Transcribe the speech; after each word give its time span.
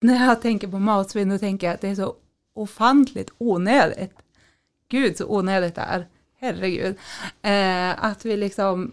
när 0.00 0.26
jag 0.26 0.42
tänker 0.42 0.68
på 0.68 0.78
matsvinn, 0.78 1.28
då 1.28 1.38
tänker 1.38 1.66
jag 1.66 1.74
att 1.74 1.80
det 1.80 1.88
är 1.88 1.94
så 1.94 2.16
ofantligt 2.54 3.30
onödigt. 3.38 4.14
Gud 4.88 5.16
så 5.16 5.26
onödigt 5.26 5.74
det 5.74 5.80
är. 5.80 6.08
Herregud. 6.40 6.96
Eh, 7.42 8.04
att 8.04 8.24
vi 8.24 8.36
liksom, 8.36 8.92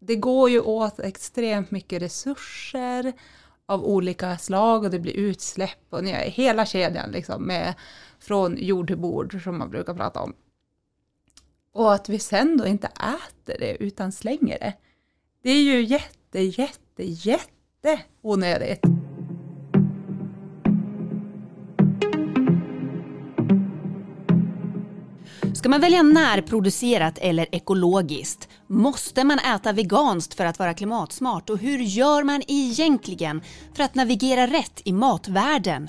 det 0.00 0.16
går 0.16 0.50
ju 0.50 0.60
åt 0.60 1.00
extremt 1.00 1.70
mycket 1.70 2.02
resurser 2.02 3.12
av 3.66 3.84
olika 3.84 4.38
slag 4.38 4.84
och 4.84 4.90
det 4.90 4.98
blir 4.98 5.16
utsläpp 5.16 5.86
och 5.90 6.04
ni, 6.04 6.12
hela 6.12 6.66
kedjan 6.66 7.10
liksom 7.10 7.42
med 7.42 7.74
från 8.18 8.56
jord 8.56 8.86
till 8.86 8.96
bord 8.96 9.42
som 9.44 9.58
man 9.58 9.70
brukar 9.70 9.94
prata 9.94 10.20
om. 10.20 10.34
Och 11.72 11.94
att 11.94 12.08
vi 12.08 12.18
sen 12.18 12.56
då 12.56 12.66
inte 12.66 12.86
äter 12.86 13.58
det 13.58 13.76
utan 13.82 14.12
slänger 14.12 14.58
det. 14.58 14.72
Det 15.42 15.50
är 15.50 15.62
ju 15.62 15.82
jätte, 15.82 16.40
jätte, 16.40 17.02
jätte 17.04 18.00
onödigt. 18.22 18.89
Ska 25.60 25.68
man 25.68 25.80
välja 25.80 26.02
närproducerat 26.02 27.18
eller 27.18 27.46
ekologiskt? 27.52 28.48
Måste 28.66 29.24
man 29.24 29.38
äta 29.38 29.72
veganskt 29.72 30.34
för 30.34 30.44
att 30.44 30.58
vara 30.58 30.74
klimatsmart? 30.74 31.50
Och 31.50 31.58
hur 31.58 31.78
gör 31.78 32.22
man 32.22 32.42
egentligen 32.48 33.42
för 33.74 33.82
att 33.82 33.94
navigera 33.94 34.46
rätt 34.46 34.80
i 34.84 34.92
matvärlden? 34.92 35.88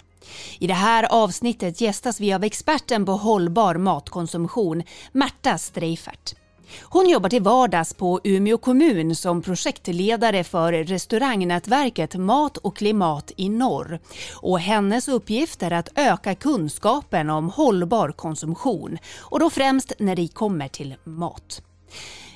I 0.60 0.68
det 0.68 0.74
här 0.74 1.04
avsnittet 1.04 1.82
gästas 1.82 2.20
vi 2.20 2.34
av 2.34 2.44
experten 2.44 3.06
på 3.06 3.12
hållbar 3.12 3.76
matkonsumtion, 3.76 4.84
Märta 5.12 5.58
Streifert. 5.58 6.41
Hon 6.82 7.10
jobbar 7.10 7.30
till 7.30 7.42
vardags 7.42 7.94
på 7.94 8.20
Umeå 8.24 8.58
kommun 8.58 9.16
som 9.16 9.42
projektledare 9.42 10.44
för 10.44 10.74
restaurangnätverket 10.74 12.16
Mat 12.16 12.58
och 12.58 12.78
klimat 12.78 13.32
i 13.36 13.50
norr. 13.50 14.00
Och 14.36 14.60
hennes 14.60 15.08
uppgift 15.08 15.64
är 15.64 15.72
att 15.72 15.90
öka 15.96 16.36
kunskapen 16.36 17.30
om 17.30 17.50
hållbar 17.50 18.12
konsumtion 18.12 18.98
och 19.20 19.40
då 19.40 19.50
främst 19.50 19.94
när 20.00 20.16
det 20.16 20.28
kommer 20.28 20.68
till 20.68 20.96
mat. 21.04 21.62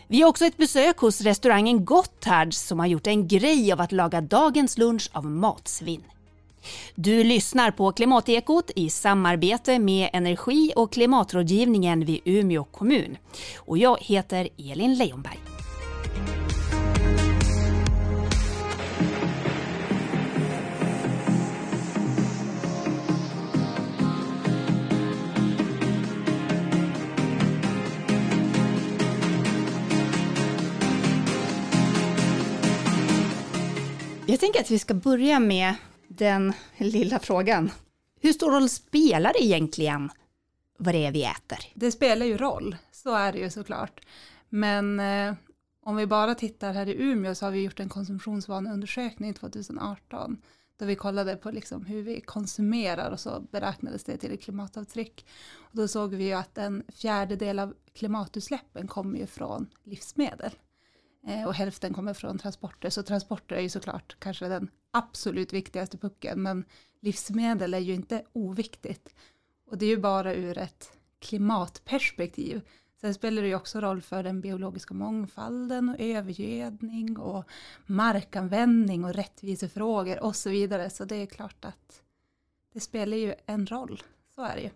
Vi 0.07 0.21
har 0.21 0.29
också 0.29 0.45
ett 0.45 0.57
besök 0.57 0.97
hos 0.97 1.21
restaurangen 1.21 1.85
Gotthards 1.85 2.57
som 2.57 2.79
har 2.79 2.87
gjort 2.87 3.07
en 3.07 3.27
grej 3.27 3.71
av 3.71 3.81
att 3.81 3.91
laga 3.91 4.21
dagens 4.21 4.77
lunch 4.77 5.09
av 5.13 5.25
matsvinn. 5.25 6.03
Du 6.95 7.23
lyssnar 7.23 7.71
på 7.71 7.91
Klimatekot 7.91 8.71
i 8.75 8.89
samarbete 8.89 9.79
med 9.79 10.09
Energi 10.13 10.73
och 10.75 10.93
klimatrådgivningen 10.93 12.05
vid 12.05 12.21
Umeå 12.25 12.63
kommun. 12.63 13.17
Och 13.57 13.77
jag 13.77 13.97
heter 14.01 14.49
Elin 14.57 14.95
Leonberg. 14.95 15.39
Jag 34.27 34.39
tänker 34.39 34.59
att 34.59 34.71
vi 34.71 34.79
ska 34.79 34.93
börja 34.93 35.39
med 35.39 35.73
den 36.17 36.53
lilla 36.77 37.19
frågan. 37.19 37.71
Hur 38.21 38.33
stor 38.33 38.51
roll 38.51 38.69
spelar 38.69 39.33
det 39.33 39.43
egentligen 39.43 40.09
vad 40.77 40.93
det 40.93 41.05
är 41.05 41.11
vi 41.11 41.23
äter? 41.23 41.57
Det 41.73 41.91
spelar 41.91 42.25
ju 42.25 42.37
roll, 42.37 42.75
så 42.91 43.15
är 43.15 43.31
det 43.31 43.39
ju 43.39 43.49
såklart. 43.49 44.01
Men 44.49 44.99
eh, 44.99 45.33
om 45.83 45.95
vi 45.95 46.07
bara 46.07 46.35
tittar 46.35 46.73
här 46.73 46.89
i 46.89 47.01
Umeå 47.03 47.35
så 47.35 47.45
har 47.45 47.51
vi 47.51 47.63
gjort 47.63 47.79
en 47.79 47.89
konsumtionsvaneundersökning 47.89 49.33
2018 49.33 50.37
då 50.77 50.85
vi 50.85 50.95
kollade 50.95 51.35
på 51.35 51.51
liksom 51.51 51.85
hur 51.85 52.01
vi 52.01 52.21
konsumerar 52.21 53.11
och 53.11 53.19
så 53.19 53.41
beräknades 53.51 54.03
det 54.03 54.17
till 54.17 54.33
ett 54.33 54.41
klimatavtryck. 54.41 55.25
Och 55.53 55.77
då 55.77 55.87
såg 55.87 56.13
vi 56.13 56.23
ju 56.23 56.33
att 56.33 56.57
en 56.57 56.83
fjärdedel 56.95 57.59
av 57.59 57.73
klimatutsläppen 57.93 58.87
kommer 58.87 59.19
ju 59.19 59.27
från 59.27 59.69
livsmedel. 59.83 60.51
Eh, 61.27 61.47
och 61.47 61.53
hälften 61.53 61.93
kommer 61.93 62.13
från 62.13 62.37
transporter. 62.37 62.89
Så 62.89 63.03
transporter 63.03 63.55
är 63.55 63.61
ju 63.61 63.69
såklart 63.69 64.15
kanske 64.19 64.47
den 64.47 64.69
absolut 64.91 65.53
viktigaste 65.53 65.97
pucken, 65.97 66.43
men 66.43 66.65
livsmedel 66.99 67.73
är 67.73 67.79
ju 67.79 67.93
inte 67.93 68.23
oviktigt. 68.33 69.15
Och 69.65 69.77
det 69.77 69.85
är 69.85 69.89
ju 69.89 69.97
bara 69.97 70.33
ur 70.33 70.57
ett 70.57 70.91
klimatperspektiv. 71.19 72.61
Sen 73.01 73.13
spelar 73.13 73.41
det 73.41 73.47
ju 73.47 73.55
också 73.55 73.81
roll 73.81 74.01
för 74.01 74.23
den 74.23 74.41
biologiska 74.41 74.93
mångfalden 74.93 75.89
och 75.89 75.95
övergödning 75.99 77.17
och 77.19 77.45
markanvändning 77.85 79.05
och 79.05 79.13
rättvisefrågor 79.13 80.23
och 80.23 80.35
så 80.35 80.49
vidare. 80.49 80.89
Så 80.89 81.05
det 81.05 81.15
är 81.15 81.25
klart 81.25 81.65
att 81.65 82.01
det 82.73 82.79
spelar 82.79 83.17
ju 83.17 83.35
en 83.45 83.67
roll. 83.67 84.03
Så 84.35 84.41
är 84.41 84.55
det 84.55 84.61
ju. 84.61 84.69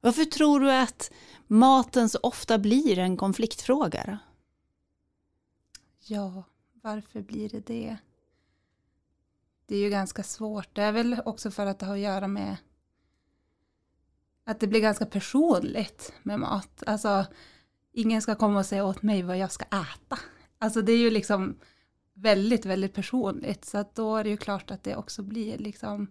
Varför 0.00 0.24
tror 0.24 0.60
du 0.60 0.72
att 0.72 1.12
maten 1.46 2.08
så 2.08 2.18
ofta 2.22 2.58
blir 2.58 2.98
en 2.98 3.16
konfliktfråga? 3.16 4.18
Ja, 6.06 6.44
varför 6.82 7.22
blir 7.22 7.48
det 7.48 7.66
det? 7.66 7.96
Det 9.66 9.76
är 9.76 9.80
ju 9.80 9.90
ganska 9.90 10.22
svårt. 10.22 10.74
Det 10.74 10.82
är 10.82 10.92
väl 10.92 11.20
också 11.24 11.50
för 11.50 11.66
att 11.66 11.78
det 11.78 11.86
har 11.86 11.94
att 11.94 12.00
göra 12.00 12.28
med 12.28 12.56
att 14.44 14.60
det 14.60 14.66
blir 14.66 14.80
ganska 14.80 15.06
personligt 15.06 16.12
med 16.22 16.40
mat. 16.40 16.82
Alltså, 16.86 17.26
ingen 17.92 18.22
ska 18.22 18.34
komma 18.34 18.58
och 18.58 18.66
säga 18.66 18.84
åt 18.84 19.02
mig 19.02 19.22
vad 19.22 19.38
jag 19.38 19.52
ska 19.52 19.64
äta. 19.64 20.18
Alltså 20.58 20.82
det 20.82 20.92
är 20.92 20.98
ju 20.98 21.10
liksom 21.10 21.58
väldigt, 22.14 22.66
väldigt 22.66 22.94
personligt. 22.94 23.64
Så 23.64 23.78
att 23.78 23.94
då 23.94 24.16
är 24.16 24.24
det 24.24 24.30
ju 24.30 24.36
klart 24.36 24.70
att 24.70 24.82
det 24.82 24.96
också 24.96 25.22
blir 25.22 25.58
liksom 25.58 26.10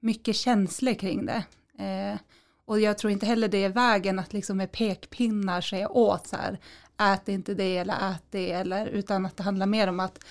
mycket 0.00 0.36
känslor 0.36 0.94
kring 0.94 1.26
det. 1.26 1.44
Eh, 1.84 2.18
och 2.64 2.80
jag 2.80 2.98
tror 2.98 3.10
inte 3.10 3.26
heller 3.26 3.48
det 3.48 3.64
är 3.64 3.68
vägen 3.68 4.18
att 4.18 4.32
liksom 4.32 4.56
med 4.56 4.72
pekpinnar 4.72 5.60
säga 5.60 5.88
åt 5.88 6.26
så 6.26 6.36
här, 6.36 6.60
ät 6.98 7.28
inte 7.28 7.54
det 7.54 7.76
eller 7.76 8.12
ät 8.12 8.24
det, 8.30 8.52
eller, 8.52 8.86
utan 8.86 9.26
att 9.26 9.36
det 9.36 9.42
handlar 9.42 9.66
mer 9.66 9.88
om 9.88 10.00
att 10.00 10.24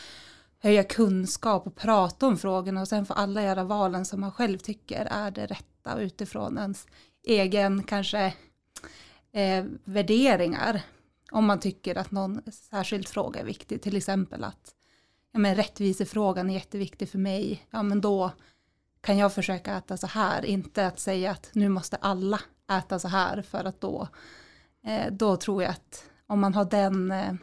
höja 0.59 0.83
kunskap 0.83 1.67
och 1.67 1.75
prata 1.75 2.27
om 2.27 2.37
frågorna 2.37 2.81
och 2.81 2.87
sen 2.87 3.05
får 3.05 3.15
alla 3.15 3.43
göra 3.43 3.63
valen 3.63 4.05
som 4.05 4.21
man 4.21 4.31
själv 4.31 4.57
tycker 4.57 5.07
är 5.11 5.31
det 5.31 5.45
rätta 5.45 5.99
utifrån 5.99 6.57
ens 6.57 6.87
egen 7.23 7.83
kanske 7.83 8.33
eh, 9.31 9.65
värderingar. 9.83 10.81
Om 11.31 11.45
man 11.45 11.59
tycker 11.59 11.97
att 11.97 12.11
någon 12.11 12.41
särskild 12.51 13.07
fråga 13.07 13.39
är 13.39 13.45
viktig, 13.45 13.81
till 13.81 13.97
exempel 13.97 14.43
att 14.43 14.75
ja, 15.31 15.39
men 15.39 15.55
rättvisefrågan 15.55 16.49
är 16.49 16.53
jätteviktig 16.53 17.09
för 17.09 17.17
mig, 17.17 17.67
ja 17.69 17.83
men 17.83 18.01
då 18.01 18.31
kan 19.01 19.17
jag 19.17 19.33
försöka 19.33 19.77
äta 19.77 19.97
så 19.97 20.07
här, 20.07 20.45
inte 20.45 20.87
att 20.87 20.99
säga 20.99 21.31
att 21.31 21.49
nu 21.53 21.69
måste 21.69 21.95
alla 21.95 22.39
äta 22.71 22.99
så 22.99 23.07
här 23.07 23.41
för 23.41 23.63
att 23.63 23.81
då, 23.81 24.07
eh, 24.85 25.11
då 25.11 25.37
tror 25.37 25.63
jag 25.63 25.71
att 25.71 26.05
om 26.33 26.39
man 26.39 26.53
har 26.53 26.65
den, 26.65 27.11
eh, 27.11 27.33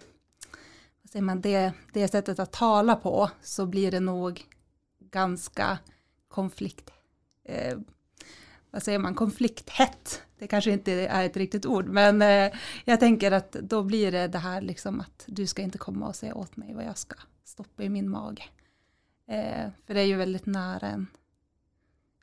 vad 1.03 1.11
säger 1.11 1.23
man, 1.23 1.41
det, 1.41 1.73
det 1.93 2.09
sättet 2.09 2.39
att 2.39 2.53
tala 2.53 2.97
på 2.97 3.31
så 3.43 3.67
blir 3.67 3.91
det 3.91 4.01
nog 4.01 4.45
ganska 4.99 5.78
konflikt, 6.28 6.91
eh, 7.45 7.78
vad 8.71 8.83
säger 8.83 8.99
man, 8.99 9.15
konflikthett. 9.15 10.23
Det 10.39 10.47
kanske 10.47 10.71
inte 10.71 10.93
är 10.93 11.25
ett 11.25 11.37
riktigt 11.37 11.67
ord, 11.67 11.87
men 11.87 12.23
eh, 12.23 12.59
jag 12.84 13.01
tänker 13.01 13.33
att 13.33 13.53
då 13.53 13.83
blir 13.83 14.12
det 14.12 14.28
det 14.28 14.39
här 14.39 14.61
liksom 14.61 15.01
att 15.01 15.25
du 15.27 15.47
ska 15.47 15.62
inte 15.62 15.78
komma 15.78 16.09
och 16.09 16.17
säga 16.17 16.34
åt 16.34 16.57
mig 16.57 16.75
vad 16.75 16.84
jag 16.84 16.99
ska 16.99 17.17
stoppa 17.45 17.83
i 17.83 17.89
min 17.89 18.11
mage. 18.11 18.45
Eh, 19.27 19.71
för 19.87 19.95
det 19.95 20.01
är 20.01 20.07
ju 20.07 20.17
väldigt 20.17 20.47
nära 20.47 20.89
en, 20.89 21.07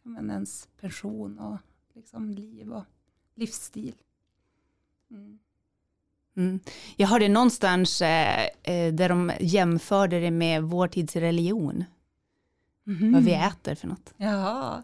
men 0.04 0.30
ens 0.30 0.68
pension 0.80 1.40
och 1.40 1.58
liksom 1.94 2.30
liv 2.32 2.74
och 2.74 2.84
livsstil. 3.36 3.96
Mm. 5.12 5.40
Mm. 6.38 6.59
Jag 6.96 7.08
hörde 7.08 7.28
någonstans 7.28 8.02
eh, 8.02 8.44
eh, 8.64 8.94
där 8.94 9.09
de 9.09 9.31
jämförde 9.40 10.20
det 10.20 10.31
med 10.31 10.64
vår 10.64 10.88
tids 10.88 11.16
religion. 11.16 11.84
Mm. 12.88 13.14
Vad 13.14 13.24
vi 13.24 13.34
äter 13.34 13.75
för 13.75 13.88
något. 13.88 14.14
Ja, 14.18 14.84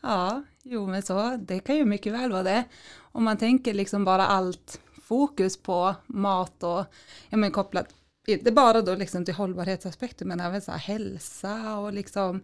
ja, 0.00 0.44
jo 0.62 0.86
men 0.86 1.02
så, 1.02 1.36
det 1.36 1.60
kan 1.60 1.76
ju 1.76 1.84
mycket 1.84 2.12
väl 2.12 2.32
vara 2.32 2.42
det. 2.42 2.64
Om 2.96 3.24
man 3.24 3.36
tänker 3.36 3.74
liksom 3.74 4.04
bara 4.04 4.26
allt 4.26 4.80
fokus 5.02 5.56
på 5.56 5.94
mat 6.06 6.62
och, 6.62 6.84
ja 7.28 7.36
men 7.36 7.50
kopplat, 7.50 7.86
inte 8.26 8.52
bara 8.52 8.82
då 8.82 8.94
liksom 8.94 9.24
till 9.24 9.34
hållbarhetsaspekter 9.34 10.24
men 10.24 10.40
även 10.40 10.60
så 10.60 10.70
här 10.70 10.78
hälsa 10.78 11.78
och 11.78 11.92
liksom 11.92 12.40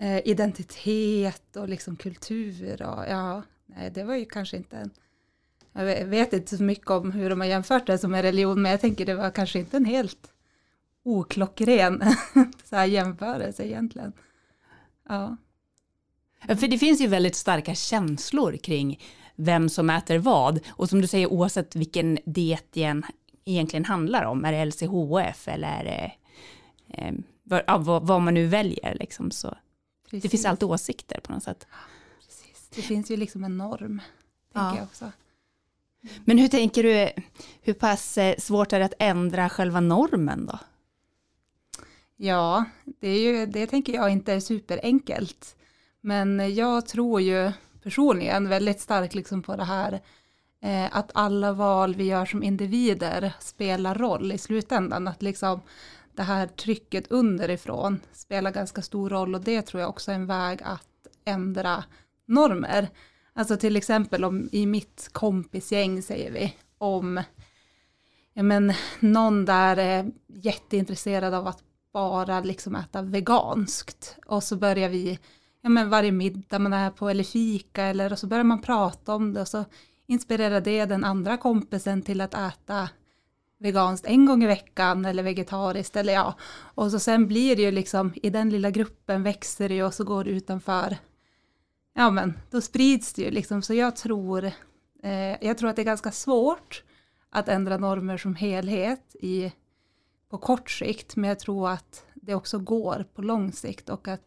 eh, 0.00 0.28
identitet 0.28 1.56
och 1.56 1.68
liksom 1.68 1.96
kultur 1.96 2.82
och 2.82 3.04
ja, 3.08 3.42
nej 3.66 3.90
det 3.90 4.04
var 4.04 4.16
ju 4.16 4.24
kanske 4.24 4.56
inte 4.56 4.76
en 4.76 4.90
jag 5.84 6.06
vet 6.06 6.32
inte 6.32 6.56
så 6.56 6.62
mycket 6.62 6.90
om 6.90 7.12
hur 7.12 7.30
de 7.30 7.40
har 7.40 7.48
jämfört 7.48 7.86
det 7.86 7.98
som 7.98 8.14
en 8.14 8.22
religion, 8.22 8.62
men 8.62 8.70
jag 8.70 8.80
tänker 8.80 9.06
det 9.06 9.14
var 9.14 9.30
kanske 9.30 9.58
inte 9.58 9.76
en 9.76 9.84
helt 9.84 10.32
oklockren 11.04 12.02
så 12.64 12.76
här 12.76 12.84
jämförelse 12.84 13.66
egentligen. 13.66 14.12
Ja. 15.08 15.36
För 16.46 16.68
det 16.68 16.78
finns 16.78 17.00
ju 17.00 17.06
väldigt 17.06 17.36
starka 17.36 17.74
känslor 17.74 18.56
kring 18.56 19.00
vem 19.36 19.68
som 19.68 19.90
äter 19.90 20.18
vad. 20.18 20.60
Och 20.68 20.88
som 20.88 21.00
du 21.00 21.06
säger, 21.06 21.26
oavsett 21.26 21.76
vilken 21.76 22.18
diet 22.24 22.76
egentligen 23.44 23.84
handlar 23.84 24.24
om, 24.24 24.44
är 24.44 24.52
det 24.52 24.64
LCHF 24.64 25.48
eller 25.48 25.84
det, 25.84 26.12
eh, 26.88 27.14
vad, 27.78 28.06
vad, 28.06 28.22
man 28.22 28.34
nu 28.34 28.46
väljer 28.46 28.96
liksom 29.00 29.30
så. 29.30 29.56
Precis. 30.04 30.22
Det 30.22 30.28
finns 30.28 30.44
alltid 30.44 30.68
åsikter 30.68 31.20
på 31.20 31.32
något 31.32 31.42
sätt. 31.42 31.66
Precis. 32.26 32.68
Det 32.74 32.82
finns 32.82 33.10
ju 33.10 33.16
liksom 33.16 33.44
en 33.44 33.58
norm, 33.58 34.02
tänker 34.52 34.68
ja. 34.68 34.76
jag 34.76 34.84
också. 34.84 35.12
Mm. 36.02 36.14
Men 36.24 36.38
hur 36.38 36.48
tänker 36.48 36.82
du, 36.82 37.10
hur 37.62 37.74
pass 37.74 38.18
eh, 38.18 38.36
svårt 38.38 38.72
är 38.72 38.78
det 38.78 38.84
att 38.84 38.94
ändra 38.98 39.48
själva 39.48 39.80
normen 39.80 40.46
då? 40.46 40.58
Ja, 42.16 42.64
det, 42.84 43.08
är 43.08 43.20
ju, 43.20 43.46
det 43.46 43.66
tänker 43.66 43.92
jag 43.92 44.10
inte 44.10 44.32
är 44.32 44.40
superenkelt. 44.40 45.56
Men 46.00 46.54
jag 46.54 46.86
tror 46.86 47.20
ju 47.20 47.52
personligen 47.82 48.48
väldigt 48.48 48.80
starkt 48.80 49.14
liksom 49.14 49.42
på 49.42 49.56
det 49.56 49.64
här 49.64 50.00
eh, 50.62 50.96
att 50.96 51.10
alla 51.14 51.52
val 51.52 51.94
vi 51.94 52.04
gör 52.04 52.26
som 52.26 52.42
individer 52.42 53.32
spelar 53.40 53.94
roll 53.94 54.32
i 54.32 54.38
slutändan. 54.38 55.08
Att 55.08 55.22
liksom 55.22 55.60
det 56.12 56.22
här 56.22 56.46
trycket 56.46 57.10
underifrån 57.10 58.00
spelar 58.12 58.50
ganska 58.50 58.82
stor 58.82 59.10
roll 59.10 59.34
och 59.34 59.40
det 59.40 59.62
tror 59.62 59.80
jag 59.80 59.90
också 59.90 60.10
är 60.10 60.14
en 60.14 60.26
väg 60.26 60.60
att 60.64 61.06
ändra 61.24 61.84
normer. 62.26 62.88
Alltså 63.38 63.56
till 63.56 63.76
exempel 63.76 64.24
om 64.24 64.48
i 64.52 64.66
mitt 64.66 65.08
kompisgäng 65.12 66.02
säger 66.02 66.32
vi 66.32 66.56
om 66.78 67.22
ja 68.34 68.42
men, 68.42 68.72
någon 69.00 69.44
där 69.44 69.76
är 69.76 70.10
jätteintresserad 70.28 71.34
av 71.34 71.46
att 71.46 71.62
bara 71.92 72.40
liksom 72.40 72.74
äta 72.74 73.02
veganskt 73.02 74.16
och 74.26 74.42
så 74.42 74.56
börjar 74.56 74.88
vi 74.88 75.18
ja 75.60 75.68
men 75.68 75.90
varje 75.90 76.12
middag 76.12 76.58
man 76.58 76.72
är 76.72 76.90
på 76.90 77.08
eller 77.08 77.24
fika 77.24 77.82
eller 77.82 78.12
och 78.12 78.18
så 78.18 78.26
börjar 78.26 78.44
man 78.44 78.62
prata 78.62 79.14
om 79.14 79.32
det 79.32 79.40
och 79.40 79.48
så 79.48 79.64
inspirerar 80.06 80.60
det 80.60 80.84
den 80.84 81.04
andra 81.04 81.36
kompisen 81.36 82.02
till 82.02 82.20
att 82.20 82.34
äta 82.34 82.88
veganskt 83.58 84.06
en 84.06 84.26
gång 84.26 84.44
i 84.44 84.46
veckan 84.46 85.04
eller 85.04 85.22
vegetariskt 85.22 85.96
eller 85.96 86.12
ja. 86.12 86.34
Och 86.74 86.90
så 86.90 86.98
sen 86.98 87.26
blir 87.26 87.56
det 87.56 87.62
ju 87.62 87.70
liksom 87.70 88.12
i 88.22 88.30
den 88.30 88.50
lilla 88.50 88.70
gruppen 88.70 89.22
växer 89.22 89.68
det 89.68 89.74
ju 89.74 89.84
och 89.84 89.94
så 89.94 90.04
går 90.04 90.24
det 90.24 90.30
utanför. 90.30 90.96
Ja 91.98 92.10
men 92.10 92.38
då 92.50 92.60
sprids 92.60 93.12
det 93.12 93.22
ju 93.22 93.30
liksom 93.30 93.62
så 93.62 93.74
jag 93.74 93.96
tror, 93.96 94.44
eh, 95.02 95.44
jag 95.46 95.58
tror 95.58 95.70
att 95.70 95.76
det 95.76 95.82
är 95.82 95.84
ganska 95.84 96.12
svårt 96.12 96.82
att 97.30 97.48
ändra 97.48 97.76
normer 97.76 98.16
som 98.16 98.34
helhet 98.34 99.16
i, 99.20 99.52
på 100.30 100.38
kort 100.38 100.70
sikt 100.70 101.16
men 101.16 101.28
jag 101.28 101.38
tror 101.38 101.70
att 101.70 102.04
det 102.14 102.34
också 102.34 102.58
går 102.58 103.04
på 103.14 103.22
lång 103.22 103.52
sikt 103.52 103.88
och 103.88 104.08
att 104.08 104.22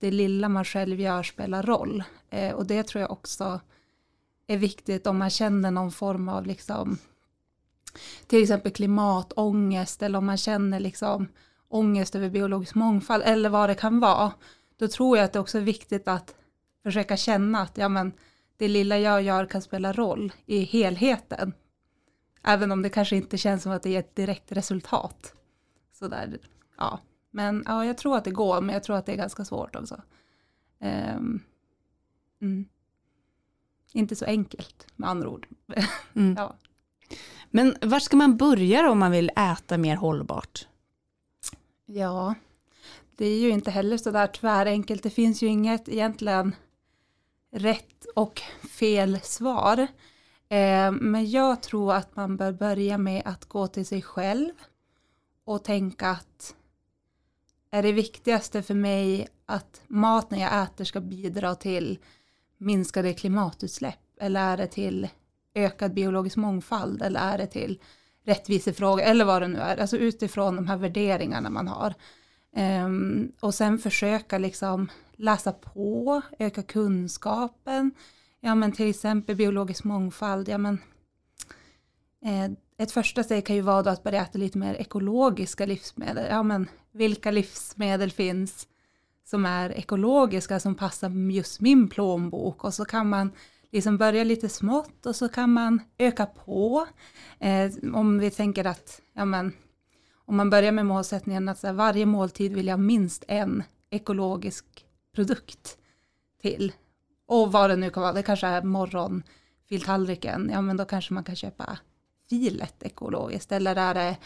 det 0.00 0.10
lilla 0.10 0.48
man 0.48 0.64
själv 0.64 1.00
gör 1.00 1.22
spelar 1.22 1.62
roll. 1.62 2.04
Eh, 2.30 2.54
och 2.54 2.66
det 2.66 2.82
tror 2.82 3.00
jag 3.00 3.10
också 3.10 3.60
är 4.46 4.56
viktigt 4.56 5.06
om 5.06 5.18
man 5.18 5.30
känner 5.30 5.70
någon 5.70 5.92
form 5.92 6.28
av 6.28 6.46
liksom 6.46 6.98
till 8.26 8.42
exempel 8.42 8.72
klimatångest 8.72 10.02
eller 10.02 10.18
om 10.18 10.26
man 10.26 10.36
känner 10.36 10.80
liksom 10.80 11.28
ångest 11.68 12.14
över 12.14 12.30
biologisk 12.30 12.74
mångfald 12.74 13.22
eller 13.26 13.48
vad 13.48 13.70
det 13.70 13.74
kan 13.74 14.00
vara. 14.00 14.32
Då 14.78 14.88
tror 14.88 15.16
jag 15.16 15.24
att 15.24 15.32
det 15.32 15.40
också 15.40 15.58
är 15.58 15.62
viktigt 15.62 16.08
att 16.08 16.34
försöka 16.86 17.16
känna 17.16 17.60
att 17.60 17.78
ja, 17.78 17.88
men, 17.88 18.12
det 18.56 18.68
lilla 18.68 18.98
jag 18.98 19.22
gör 19.22 19.46
kan 19.46 19.62
spela 19.62 19.92
roll 19.92 20.32
i 20.46 20.64
helheten. 20.64 21.52
Även 22.42 22.72
om 22.72 22.82
det 22.82 22.90
kanske 22.90 23.16
inte 23.16 23.38
känns 23.38 23.62
som 23.62 23.72
att 23.72 23.82
det 23.82 23.94
är 23.94 24.00
ett 24.00 24.16
direkt 24.16 24.52
resultat. 24.52 25.34
Sådär, 25.92 26.38
ja. 26.78 27.00
Men 27.30 27.62
ja, 27.66 27.84
jag 27.84 27.98
tror 27.98 28.16
att 28.16 28.24
det 28.24 28.30
går, 28.30 28.60
men 28.60 28.72
jag 28.72 28.82
tror 28.82 28.96
att 28.96 29.06
det 29.06 29.12
är 29.12 29.16
ganska 29.16 29.44
svårt 29.44 29.76
också. 29.76 30.02
Um, 30.80 31.42
mm. 32.40 32.68
Inte 33.92 34.16
så 34.16 34.24
enkelt 34.24 34.86
med 34.96 35.10
andra 35.10 35.28
ord. 35.28 35.48
Mm. 36.14 36.34
ja. 36.38 36.56
Men 37.50 37.76
var 37.80 38.00
ska 38.00 38.16
man 38.16 38.36
börja 38.36 38.90
om 38.90 38.98
man 38.98 39.10
vill 39.10 39.30
äta 39.36 39.78
mer 39.78 39.96
hållbart? 39.96 40.68
Ja, 41.86 42.34
det 43.16 43.26
är 43.26 43.38
ju 43.38 43.50
inte 43.50 43.70
heller 43.70 43.98
så 43.98 44.10
där 44.10 44.26
tvärenkelt. 44.26 45.02
Det 45.02 45.10
finns 45.10 45.42
ju 45.42 45.46
inget 45.46 45.88
egentligen 45.88 46.54
rätt 47.56 48.04
och 48.14 48.42
fel 48.70 49.20
svar. 49.22 49.78
Eh, 50.48 50.92
men 50.92 51.30
jag 51.30 51.62
tror 51.62 51.94
att 51.94 52.16
man 52.16 52.36
bör 52.36 52.52
börja 52.52 52.98
med 52.98 53.22
att 53.24 53.44
gå 53.44 53.66
till 53.66 53.86
sig 53.86 54.02
själv 54.02 54.52
och 55.44 55.64
tänka 55.64 56.08
att 56.08 56.54
är 57.70 57.82
det 57.82 57.92
viktigaste 57.92 58.62
för 58.62 58.74
mig 58.74 59.28
att 59.46 59.82
maten 59.86 60.38
jag 60.38 60.62
äter 60.62 60.84
ska 60.84 61.00
bidra 61.00 61.54
till 61.54 61.98
minskade 62.58 63.12
klimatutsläpp 63.12 63.98
eller 64.20 64.52
är 64.52 64.56
det 64.56 64.66
till 64.66 65.08
ökad 65.54 65.94
biologisk 65.94 66.36
mångfald 66.36 67.02
eller 67.02 67.20
är 67.20 67.38
det 67.38 67.46
till 67.46 67.80
rättvisefrågor 68.24 69.02
eller 69.02 69.24
vad 69.24 69.42
det 69.42 69.48
nu 69.48 69.58
är, 69.58 69.76
alltså 69.76 69.96
utifrån 69.96 70.56
de 70.56 70.66
här 70.66 70.76
värderingarna 70.76 71.50
man 71.50 71.68
har. 71.68 71.94
Um, 72.56 73.32
och 73.40 73.54
sen 73.54 73.78
försöka 73.78 74.38
liksom 74.38 74.88
läsa 75.16 75.52
på, 75.52 76.22
öka 76.38 76.62
kunskapen, 76.62 77.90
ja 78.40 78.54
men 78.54 78.72
till 78.72 78.90
exempel 78.90 79.36
biologisk 79.36 79.84
mångfald, 79.84 80.48
ja 80.48 80.58
men 80.58 80.78
eh, 82.24 82.50
ett 82.78 82.92
första 82.92 83.24
steg 83.24 83.46
kan 83.46 83.56
ju 83.56 83.62
vara 83.62 83.82
då 83.82 83.90
att 83.90 84.02
börja 84.02 84.22
äta 84.22 84.38
lite 84.38 84.58
mer 84.58 84.74
ekologiska 84.74 85.66
livsmedel, 85.66 86.26
ja 86.30 86.42
men 86.42 86.68
vilka 86.92 87.30
livsmedel 87.30 88.10
finns 88.10 88.68
som 89.24 89.46
är 89.46 89.70
ekologiska 89.70 90.60
som 90.60 90.74
passar 90.74 91.30
just 91.30 91.60
min 91.60 91.88
plånbok? 91.88 92.64
Och 92.64 92.74
så 92.74 92.84
kan 92.84 93.08
man 93.08 93.32
liksom 93.72 93.96
börja 93.96 94.24
lite 94.24 94.48
smått 94.48 95.06
och 95.06 95.16
så 95.16 95.28
kan 95.28 95.52
man 95.52 95.80
öka 95.98 96.26
på. 96.26 96.86
Eh, 97.38 97.72
om 97.94 98.18
vi 98.18 98.30
tänker 98.30 98.64
att, 98.64 99.00
ja 99.12 99.24
men, 99.24 99.52
om 100.26 100.36
man 100.36 100.50
börjar 100.50 100.72
med 100.72 100.86
målsättningen 100.86 101.48
att 101.48 101.58
så 101.58 101.66
här, 101.66 101.74
varje 101.74 102.06
måltid 102.06 102.54
vill 102.54 102.66
jag 102.66 102.80
minst 102.80 103.24
en 103.28 103.62
ekologisk 103.90 104.86
produkt 105.14 105.78
till. 106.42 106.72
Och 107.26 107.52
vad 107.52 107.70
det 107.70 107.76
nu 107.76 107.90
kan 107.90 108.02
vara, 108.02 108.12
det 108.12 108.22
kanske 108.22 108.46
är 108.46 108.62
morgonfiltallriken, 108.62 110.50
ja 110.52 110.60
men 110.60 110.76
då 110.76 110.84
kanske 110.84 111.14
man 111.14 111.24
kan 111.24 111.36
köpa 111.36 111.78
filet 112.28 112.82
ekologiskt. 112.82 113.52
Eller 113.52 113.76
är 113.76 113.94
det 113.94 114.16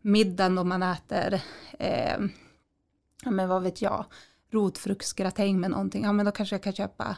middagen 0.00 0.54
då 0.54 0.64
man 0.64 0.82
äter, 0.82 1.40
eh, 1.78 2.20
ja 3.24 3.30
men 3.30 3.48
vad 3.48 3.62
vet 3.62 3.82
jag, 3.82 4.04
rotfruktsgratäng 4.50 5.60
med 5.60 5.70
någonting, 5.70 6.04
ja 6.04 6.12
men 6.12 6.26
då 6.26 6.32
kanske 6.32 6.54
jag 6.54 6.62
kan 6.62 6.72
köpa 6.72 7.16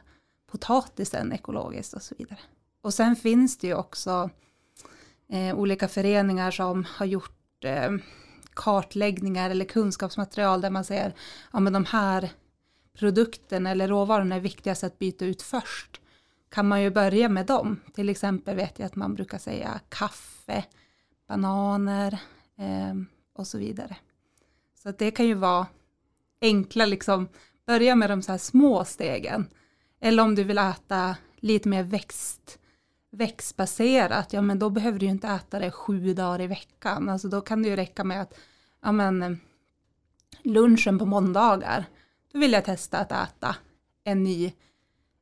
potatisen 0.51 1.33
ekologiskt 1.33 1.95
och 1.95 2.03
så 2.03 2.15
vidare. 2.19 2.39
Och 2.81 2.95
sen 2.95 3.17
finns 3.17 3.59
det 3.59 3.67
ju 3.67 3.75
också 3.75 4.31
eh, 5.29 5.59
olika 5.59 5.89
föreningar 5.89 6.51
som 6.51 6.85
har 6.89 7.07
gjort 7.07 7.65
eh, 7.65 7.91
kartläggningar 8.55 9.51
eller 9.51 9.65
kunskapsmaterial 9.65 10.61
där 10.61 10.71
man 10.71 10.85
säger 10.85 11.15
ja 11.53 11.61
men 11.61 11.73
de 11.73 11.85
här 11.85 12.31
produkterna 12.99 13.71
eller 13.71 13.89
råvarorna 13.89 14.35
är 14.35 14.41
viktigast 14.41 14.85
att 14.85 14.99
byta 14.99 15.25
ut 15.25 15.43
först. 15.43 16.01
Kan 16.49 16.69
man 16.69 16.83
ju 16.83 16.91
börja 16.91 17.29
med 17.29 17.47
dem. 17.47 17.81
Till 17.95 18.09
exempel 18.09 18.57
vet 18.57 18.79
jag 18.79 18.87
att 18.87 18.97
man 18.97 19.15
brukar 19.15 19.39
säga 19.39 19.81
kaffe, 19.89 20.65
bananer 21.29 22.13
eh, 22.59 22.95
och 23.35 23.47
så 23.47 23.59
vidare. 23.59 23.97
Så 24.83 24.89
att 24.89 24.99
det 24.99 25.11
kan 25.11 25.27
ju 25.27 25.35
vara 25.35 25.67
enkla, 26.41 26.87
liksom, 26.87 27.29
börja 27.67 27.95
med 27.95 28.11
de 28.11 28.23
så 28.23 28.33
här 28.33 28.39
små 28.39 28.85
stegen 28.85 29.49
eller 30.05 30.23
om 30.23 30.35
du 30.35 30.45
vill 30.45 30.59
äta 30.59 31.17
lite 31.37 31.69
mer 31.69 31.83
växt, 31.83 32.59
växtbaserat, 33.15 34.33
ja 34.33 34.43
men 34.43 34.59
då 34.59 34.71
behöver 34.71 34.99
du 34.99 35.07
ju 35.07 35.13
inte 35.13 35.29
äta 35.29 35.59
det 35.59 35.71
sju 35.71 36.15
dagar 36.15 36.41
i 36.41 36.47
veckan. 36.47 37.09
Alltså 37.09 37.29
då 37.29 37.41
kan 37.41 37.63
det 37.63 37.69
ju 37.69 37.77
räcka 37.77 38.05
med 38.05 38.23
att, 38.23 38.35
ja 38.83 38.93
men 38.93 39.23
eh, 39.23 39.37
lunchen 40.43 40.99
på 40.99 41.07
måndagar, 41.07 41.85
då 42.33 42.39
vill 42.39 42.53
jag 42.53 42.65
testa 42.65 42.99
att 42.99 43.13
äta 43.13 43.57
en 44.05 44.23
ny 44.23 44.53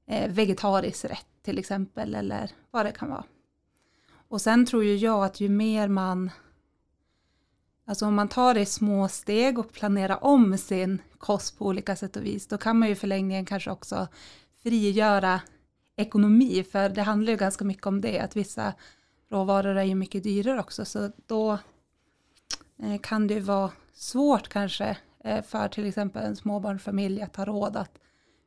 eh, 0.07 0.31
vegetarisk 0.31 1.05
rätt 1.05 1.27
till 1.43 1.59
exempel, 1.59 2.15
eller 2.15 2.51
vad 2.71 2.87
det 2.87 2.93
kan 2.93 3.11
vara. 3.11 3.25
Och 4.29 4.41
sen 4.41 4.67
tror 4.67 4.85
ju 4.85 4.97
jag 4.97 5.25
att 5.25 5.41
ju 5.41 5.49
mer 5.49 5.89
man, 5.89 6.31
alltså 7.87 8.07
om 8.07 8.15
man 8.15 8.29
tar 8.29 8.55
det 8.55 8.61
i 8.61 8.67
små 8.67 9.09
steg 9.09 9.59
och 9.59 9.73
planerar 9.73 10.25
om 10.25 10.59
sin 10.59 11.03
kost 11.19 11.59
på 11.59 11.67
olika 11.67 11.97
sätt 11.97 12.17
och 12.17 12.25
vis, 12.25 12.47
då 12.47 12.59
kan 12.59 12.79
man 12.79 12.89
ju 12.89 12.95
förlängningen 12.95 13.45
kanske 13.45 13.71
också 13.71 14.09
frigöra 14.63 15.41
ekonomi, 15.97 16.65
för 16.73 16.89
det 16.89 17.03
handlar 17.03 17.33
ju 17.33 17.39
ganska 17.39 17.65
mycket 17.65 17.87
om 17.87 18.01
det, 18.01 18.19
att 18.19 18.37
vissa 18.37 18.75
råvaror 19.31 19.77
är 19.77 19.83
ju 19.83 19.95
mycket 19.95 20.23
dyrare 20.23 20.61
också, 20.61 20.85
så 20.85 21.13
då 21.27 21.59
eh, 22.83 23.01
kan 23.03 23.27
det 23.27 23.35
ju 23.35 23.41
vara 23.41 23.71
svårt 23.93 24.49
kanske 24.49 24.97
eh, 25.25 25.43
för 25.43 25.69
till 25.69 25.87
exempel 25.87 26.23
en 26.23 26.37
småbarnsfamilj 26.37 27.23
att 27.23 27.37
ha 27.37 27.45
råd 27.45 27.77
att 27.77 27.99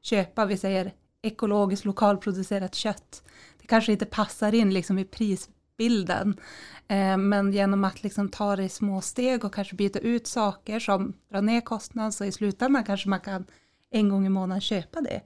köpa, 0.02 0.46
vi 0.46 0.58
säger 0.58 0.94
ekologiskt 1.22 1.86
lokalproducerat 1.86 2.76
kött. 2.76 3.24
Det 3.62 3.68
kanske 3.68 3.92
inte 3.92 4.06
passar 4.06 4.56
in 4.56 4.74
liksom 4.74 5.00
i 5.00 5.06
prisbilden, 5.06 6.40
eh, 6.88 7.18
men 7.18 7.54
genom 7.54 7.84
att 7.84 8.04
liksom 8.04 8.30
ta 8.30 8.56
det 8.56 8.64
i 8.64 8.70
små 8.70 9.02
steg 9.02 9.46
och 9.46 9.54
kanske 9.54 9.76
byta 9.76 10.00
ut 10.00 10.28
saker 10.28 10.80
som 10.80 11.14
drar 11.30 11.42
ner 11.42 11.62
kostnaden, 11.62 12.12
så 12.12 12.26
i 12.26 12.32
slutändan 12.32 12.84
kanske 12.84 13.10
man 13.10 13.20
kan 13.20 13.46
en 13.92 14.10
gång 14.10 14.26
i 14.26 14.30
månaden 14.30 14.62
köpa 14.62 15.02
det 15.02 15.22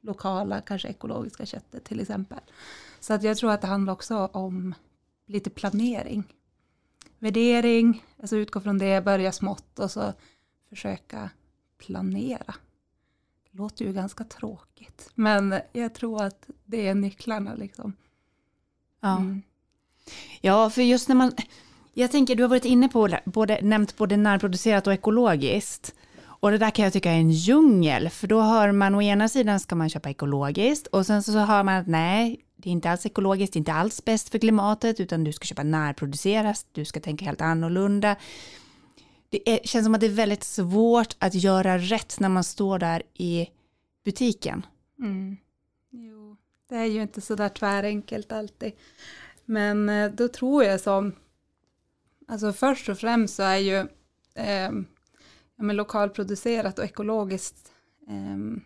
lokala, 0.00 0.60
kanske 0.60 0.88
ekologiska 0.88 1.46
köttet 1.46 1.84
till 1.84 2.00
exempel. 2.00 2.40
Så 3.00 3.14
att 3.14 3.22
jag 3.22 3.36
tror 3.36 3.50
att 3.50 3.60
det 3.60 3.66
handlar 3.66 3.92
också 3.92 4.16
om 4.32 4.74
lite 5.26 5.50
planering. 5.50 6.24
Värdering, 7.18 8.04
alltså 8.20 8.36
utgå 8.36 8.60
från 8.60 8.78
det, 8.78 9.04
börja 9.04 9.32
smått 9.32 9.78
och 9.78 9.90
så 9.90 10.12
försöka 10.68 11.30
planera. 11.78 12.54
det 13.50 13.58
låter 13.58 13.84
ju 13.84 13.92
ganska 13.92 14.24
tråkigt, 14.24 15.10
men 15.14 15.60
jag 15.72 15.94
tror 15.94 16.22
att 16.22 16.50
det 16.64 16.88
är 16.88 16.94
nycklarna 16.94 17.54
liksom. 17.54 17.92
Ja. 19.00 19.16
Mm. 19.16 19.42
ja, 20.40 20.70
för 20.70 20.82
just 20.82 21.08
när 21.08 21.16
man, 21.16 21.32
jag 21.94 22.10
tänker 22.10 22.36
du 22.36 22.42
har 22.42 22.48
varit 22.50 22.64
inne 22.64 22.88
på, 22.88 23.18
både, 23.24 23.60
nämnt 23.62 23.96
både 23.96 24.16
närproducerat 24.16 24.86
och 24.86 24.92
ekologiskt. 24.92 25.94
Och 26.40 26.50
det 26.50 26.58
där 26.58 26.70
kan 26.70 26.84
jag 26.84 26.92
tycka 26.92 27.10
är 27.10 27.18
en 27.18 27.30
djungel, 27.30 28.10
för 28.10 28.26
då 28.26 28.40
hör 28.40 28.72
man 28.72 28.94
å 28.94 29.02
ena 29.02 29.28
sidan 29.28 29.60
ska 29.60 29.74
man 29.74 29.90
köpa 29.90 30.10
ekologiskt 30.10 30.86
och 30.86 31.06
sen 31.06 31.22
så 31.22 31.38
hör 31.38 31.62
man 31.62 31.74
att 31.74 31.86
nej, 31.86 32.40
det 32.56 32.68
är 32.68 32.72
inte 32.72 32.90
alls 32.90 33.06
ekologiskt, 33.06 33.52
det 33.52 33.56
är 33.56 33.60
inte 33.60 33.72
alls 33.72 34.04
bäst 34.04 34.28
för 34.28 34.38
klimatet, 34.38 35.00
utan 35.00 35.24
du 35.24 35.32
ska 35.32 35.44
köpa 35.44 35.62
närproducerat, 35.62 36.66
du 36.72 36.84
ska 36.84 37.00
tänka 37.00 37.24
helt 37.24 37.40
annorlunda. 37.40 38.16
Det 39.28 39.50
är, 39.50 39.60
känns 39.66 39.84
som 39.84 39.94
att 39.94 40.00
det 40.00 40.06
är 40.06 40.10
väldigt 40.10 40.44
svårt 40.44 41.16
att 41.18 41.34
göra 41.34 41.78
rätt 41.78 42.20
när 42.20 42.28
man 42.28 42.44
står 42.44 42.78
där 42.78 43.02
i 43.14 43.48
butiken. 44.04 44.66
Mm. 44.98 45.36
Jo, 45.90 46.36
det 46.68 46.76
är 46.76 46.84
ju 46.84 47.02
inte 47.02 47.20
så 47.20 47.34
där 47.34 47.48
tvärenkelt 47.48 48.32
alltid. 48.32 48.72
Men 49.44 49.88
eh, 49.88 50.10
då 50.10 50.28
tror 50.28 50.64
jag 50.64 50.80
som, 50.80 51.12
alltså 52.28 52.52
först 52.52 52.88
och 52.88 52.98
främst 52.98 53.34
så 53.34 53.42
är 53.42 53.56
ju 53.56 53.76
eh, 54.34 54.70
ja, 55.60 55.64
men 55.64 55.76
lokalproducerat 55.76 56.78
och 56.78 56.84
ekologiskt 56.84 57.72
eh, 58.08 58.62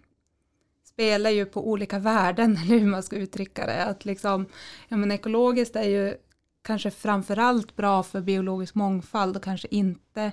spelar 0.84 1.30
ju 1.30 1.46
på 1.46 1.68
olika 1.68 1.98
värden, 1.98 2.56
eller 2.62 2.78
hur 2.78 2.86
man 2.86 3.02
ska 3.02 3.16
uttrycka 3.16 3.66
det. 3.66 3.84
Att 3.84 4.04
liksom, 4.04 4.46
ja, 4.88 4.96
men 4.96 5.12
ekologiskt 5.12 5.76
är 5.76 5.88
ju 5.88 6.14
kanske 6.62 6.90
framförallt 6.90 7.76
bra 7.76 8.02
för 8.02 8.20
biologisk 8.20 8.74
mångfald 8.74 9.36
och 9.36 9.42
kanske 9.42 9.68
inte 9.70 10.32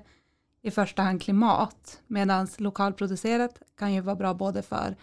i 0.61 0.71
första 0.71 1.01
hand 1.01 1.21
klimat, 1.21 2.01
medan 2.07 2.47
lokalproducerat 2.57 3.61
kan 3.77 3.93
ju 3.93 4.01
vara 4.01 4.15
bra 4.15 4.33
både 4.33 4.61
för 4.61 4.95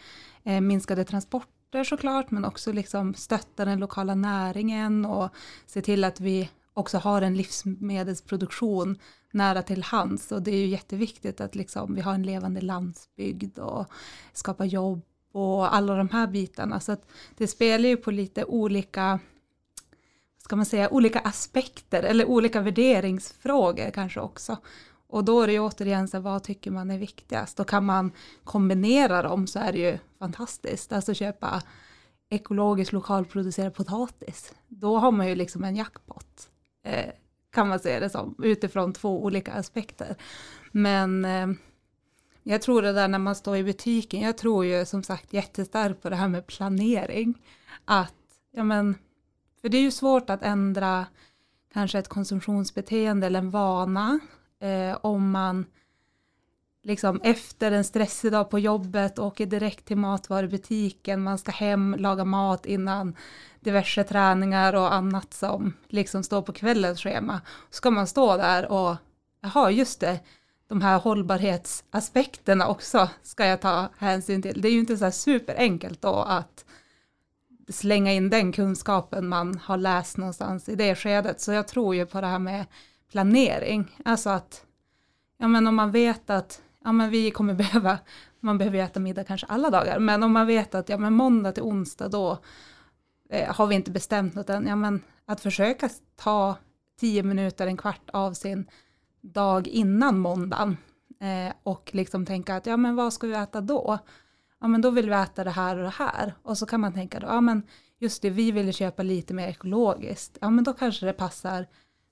eh, 0.45 0.61
minskade 0.61 1.05
transporter 1.05 1.85
såklart, 1.85 2.31
men 2.31 2.45
också 2.45 2.73
liksom 2.73 3.15
stötta 3.15 3.65
den 3.65 3.79
lokala 3.79 4.15
näringen 4.15 5.05
och 5.05 5.31
se 5.67 5.83
till 5.83 6.05
att 6.05 6.21
vi 6.21 6.51
också 6.79 6.99
har 6.99 7.23
en 7.23 7.37
livsmedelsproduktion 7.37 8.99
nära 9.31 9.63
till 9.63 9.83
hands 9.83 10.33
och 10.33 10.43
det 10.43 10.51
är 10.51 10.59
ju 10.59 10.67
jätteviktigt 10.67 11.41
att 11.41 11.55
liksom 11.55 11.95
vi 11.95 12.01
har 12.01 12.15
en 12.15 12.23
levande 12.23 12.61
landsbygd 12.61 13.59
och 13.59 13.87
skapa 14.33 14.65
jobb 14.65 15.03
och 15.33 15.75
alla 15.75 15.95
de 15.95 16.09
här 16.09 16.27
bitarna. 16.27 16.81
Så 16.81 16.93
att 16.93 17.11
det 17.37 17.47
spelar 17.47 17.89
ju 17.89 17.97
på 17.97 18.11
lite 18.11 18.45
olika, 18.45 19.21
ska 20.39 20.57
man 20.57 20.67
säga, 20.67 20.91
olika 20.91 21.19
aspekter 21.19 22.03
eller 22.03 22.25
olika 22.25 22.61
värderingsfrågor 22.61 23.91
kanske 23.91 24.21
också. 24.21 24.57
Och 25.09 25.25
då 25.25 25.41
är 25.43 25.47
det 25.47 25.53
ju 25.53 25.61
återigen 25.61 26.09
så 26.09 26.21
vad 26.21 26.43
tycker 26.43 26.71
man 26.71 26.91
är 26.91 26.99
viktigast? 26.99 27.61
Och 27.61 27.69
kan 27.69 27.85
man 27.85 28.13
kombinera 28.45 29.23
dem 29.23 29.47
så 29.47 29.59
är 29.59 29.73
det 29.73 29.79
ju 29.79 29.99
fantastiskt. 30.19 30.93
Alltså 30.93 31.15
köpa 31.15 31.63
ekologisk 32.31 32.93
lokalproducerad 32.93 33.75
potatis. 33.75 34.55
Då 34.69 34.99
har 34.99 35.13
man 35.13 35.29
ju 35.29 35.35
liksom 35.35 35.65
en 35.65 35.77
jackpot. 35.77 36.51
Eh, 36.89 37.11
kan 37.51 37.69
man 37.69 37.81
säga 37.81 38.01
det 38.01 38.11
som, 38.11 38.35
utifrån 38.43 38.93
två 38.93 39.25
olika 39.25 39.53
aspekter. 39.53 40.17
Men 40.73 41.25
eh, 41.25 41.49
jag 42.43 42.63
tror 42.63 42.83
det 42.83 42.93
där 42.93 43.09
när 43.09 43.19
man 43.19 43.35
står 43.35 43.57
i 43.57 43.65
butiken, 43.65 44.21
jag 44.21 44.39
tror 44.39 44.65
ju 44.65 44.85
som 44.85 45.03
sagt 45.03 45.33
jättestarkt 45.33 46.03
på 46.03 46.11
det 46.11 46.17
här 46.17 46.29
med 46.29 46.47
planering. 46.47 47.43
Att, 47.85 48.15
ja 48.53 48.65
men, 48.65 48.95
för 49.61 49.69
det 49.69 49.77
är 49.79 49.83
ju 49.83 49.91
svårt 49.91 50.31
att 50.31 50.43
ändra 50.43 51.07
kanske 51.73 51.99
ett 51.99 52.09
konsumtionsbeteende 52.09 53.27
eller 53.27 53.39
en 53.39 53.51
vana 53.51 54.21
eh, 54.61 54.99
om 55.03 55.31
man 55.31 55.67
liksom 56.89 57.21
efter 57.25 57.73
en 57.73 57.85
stressig 57.85 58.33
dag 58.33 58.51
på 58.51 58.59
jobbet 58.59 59.19
åker 59.19 59.47
direkt 59.47 59.85
till 59.85 59.97
matvarubutiken, 59.97 61.23
man 61.23 61.39
ska 61.39 61.51
hem, 61.53 61.95
laga 61.99 62.25
mat 62.25 62.67
innan 62.67 63.17
diverse 63.61 64.05
träningar 64.05 64.75
och 64.75 64.95
annat 64.95 65.35
som 65.35 65.73
liksom 65.89 66.23
står 66.23 66.43
på 66.43 66.53
kvällens 66.53 67.01
schema. 67.01 67.41
Ska 67.71 67.91
man 67.91 68.07
stå 68.07 68.37
där 68.37 68.73
och, 68.73 68.97
jaha 69.41 69.71
just 69.71 70.01
det, 70.01 70.21
de 70.69 70.81
här 70.81 70.99
hållbarhetsaspekterna 70.99 72.67
också 72.67 73.09
ska 73.23 73.47
jag 73.47 73.61
ta 73.61 73.89
hänsyn 73.99 74.43
till. 74.43 74.61
Det 74.63 74.69
är 74.69 74.73
ju 74.73 74.79
inte 74.81 74.97
så 74.97 75.05
här 75.05 75.11
superenkelt 75.11 76.03
då 76.03 76.15
att 76.15 76.65
slänga 77.69 78.13
in 78.13 78.31
den 78.31 78.53
kunskapen 78.53 79.29
man 79.29 79.59
har 79.65 79.77
läst 79.77 80.17
någonstans 80.17 80.69
i 80.69 80.75
det 80.75 80.95
skedet. 80.95 81.41
Så 81.41 81.53
jag 81.53 81.69
tror 81.69 81.95
ju 81.95 82.07
på 82.07 82.21
det 82.21 82.27
här 82.27 82.39
med 82.39 82.67
planering. 83.11 83.97
Alltså 84.05 84.31
att, 84.31 84.65
ja 85.39 85.49
men 85.49 85.67
om 85.67 85.75
man 85.75 85.91
vet 85.91 86.31
att, 86.31 86.63
ja 86.89 86.93
men 86.93 87.11
vi 87.11 87.31
kommer 87.31 87.55
behöva, 87.65 87.99
man 88.41 88.59
behöver 88.59 88.79
äta 88.79 89.01
middag 89.01 89.25
kanske 89.25 89.47
alla 89.47 89.71
dagar, 89.71 89.99
men 89.99 90.23
om 90.23 90.33
man 90.33 90.47
vet 90.47 90.75
att, 90.75 90.89
ja 90.89 90.99
men 90.99 91.13
måndag 91.13 91.53
till 91.53 91.63
onsdag 91.63 92.09
då 92.09 92.39
eh, 93.31 93.55
har 93.55 93.67
vi 93.67 93.75
inte 93.75 93.91
bestämt 93.91 94.35
något 94.35 94.51
än, 94.51 94.67
ja 94.67 94.77
men 94.77 95.03
att 95.27 95.41
försöka 95.41 95.89
ta 96.17 96.57
tio 97.01 97.23
minuter, 97.23 97.67
en 97.67 97.77
kvart 97.77 98.11
av 98.13 98.33
sin 98.33 98.71
dag 99.21 99.69
innan 99.69 100.19
måndagen 100.19 100.77
eh, 101.21 101.55
och 101.63 101.91
liksom 101.93 102.27
tänka 102.27 102.57
att 102.57 102.67
ja 102.67 102.77
men 102.77 102.97
vad 102.97 103.13
ska 103.13 103.27
vi 103.27 103.35
äta 103.35 103.61
då? 103.61 103.99
Ja 104.61 104.69
men 104.69 104.81
då 104.81 104.91
vill 104.91 105.11
vi 105.11 105.17
äta 105.17 105.45
det 105.45 105.51
här 105.51 105.77
och 105.77 105.83
det 105.83 105.95
här. 105.99 106.35
Och 106.43 106.59
så 106.59 106.67
kan 106.67 106.81
man 106.81 106.93
tänka 106.93 107.21
då, 107.21 107.27
ja 107.27 107.41
men 107.41 107.63
just 107.99 108.23
det, 108.23 108.31
vi 108.31 108.53
vill 108.53 108.75
köpa 108.75 109.03
lite 109.03 109.35
mer 109.35 109.49
ekologiskt, 109.49 110.39
ja 110.41 110.51
men 110.51 110.65
då 110.65 110.73
kanske 110.73 111.07
det 111.07 111.13
passar 111.13 111.67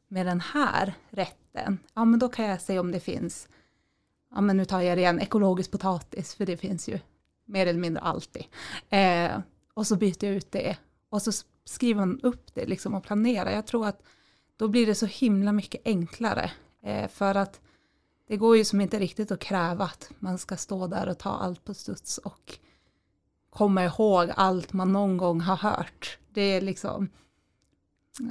med 0.09 0.26
den 0.26 0.40
här 0.40 0.95
rätten, 1.11 1.78
ja 1.95 2.04
men 2.04 2.18
då 2.18 2.28
kan 2.28 2.45
jag 2.45 2.61
se 2.61 2.78
om 2.78 2.92
det 2.92 3.00
finns, 3.00 3.49
ja 4.37 4.40
men 4.40 4.57
nu 4.57 4.64
tar 4.64 4.81
jag 4.81 4.99
det 4.99 5.00
igen, 5.00 5.21
ekologisk 5.21 5.71
potatis, 5.71 6.35
för 6.35 6.47
det 6.47 6.57
finns 6.57 6.88
ju 6.88 6.99
mer 7.45 7.66
eller 7.66 7.81
mindre 7.81 8.02
alltid. 8.02 8.45
Eh, 8.88 9.40
och 9.75 9.87
så 9.87 9.97
byter 9.97 10.25
jag 10.25 10.35
ut 10.35 10.52
det 10.52 10.76
och 11.11 11.23
så 11.23 11.33
skriver 11.64 12.00
man 12.00 12.21
upp 12.21 12.55
det 12.55 12.66
liksom 12.66 12.95
och 12.95 13.05
planerar. 13.05 13.50
Jag 13.50 13.66
tror 13.66 13.87
att 13.87 14.02
då 14.57 14.69
blir 14.69 14.87
det 14.87 14.95
så 14.95 15.07
himla 15.07 15.52
mycket 15.52 15.81
enklare 15.85 16.50
Eh, 16.87 17.09
för 17.09 17.35
att 17.35 17.61
det 18.28 18.37
går 18.37 18.57
ju 18.57 18.64
som 18.64 18.81
inte 18.81 18.99
riktigt 18.99 19.31
att 19.31 19.40
kräva 19.40 19.85
att 19.85 20.11
man 20.19 20.38
ska 20.38 20.57
stå 20.57 20.87
där 20.87 21.09
och 21.09 21.19
ta 21.19 21.31
allt 21.31 21.64
på 21.64 21.75
studs 21.75 22.19
och 22.19 22.59
komma 23.50 23.85
ihåg 23.85 24.31
allt 24.37 24.73
man 24.73 24.93
någon 24.93 25.16
gång 25.16 25.40
har 25.40 25.57
hört. 25.57 26.19
Det 26.28 26.40
är 26.40 26.61
liksom, 26.61 27.09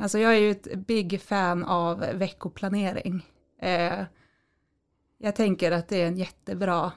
alltså 0.01 0.19
jag 0.19 0.35
är 0.35 0.39
ju 0.39 0.51
ett 0.51 0.75
big 0.75 1.21
fan 1.21 1.63
av 1.63 1.99
veckoplanering. 1.99 3.25
Eh, 3.61 4.03
jag 5.17 5.35
tänker 5.35 5.71
att 5.71 5.87
det 5.87 6.01
är 6.01 6.07
en 6.07 6.17
jättebra, 6.17 6.91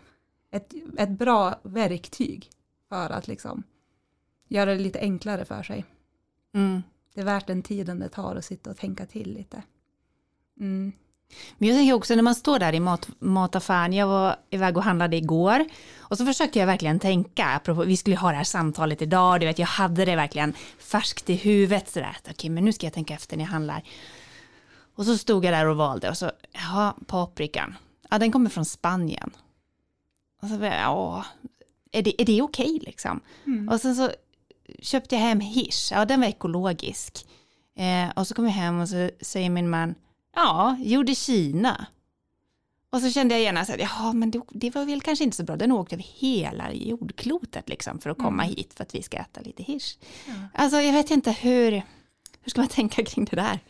ett, 0.50 0.75
ett 0.98 1.10
bra 1.10 1.60
verktyg 1.62 2.50
för 2.88 3.10
att 3.10 3.28
liksom 3.28 3.62
göra 4.48 4.75
det 4.75 4.80
lite 4.80 5.00
enklare 5.00 5.44
för 5.44 5.62
sig. 5.62 5.84
Mm. 6.54 6.82
Det 7.14 7.20
är 7.20 7.25
värt 7.25 7.46
den 7.46 7.62
tiden 7.62 7.98
det 7.98 8.08
tar 8.08 8.37
att 8.37 8.44
sitta 8.44 8.70
och 8.70 8.76
tänka 8.76 9.06
till 9.06 9.34
lite. 9.34 9.62
Mm. 10.60 10.92
Men 11.58 11.68
jag 11.68 11.78
tänker 11.78 11.94
också 11.94 12.14
när 12.14 12.22
man 12.22 12.34
står 12.34 12.58
där 12.58 12.72
i 12.72 12.80
mat, 12.80 13.08
mataffären, 13.18 13.92
jag 13.92 14.06
var 14.06 14.37
iväg 14.50 14.76
och 14.76 14.82
handlade 14.82 15.16
igår 15.16 15.64
och 15.98 16.18
så 16.18 16.26
försökte 16.26 16.58
jag 16.58 16.66
verkligen 16.66 16.98
tänka, 16.98 17.44
apropå, 17.44 17.82
vi 17.82 17.96
skulle 17.96 18.16
ha 18.16 18.30
det 18.30 18.37
här 18.37 18.44
samtalet 18.44 19.02
idag, 19.02 19.40
du 19.40 19.46
vet 19.46 19.58
jag 19.58 19.66
hade 19.66 20.04
det 20.04 20.16
verkligen 20.16 20.54
färskt 20.78 21.30
i 21.30 21.34
huvudet 21.34 21.88
sådär, 21.88 22.16
okej 22.20 22.32
okay, 22.32 22.50
men 22.50 22.64
nu 22.64 22.72
ska 22.72 22.87
jag 22.87 22.92
tänka 22.92 23.14
efter 23.14 23.37
när 23.37 23.44
jag 23.44 23.50
handlar. 23.50 23.82
Och 24.94 25.04
så 25.04 25.18
stod 25.18 25.44
jag 25.44 25.54
där 25.54 25.66
och 25.66 25.76
valde 25.76 26.10
och 26.10 26.16
så, 26.16 26.30
ja 26.52 26.96
paprikan, 27.06 27.75
ja 28.10 28.18
den 28.18 28.32
kommer 28.32 28.50
från 28.50 28.64
Spanien. 28.64 29.30
Och 30.42 30.48
så, 30.48 30.54
ja, 30.54 31.24
är 31.92 32.02
det, 32.02 32.22
är 32.22 32.26
det 32.26 32.42
okej 32.42 32.70
okay, 32.70 32.78
liksom? 32.78 33.20
Mm. 33.46 33.68
Och 33.68 33.80
sen 33.80 33.96
så 33.96 34.10
köpte 34.82 35.14
jag 35.14 35.22
hem 35.22 35.40
hirs, 35.40 35.92
ja 35.92 36.04
den 36.04 36.20
var 36.20 36.28
ekologisk. 36.28 37.26
Eh, 37.76 38.10
och 38.16 38.26
så 38.26 38.34
kom 38.34 38.44
jag 38.44 38.52
hem 38.52 38.80
och 38.80 38.88
så 38.88 39.10
säger 39.20 39.50
min 39.50 39.70
man, 39.70 39.94
Ja, 40.34 40.76
gjorde 40.80 41.14
Kina. 41.14 41.86
Och 42.90 43.00
så 43.00 43.10
kände 43.10 43.34
jag 43.34 43.42
genast 43.42 43.70
att 43.70 43.80
ja, 43.80 44.12
men 44.12 44.30
det, 44.30 44.40
det, 44.50 44.74
var 44.74 44.84
väl 44.84 45.00
kanske 45.00 45.24
inte 45.24 45.36
så 45.36 45.44
bra. 45.44 45.56
Den 45.56 45.72
åkte 45.72 45.94
över 45.94 46.04
hela 46.18 46.72
jordklotet 46.72 47.68
liksom 47.68 47.98
för 47.98 48.10
att 48.10 48.18
komma 48.18 48.42
mm. 48.44 48.56
hit 48.56 48.74
för 48.74 48.82
att 48.82 48.94
vi 48.94 49.02
ska 49.02 49.16
äta 49.16 49.40
lite 49.40 49.62
hirs. 49.62 49.98
Ja. 50.26 50.32
Alltså 50.54 50.80
jag 50.80 50.92
vet 50.92 51.10
inte 51.10 51.32
hur, 51.32 51.70
hur 52.42 52.50
ska 52.50 52.60
man 52.60 52.68
tänka 52.78 53.04
kring 53.04 53.24
det 53.24 53.36
där? 53.36 53.60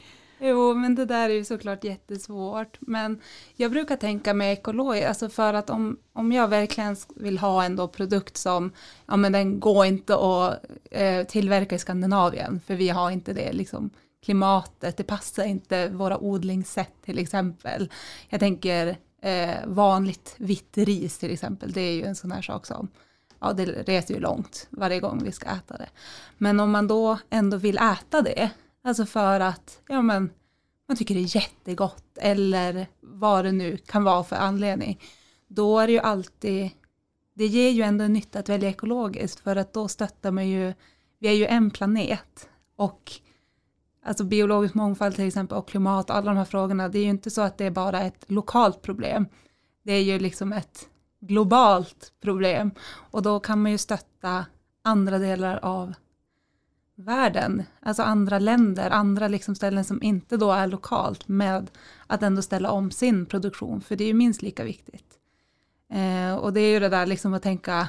Jo, 0.40 0.74
men 0.74 0.94
det 0.94 1.04
där 1.04 1.30
är 1.30 1.34
ju 1.34 1.44
såklart 1.44 1.84
jättesvårt. 1.84 2.76
Men 2.80 3.20
jag 3.56 3.70
brukar 3.70 3.96
tänka 3.96 4.34
med 4.34 4.52
ekologi, 4.52 5.04
alltså 5.04 5.28
för 5.28 5.54
att 5.54 5.70
om, 5.70 5.98
om 6.12 6.32
jag 6.32 6.48
verkligen 6.48 6.96
vill 7.16 7.38
ha 7.38 7.64
en 7.64 7.76
då 7.76 7.88
produkt 7.88 8.36
som, 8.36 8.72
ja 9.06 9.16
men 9.16 9.32
den 9.32 9.60
går 9.60 9.86
inte 9.86 10.16
att 10.16 10.64
eh, 10.90 11.26
tillverka 11.26 11.74
i 11.74 11.78
Skandinavien, 11.78 12.60
för 12.66 12.74
vi 12.74 12.88
har 12.88 13.10
inte 13.10 13.32
det 13.32 13.52
liksom 13.52 13.90
klimatet, 14.24 14.96
det 14.96 15.04
passar 15.04 15.44
inte 15.44 15.88
våra 15.88 16.18
odlingssätt 16.18 17.02
till 17.04 17.18
exempel. 17.18 17.92
Jag 18.28 18.40
tänker 18.40 18.96
eh, 19.22 19.56
vanligt 19.66 20.34
vitt 20.38 20.78
ris 20.78 21.18
till 21.18 21.32
exempel, 21.32 21.72
det 21.72 21.80
är 21.80 21.92
ju 21.92 22.04
en 22.04 22.16
sån 22.16 22.32
här 22.32 22.42
sak 22.42 22.66
som 22.66 22.88
ja, 23.40 23.52
det 23.52 23.64
reser 23.64 24.14
ju 24.14 24.20
långt 24.20 24.66
varje 24.70 25.00
gång 25.00 25.24
vi 25.24 25.32
ska 25.32 25.46
äta 25.50 25.76
det. 25.76 25.88
Men 26.38 26.60
om 26.60 26.70
man 26.70 26.88
då 26.88 27.18
ändå 27.30 27.56
vill 27.56 27.78
äta 27.78 28.22
det, 28.22 28.50
alltså 28.88 29.06
för 29.06 29.40
att 29.40 29.80
ja, 29.88 30.02
men, 30.02 30.30
man 30.88 30.96
tycker 30.96 31.14
det 31.14 31.20
är 31.20 31.36
jättegott 31.36 32.18
eller 32.20 32.86
vad 33.00 33.44
det 33.44 33.52
nu 33.52 33.76
kan 33.76 34.04
vara 34.04 34.24
för 34.24 34.36
anledning, 34.36 35.00
då 35.48 35.78
är 35.78 35.86
det 35.86 35.92
ju 35.92 36.00
alltid 36.00 36.70
det 37.38 37.46
ger 37.46 37.70
ju 37.70 37.82
ändå 37.82 38.04
nytta 38.04 38.38
att 38.38 38.48
välja 38.48 38.68
ekologiskt 38.68 39.40
för 39.40 39.56
att 39.56 39.72
då 39.72 39.88
stöttar 39.88 40.30
man 40.30 40.48
ju, 40.48 40.74
vi 41.18 41.28
är 41.28 41.32
ju 41.32 41.46
en 41.46 41.70
planet 41.70 42.48
och 42.76 43.12
alltså 44.04 44.24
biologisk 44.24 44.74
mångfald 44.74 45.14
till 45.14 45.26
exempel 45.26 45.58
och 45.58 45.68
klimat, 45.68 46.10
alla 46.10 46.30
de 46.30 46.36
här 46.36 46.44
frågorna, 46.44 46.88
det 46.88 46.98
är 46.98 47.02
ju 47.02 47.10
inte 47.10 47.30
så 47.30 47.42
att 47.42 47.58
det 47.58 47.64
är 47.64 47.70
bara 47.70 48.00
ett 48.00 48.24
lokalt 48.26 48.82
problem. 48.82 49.26
Det 49.82 49.92
är 49.92 50.02
ju 50.02 50.18
liksom 50.18 50.52
ett 50.52 50.88
globalt 51.20 52.12
problem 52.20 52.70
och 53.10 53.22
då 53.22 53.40
kan 53.40 53.62
man 53.62 53.72
ju 53.72 53.78
stötta 53.78 54.46
andra 54.82 55.18
delar 55.18 55.56
av 55.56 55.94
världen, 56.98 57.62
alltså 57.80 58.02
andra 58.02 58.38
länder, 58.38 58.90
andra 58.90 59.28
liksom 59.28 59.54
ställen 59.54 59.84
som 59.84 60.02
inte 60.02 60.36
då 60.36 60.52
är 60.52 60.66
lokalt 60.66 61.28
med 61.28 61.70
att 62.06 62.22
ändå 62.22 62.42
ställa 62.42 62.70
om 62.70 62.90
sin 62.90 63.26
produktion, 63.26 63.80
för 63.80 63.96
det 63.96 64.04
är 64.04 64.08
ju 64.08 64.14
minst 64.14 64.42
lika 64.42 64.64
viktigt. 64.64 65.18
Eh, 65.90 66.34
och 66.34 66.52
det 66.52 66.60
är 66.60 66.70
ju 66.70 66.80
det 66.80 66.88
där 66.88 67.06
liksom 67.06 67.34
att 67.34 67.42
tänka 67.42 67.88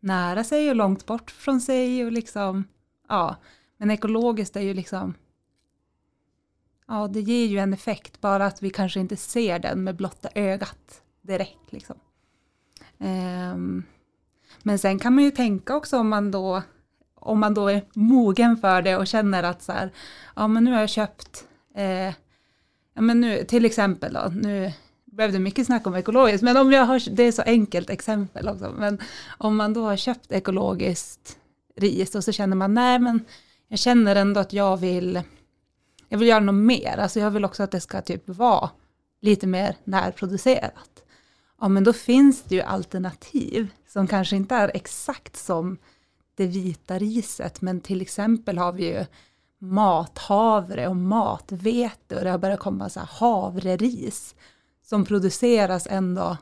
nära 0.00 0.44
sig 0.44 0.70
och 0.70 0.76
långt 0.76 1.06
bort 1.06 1.30
från 1.30 1.60
sig 1.60 2.04
och 2.04 2.12
liksom, 2.12 2.64
ja, 3.08 3.36
men 3.76 3.90
ekologiskt 3.90 4.56
är 4.56 4.60
ju 4.60 4.74
liksom, 4.74 5.14
ja, 6.86 7.08
det 7.08 7.20
ger 7.20 7.46
ju 7.46 7.58
en 7.58 7.72
effekt, 7.72 8.20
bara 8.20 8.46
att 8.46 8.62
vi 8.62 8.70
kanske 8.70 9.00
inte 9.00 9.16
ser 9.16 9.58
den 9.58 9.84
med 9.84 9.96
blotta 9.96 10.28
ögat 10.34 11.02
direkt 11.22 11.72
liksom. 11.72 11.96
Eh, 12.98 13.56
men 14.62 14.78
sen 14.78 14.98
kan 14.98 15.14
man 15.14 15.24
ju 15.24 15.30
tänka 15.30 15.76
också 15.76 15.98
om 15.98 16.08
man 16.08 16.30
då 16.30 16.62
om 17.24 17.40
man 17.40 17.54
då 17.54 17.68
är 17.68 17.82
mogen 17.94 18.56
för 18.56 18.82
det 18.82 18.96
och 18.96 19.06
känner 19.06 19.42
att 19.42 19.62
så 19.62 19.72
här, 19.72 19.90
ja 20.36 20.48
men 20.48 20.64
nu 20.64 20.72
har 20.72 20.80
jag 20.80 20.90
köpt, 20.90 21.44
eh, 21.74 22.14
ja 22.94 23.00
men 23.00 23.20
nu 23.20 23.44
till 23.44 23.64
exempel 23.64 24.12
då, 24.12 24.32
nu 24.34 24.72
blev 25.04 25.32
det 25.32 25.38
mycket 25.38 25.66
snack 25.66 25.86
om 25.86 25.94
ekologiskt, 25.94 26.42
men 26.42 26.56
om 26.56 26.72
jag 26.72 26.84
har, 26.84 27.10
det 27.10 27.22
är 27.22 27.32
så 27.32 27.42
enkelt 27.42 27.90
exempel 27.90 28.48
också, 28.48 28.72
men 28.78 28.98
om 29.38 29.56
man 29.56 29.72
då 29.72 29.84
har 29.84 29.96
köpt 29.96 30.32
ekologiskt 30.32 31.38
ris 31.76 32.14
och 32.14 32.24
så 32.24 32.32
känner 32.32 32.56
man, 32.56 32.74
nej 32.74 32.98
men 32.98 33.24
jag 33.68 33.78
känner 33.78 34.16
ändå 34.16 34.40
att 34.40 34.52
jag 34.52 34.76
vill, 34.76 35.22
jag 36.08 36.18
vill 36.18 36.28
göra 36.28 36.40
något 36.40 36.54
mer, 36.54 36.98
alltså 36.98 37.20
jag 37.20 37.30
vill 37.30 37.44
också 37.44 37.62
att 37.62 37.70
det 37.70 37.80
ska 37.80 38.00
typ 38.00 38.28
vara 38.28 38.70
lite 39.20 39.46
mer 39.46 39.76
närproducerat. 39.84 41.02
Ja 41.60 41.68
men 41.68 41.84
då 41.84 41.92
finns 41.92 42.42
det 42.42 42.54
ju 42.54 42.60
alternativ 42.60 43.68
som 43.88 44.06
kanske 44.06 44.36
inte 44.36 44.54
är 44.54 44.70
exakt 44.74 45.36
som 45.36 45.78
det 46.34 46.46
vita 46.46 46.98
riset, 46.98 47.60
men 47.60 47.80
till 47.80 48.02
exempel 48.02 48.58
har 48.58 48.72
vi 48.72 48.86
ju 48.86 49.04
mathavre 49.58 50.88
och 50.88 50.96
matvete 50.96 52.16
och 52.16 52.24
det 52.24 52.30
har 52.30 52.38
börjat 52.38 52.60
komma 52.60 52.88
så 52.88 53.00
här 53.00 53.08
havreris 53.12 54.34
som 54.82 55.04
produceras 55.04 55.86
ändå 55.90 56.36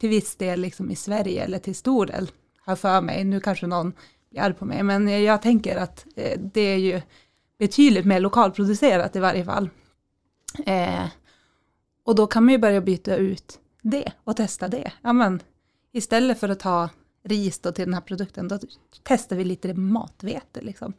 till 0.00 0.08
viss 0.08 0.36
del 0.36 0.60
liksom 0.60 0.90
i 0.90 0.96
Sverige 0.96 1.44
eller 1.44 1.58
till 1.58 1.74
stor 1.74 2.06
del, 2.06 2.30
har 2.64 2.76
för 2.76 3.00
mig, 3.00 3.24
nu 3.24 3.40
kanske 3.40 3.66
någon 3.66 3.92
blir 4.30 4.40
arg 4.40 4.54
på 4.54 4.64
mig, 4.64 4.82
men 4.82 5.24
jag 5.24 5.42
tänker 5.42 5.76
att 5.76 6.06
eh, 6.16 6.40
det 6.40 6.60
är 6.60 6.76
ju 6.76 7.02
betydligt 7.58 8.06
mer 8.06 8.20
lokalproducerat 8.20 9.16
i 9.16 9.18
varje 9.18 9.44
fall. 9.44 9.70
Eh, 10.66 11.06
och 12.04 12.14
då 12.14 12.26
kan 12.26 12.44
man 12.44 12.52
ju 12.52 12.58
börja 12.58 12.80
byta 12.80 13.16
ut 13.16 13.60
det 13.82 14.12
och 14.24 14.36
testa 14.36 14.68
det. 14.68 14.92
Ja, 15.02 15.12
men, 15.12 15.40
istället 15.92 16.40
för 16.40 16.48
att 16.48 16.60
ta 16.60 16.88
ris 17.22 17.58
då 17.58 17.72
till 17.72 17.84
den 17.84 17.94
här 17.94 18.00
produkten, 18.00 18.48
då 18.48 18.58
testar 19.02 19.36
vi 19.36 19.44
lite 19.44 19.74
matvete. 19.74 20.60
Liksom. 20.60 20.92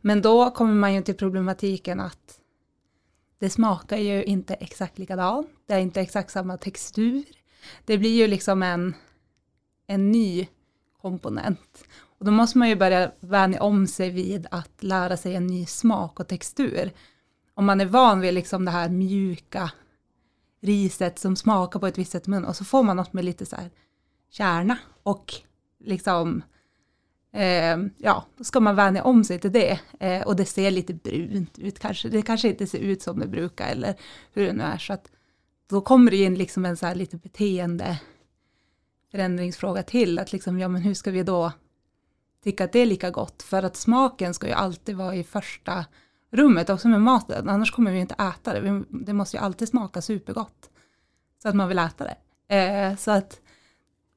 Men 0.00 0.22
då 0.22 0.50
kommer 0.50 0.74
man 0.74 0.94
ju 0.94 1.02
till 1.02 1.14
problematiken 1.14 2.00
att 2.00 2.40
det 3.38 3.50
smakar 3.50 3.96
ju 3.96 4.24
inte 4.24 4.54
exakt 4.54 4.98
likadant, 4.98 5.48
det 5.66 5.74
är 5.74 5.78
inte 5.78 6.00
exakt 6.00 6.30
samma 6.30 6.56
textur. 6.56 7.24
Det 7.84 7.98
blir 7.98 8.16
ju 8.16 8.26
liksom 8.26 8.62
en, 8.62 8.94
en 9.86 10.12
ny 10.12 10.48
komponent. 11.02 11.84
Och 12.18 12.24
då 12.24 12.30
måste 12.30 12.58
man 12.58 12.68
ju 12.68 12.76
börja 12.76 13.12
vänja 13.20 13.62
om 13.62 13.86
sig 13.86 14.10
vid 14.10 14.46
att 14.50 14.82
lära 14.82 15.16
sig 15.16 15.34
en 15.34 15.46
ny 15.46 15.66
smak 15.66 16.20
och 16.20 16.28
textur. 16.28 16.92
Om 17.54 17.64
man 17.64 17.80
är 17.80 17.86
van 17.86 18.20
vid 18.20 18.34
liksom 18.34 18.64
det 18.64 18.70
här 18.70 18.88
mjuka 18.88 19.70
riset 20.60 21.18
som 21.18 21.36
smakar 21.36 21.80
på 21.80 21.86
ett 21.86 21.98
visst 21.98 22.12
sätt 22.12 22.26
i 22.26 22.30
munnen 22.30 22.48
och 22.48 22.56
så 22.56 22.64
får 22.64 22.82
man 22.82 22.96
något 22.96 23.12
med 23.12 23.24
lite 23.24 23.46
så 23.46 23.56
här 23.56 23.70
kärna 24.30 24.78
och 25.02 25.34
liksom, 25.84 26.42
eh, 27.32 27.76
ja, 27.98 28.24
då 28.36 28.44
ska 28.44 28.60
man 28.60 28.76
vänja 28.76 29.04
om 29.04 29.24
sig 29.24 29.38
till 29.38 29.52
det. 29.52 29.80
Eh, 30.00 30.22
och 30.22 30.36
det 30.36 30.44
ser 30.44 30.70
lite 30.70 30.94
brunt 30.94 31.58
ut 31.58 31.78
kanske, 31.78 32.08
det 32.08 32.22
kanske 32.22 32.48
inte 32.48 32.66
ser 32.66 32.78
ut 32.78 33.02
som 33.02 33.18
det 33.18 33.26
brukar 33.26 33.68
eller 33.68 33.94
hur 34.32 34.46
det 34.46 34.52
nu 34.52 34.62
är. 34.62 34.78
Så 34.78 34.92
att 34.92 35.10
då 35.66 35.80
kommer 35.80 36.10
det 36.10 36.16
in 36.16 36.34
liksom 36.34 36.64
en 36.64 36.76
så 36.76 36.86
här 36.86 36.94
lite 36.94 37.16
beteende 37.16 38.00
förändringsfråga 39.10 39.82
till, 39.82 40.18
att 40.18 40.32
liksom, 40.32 40.58
ja 40.58 40.68
men 40.68 40.82
hur 40.82 40.94
ska 40.94 41.10
vi 41.10 41.22
då 41.22 41.52
tycka 42.44 42.64
att 42.64 42.72
det 42.72 42.78
är 42.78 42.86
lika 42.86 43.10
gott? 43.10 43.42
För 43.42 43.62
att 43.62 43.76
smaken 43.76 44.34
ska 44.34 44.46
ju 44.46 44.52
alltid 44.52 44.96
vara 44.96 45.14
i 45.14 45.24
första 45.24 45.84
rummet 46.30 46.70
också 46.70 46.88
med 46.88 47.00
maten, 47.00 47.48
annars 47.48 47.72
kommer 47.72 47.92
vi 47.92 47.98
inte 47.98 48.14
äta 48.14 48.60
det. 48.60 48.84
Det 48.88 49.12
måste 49.12 49.36
ju 49.36 49.42
alltid 49.42 49.68
smaka 49.68 50.02
supergott 50.02 50.70
så 51.42 51.48
att 51.48 51.54
man 51.54 51.68
vill 51.68 51.78
äta 51.78 52.04
det. 52.04 52.16
Eh, 52.56 52.96
så 52.96 53.10
att, 53.10 53.40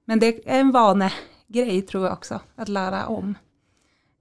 men 0.05 0.19
det 0.19 0.27
är 0.27 0.59
en 0.59 0.71
vane, 0.71 1.13
grej 1.47 1.81
tror 1.81 2.03
jag 2.03 2.13
också, 2.13 2.39
att 2.55 2.69
lära 2.69 3.07
om. 3.07 3.35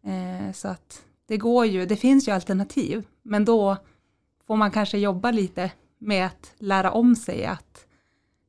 Eh, 0.05 0.53
så 0.53 0.69
att 0.69 1.03
det 1.27 1.37
går 1.37 1.67
ju, 1.67 1.87
det 1.87 1.97
finns 1.97 2.29
ju 2.29 2.33
alternativ, 2.33 3.07
men 3.23 3.45
då 3.45 3.77
får 4.47 4.57
man 4.57 4.71
kanske 4.71 4.99
jobba 4.99 5.31
lite 5.31 5.73
med 5.99 6.27
att 6.27 6.53
lära 6.59 6.91
om 6.91 7.17
sig 7.17 7.45
att, 7.45 7.87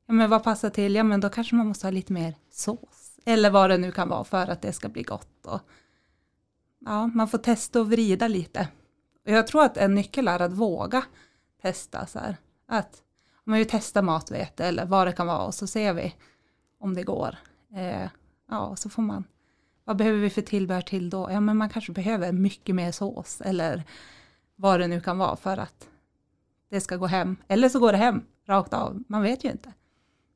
ja 0.06 0.12
men 0.12 0.30
vad 0.30 0.44
passar 0.44 0.70
till, 0.70 0.94
ja 0.94 1.02
men 1.02 1.20
då 1.20 1.28
kanske 1.28 1.54
man 1.54 1.66
måste 1.66 1.86
ha 1.86 1.90
lite 1.90 2.12
mer 2.12 2.34
sås, 2.50 3.20
eller 3.24 3.50
vad 3.50 3.70
det 3.70 3.78
nu 3.78 3.92
kan 3.92 4.08
vara 4.08 4.24
för 4.24 4.46
att 4.46 4.62
det 4.62 4.72
ska 4.72 4.88
bli 4.88 5.02
gott. 5.02 5.46
Och, 5.46 5.60
ja, 6.78 7.06
man 7.06 7.28
får 7.28 7.38
testa 7.38 7.80
och 7.80 7.90
vrida 7.90 8.28
lite. 8.28 8.68
Och 9.24 9.32
jag 9.32 9.46
tror 9.46 9.64
att 9.64 9.76
en 9.76 9.94
nyckel 9.94 10.28
är 10.28 10.42
att 10.42 10.52
våga 10.52 11.04
testa 11.62 12.06
så 12.06 12.18
här, 12.18 12.36
att 12.66 13.02
man 13.44 13.58
vill 13.58 13.68
testa 13.68 14.02
matvete 14.02 14.64
eller 14.64 14.86
vad 14.86 15.06
det 15.06 15.12
kan 15.12 15.26
vara 15.26 15.44
och 15.44 15.54
så 15.54 15.66
ser 15.66 15.94
vi 15.94 16.14
om 16.80 16.94
det 16.94 17.02
går. 17.02 17.36
Eh, 17.74 18.10
ja, 18.48 18.76
så 18.76 18.88
får 18.88 19.02
man, 19.02 19.24
vad 19.84 19.96
behöver 19.96 20.18
vi 20.18 20.30
för 20.30 20.42
tillbehör 20.42 20.82
till 20.82 21.10
då? 21.10 21.28
Ja, 21.30 21.40
men 21.40 21.56
man 21.56 21.68
kanske 21.68 21.92
behöver 21.92 22.32
mycket 22.32 22.74
mer 22.74 22.92
sås 22.92 23.40
eller 23.40 23.84
vad 24.56 24.80
det 24.80 24.86
nu 24.86 25.00
kan 25.00 25.18
vara 25.18 25.36
för 25.36 25.56
att 25.56 25.88
det 26.70 26.80
ska 26.80 26.96
gå 26.96 27.06
hem. 27.06 27.36
Eller 27.48 27.68
så 27.68 27.78
går 27.78 27.92
det 27.92 27.98
hem 27.98 28.22
rakt 28.46 28.74
av, 28.74 29.02
man 29.08 29.22
vet 29.22 29.44
ju 29.44 29.50
inte. 29.50 29.72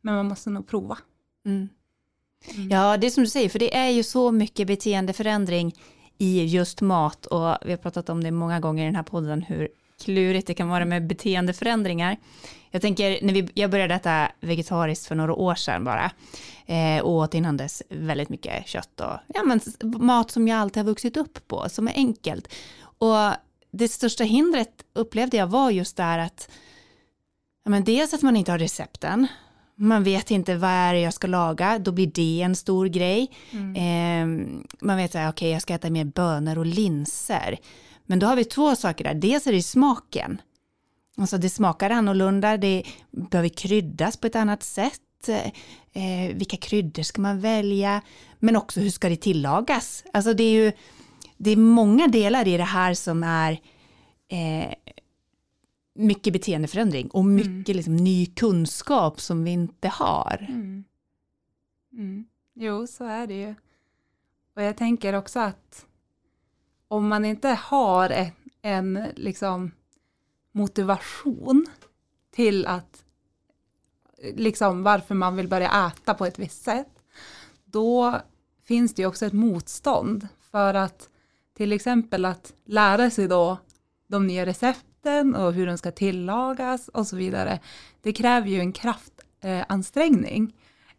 Men 0.00 0.14
man 0.14 0.28
måste 0.28 0.50
nog 0.50 0.66
prova. 0.66 0.98
Mm. 1.44 1.68
Mm. 2.54 2.70
Ja, 2.70 2.96
det 2.96 3.06
är 3.06 3.10
som 3.10 3.24
du 3.24 3.30
säger, 3.30 3.48
för 3.48 3.58
det 3.58 3.76
är 3.76 3.88
ju 3.88 4.02
så 4.02 4.32
mycket 4.32 4.66
beteendeförändring 4.66 5.74
i 6.18 6.44
just 6.44 6.80
mat 6.80 7.26
och 7.26 7.56
vi 7.62 7.70
har 7.70 7.76
pratat 7.76 8.08
om 8.08 8.24
det 8.24 8.30
många 8.30 8.60
gånger 8.60 8.82
i 8.82 8.86
den 8.86 8.96
här 8.96 9.02
podden 9.02 9.42
hur 9.42 9.68
klurigt 10.02 10.46
det 10.46 10.54
kan 10.54 10.68
vara 10.68 10.84
med 10.84 11.06
beteendeförändringar. 11.06 12.16
Jag 12.70 12.82
tänker, 12.82 13.18
när 13.22 13.32
vi, 13.32 13.48
jag 13.54 13.70
började 13.70 13.94
äta 13.94 14.28
vegetariskt 14.40 15.06
för 15.06 15.14
några 15.14 15.34
år 15.34 15.54
sedan 15.54 15.84
bara, 15.84 16.10
eh, 16.66 17.02
och 17.02 17.12
åt 17.12 17.34
innan 17.34 17.56
dess 17.56 17.82
väldigt 17.88 18.28
mycket 18.28 18.66
kött 18.66 19.00
och 19.00 19.16
ja, 19.34 19.42
men, 19.44 19.60
mat 20.06 20.30
som 20.30 20.48
jag 20.48 20.58
alltid 20.58 20.82
har 20.82 20.84
vuxit 20.84 21.16
upp 21.16 21.48
på, 21.48 21.68
som 21.68 21.88
är 21.88 21.92
enkelt. 21.94 22.54
Och 22.98 23.32
det 23.72 23.88
största 23.88 24.24
hindret 24.24 24.84
upplevde 24.94 25.36
jag 25.36 25.46
var 25.46 25.70
just 25.70 25.96
där 25.96 26.18
att, 26.18 26.50
ja, 27.64 27.70
men 27.70 27.84
dels 27.84 28.14
att 28.14 28.22
man 28.22 28.36
inte 28.36 28.50
har 28.50 28.58
recepten, 28.58 29.26
man 29.74 30.04
vet 30.04 30.30
inte 30.30 30.56
vad 30.56 30.70
är 30.70 30.94
det 30.94 31.00
jag 31.00 31.14
ska 31.14 31.26
laga, 31.26 31.78
då 31.78 31.92
blir 31.92 32.06
det 32.06 32.42
en 32.42 32.56
stor 32.56 32.86
grej. 32.86 33.30
Mm. 33.50 33.76
Eh, 33.76 34.48
man 34.80 34.96
vet 34.96 35.10
att 35.10 35.14
okej, 35.14 35.28
okay, 35.28 35.48
jag 35.48 35.62
ska 35.62 35.74
äta 35.74 35.90
mer 35.90 36.04
bönor 36.04 36.58
och 36.58 36.66
linser. 36.66 37.58
Men 38.06 38.18
då 38.18 38.26
har 38.26 38.36
vi 38.36 38.44
två 38.44 38.76
saker 38.76 39.04
där. 39.04 39.14
Dels 39.14 39.46
är 39.46 39.52
det 39.52 39.62
smaken. 39.62 40.40
Alltså 41.16 41.38
det 41.38 41.50
smakar 41.50 41.90
annorlunda, 41.90 42.56
det 42.56 42.82
behöver 43.10 43.48
kryddas 43.48 44.16
på 44.16 44.26
ett 44.26 44.36
annat 44.36 44.62
sätt. 44.62 45.28
Eh, 45.92 46.34
vilka 46.34 46.56
kryddor 46.56 47.02
ska 47.02 47.22
man 47.22 47.40
välja? 47.40 48.02
Men 48.38 48.56
också 48.56 48.80
hur 48.80 48.90
ska 48.90 49.08
det 49.08 49.16
tillagas? 49.16 50.04
Alltså 50.12 50.34
det 50.34 50.44
är 50.44 50.64
ju 50.64 50.72
det 51.36 51.50
är 51.50 51.56
många 51.56 52.08
delar 52.08 52.48
i 52.48 52.56
det 52.56 52.62
här 52.62 52.94
som 52.94 53.22
är 53.22 53.52
eh, 54.28 54.74
mycket 55.94 56.32
beteendeförändring 56.32 57.08
och 57.10 57.20
mm. 57.20 57.34
mycket 57.34 57.68
mm. 57.68 57.76
liksom, 57.76 57.96
ny 57.96 58.26
kunskap 58.26 59.20
som 59.20 59.44
vi 59.44 59.50
inte 59.50 59.88
har. 59.88 60.46
Mm. 60.48 60.84
Mm. 61.92 62.24
Jo, 62.54 62.86
så 62.86 63.04
är 63.04 63.26
det 63.26 63.34
ju. 63.34 63.54
Och 64.56 64.62
jag 64.62 64.76
tänker 64.76 65.12
också 65.12 65.40
att 65.40 65.86
om 66.92 67.08
man 67.08 67.24
inte 67.24 67.48
har 67.48 68.10
en, 68.10 68.30
en 68.62 69.06
liksom 69.16 69.70
motivation 70.52 71.66
till 72.34 72.66
att 72.66 73.04
liksom 74.34 74.82
varför 74.82 75.14
man 75.14 75.36
vill 75.36 75.48
börja 75.48 75.86
äta 75.86 76.14
på 76.14 76.26
ett 76.26 76.38
visst 76.38 76.62
sätt, 76.62 77.02
då 77.64 78.20
finns 78.64 78.94
det 78.94 79.02
ju 79.02 79.08
också 79.08 79.26
ett 79.26 79.32
motstånd 79.32 80.28
för 80.50 80.74
att 80.74 81.08
till 81.56 81.72
exempel 81.72 82.24
att 82.24 82.52
lära 82.64 83.10
sig 83.10 83.28
då 83.28 83.58
de 84.06 84.26
nya 84.26 84.46
recepten 84.46 85.34
och 85.34 85.52
hur 85.52 85.66
de 85.66 85.78
ska 85.78 85.90
tillagas 85.90 86.88
och 86.88 87.06
så 87.06 87.16
vidare. 87.16 87.60
Det 88.00 88.12
kräver 88.12 88.48
ju 88.48 88.60
en 88.60 88.72
kraftansträngning 88.72 90.54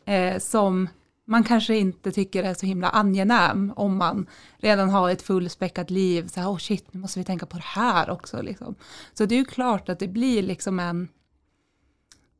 eh, 0.05 0.39
som 0.39 0.87
man 1.25 1.43
kanske 1.43 1.77
inte 1.77 2.11
tycker 2.11 2.43
det 2.43 2.49
är 2.49 2.53
så 2.53 2.65
himla 2.65 2.89
angenäm 2.89 3.73
om 3.75 3.97
man 3.97 4.27
redan 4.57 4.89
har 4.89 5.09
ett 5.09 5.21
fullspäckat 5.21 5.89
liv. 5.89 6.27
Så 6.27 6.39
här, 6.39 6.51
oh 6.51 6.57
shit, 6.57 6.93
nu 6.93 6.99
måste 6.99 7.19
vi 7.19 7.25
tänka 7.25 7.45
på 7.45 7.57
det 7.57 7.63
här 7.63 8.09
också. 8.09 8.41
Liksom. 8.41 8.75
Så 9.13 9.25
det 9.25 9.35
är 9.35 9.39
ju 9.39 9.45
klart 9.45 9.89
att 9.89 9.99
det 9.99 10.07
blir 10.07 10.41
liksom 10.41 10.79
en... 10.79 11.07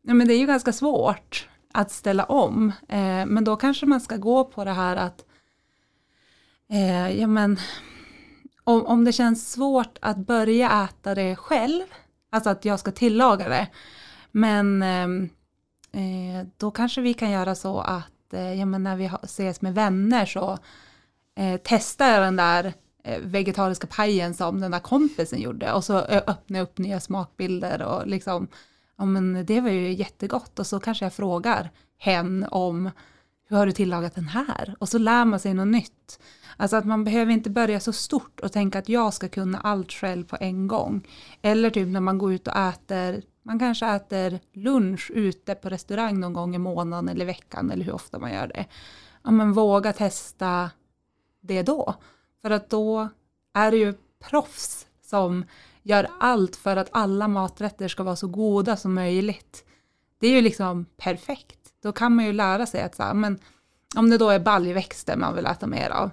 Ja, 0.02 0.14
men 0.14 0.28
det 0.28 0.34
är 0.34 0.40
ju 0.40 0.46
ganska 0.48 0.74
svårt 0.74 1.50
att 1.74 1.92
ställa 1.92 2.24
om. 2.24 2.72
Eh, 2.90 3.26
men 3.26 3.44
då 3.44 3.56
kanske 3.56 3.86
man 3.86 4.02
ska 4.02 4.18
gå 4.18 4.44
på 4.44 4.64
det 4.64 4.72
här 4.72 4.96
att... 4.96 5.26
Eh, 6.70 7.20
ja, 7.20 7.28
men, 7.28 7.60
om, 8.64 8.86
om 8.86 9.06
det 9.06 9.12
känns 9.12 9.52
svårt 9.52 9.98
att 10.02 10.18
börja 10.18 10.84
äta 10.84 11.16
det 11.16 11.36
själv, 11.36 11.84
alltså 12.30 12.50
att 12.50 12.66
jag 12.66 12.80
ska 12.80 12.92
tillaga 12.92 13.50
det, 13.50 13.68
men 14.32 14.82
ehm, 14.82 15.30
eh, 15.92 16.48
då 16.58 16.72
kanske 16.72 17.02
vi 17.02 17.14
kan 17.14 17.32
göra 17.32 17.56
så 17.56 17.80
att 17.80 18.13
Eh, 18.34 18.54
ja, 18.54 18.66
men 18.66 18.84
när 18.84 18.96
vi 18.96 19.12
ses 19.24 19.62
med 19.62 19.74
vänner 19.74 20.26
så 20.26 20.58
eh, 21.36 21.60
testar 21.64 22.08
jag 22.08 22.22
den 22.22 22.36
där 22.36 22.74
eh, 23.04 23.20
vegetariska 23.22 23.88
pajen 23.88 24.34
som 24.34 24.62
den 24.62 24.72
där 24.72 24.80
kompisen 24.80 25.42
gjorde 25.42 25.74
och 25.74 25.84
så 25.84 25.98
öppnar 26.00 26.60
jag 26.60 26.64
upp 26.64 26.78
nya 26.78 27.00
smakbilder 27.00 27.82
och 27.82 28.08
liksom, 28.08 28.48
ja 28.98 29.06
men 29.06 29.46
det 29.46 29.62
var 29.62 29.70
ju 29.70 29.94
jättegott 29.94 30.60
och 30.60 30.68
så 30.68 30.80
kanske 30.80 31.06
jag 31.06 31.14
frågar 31.14 31.72
hen 31.98 32.48
om 32.52 32.90
hur 33.50 33.58
har 33.58 33.66
du 33.66 33.72
tillagat 33.72 34.16
den 34.16 34.28
här? 34.28 34.76
Och 34.80 34.90
så 34.90 34.98
lär 34.98 35.26
man 35.26 35.40
sig 35.40 35.54
något 35.54 35.68
nytt. 35.68 36.20
Alltså 36.58 36.78
att 36.78 36.86
man 36.86 37.04
behöver 37.04 37.32
inte 37.32 37.50
börja 37.50 37.80
så 37.80 37.94
stort 37.94 38.40
och 38.40 38.52
tänka 38.52 38.80
att 38.80 38.90
jag 38.90 39.14
ska 39.14 39.30
kunna 39.30 39.60
allt 39.60 39.92
själv 39.92 40.24
på 40.24 40.38
en 40.40 40.68
gång. 40.68 41.08
Eller 41.42 41.70
typ 41.70 41.88
när 41.88 42.00
man 42.00 42.18
går 42.18 42.34
ut 42.34 42.48
och 42.48 42.56
äter 42.56 43.24
man 43.44 43.60
kanske 43.60 43.86
äter 43.86 44.40
lunch 44.54 45.12
ute 45.14 45.56
på 45.56 45.70
restaurang 45.70 46.20
någon 46.20 46.34
gång 46.34 46.56
i 46.56 46.58
månaden 46.58 47.10
eller 47.10 47.26
veckan 47.26 47.72
eller 47.72 47.86
hur 47.86 47.94
ofta 47.94 48.20
man 48.20 48.34
gör 48.34 48.48
det. 48.48 48.66
Ja, 49.24 49.32
men 49.32 49.54
våga 49.54 49.94
testa 49.94 50.72
det 51.42 51.64
då. 51.64 51.96
För 52.42 52.52
att 52.52 52.70
då 52.70 53.10
är 53.54 53.72
det 53.72 53.78
ju 53.78 53.94
proffs 54.30 54.88
som 55.02 55.46
gör 55.82 56.08
allt 56.20 56.56
för 56.56 56.78
att 56.78 56.90
alla 56.92 57.28
maträtter 57.28 57.88
ska 57.88 58.04
vara 58.04 58.16
så 58.16 58.28
goda 58.28 58.78
som 58.78 58.94
möjligt. 58.94 59.66
Det 60.20 60.28
är 60.28 60.32
ju 60.32 60.42
liksom 60.42 60.86
perfekt. 60.98 61.60
Då 61.82 61.92
kan 61.92 62.16
man 62.16 62.26
ju 62.26 62.34
lära 62.34 62.66
sig 62.66 62.82
att 62.82 62.96
så 62.96 63.04
här, 63.04 63.14
men 63.14 63.40
om 63.96 64.10
det 64.10 64.18
då 64.18 64.30
är 64.30 64.40
baljväxter 64.40 65.18
man 65.18 65.36
vill 65.36 65.46
äta 65.46 65.68
mer 65.68 65.90
av, 65.90 66.12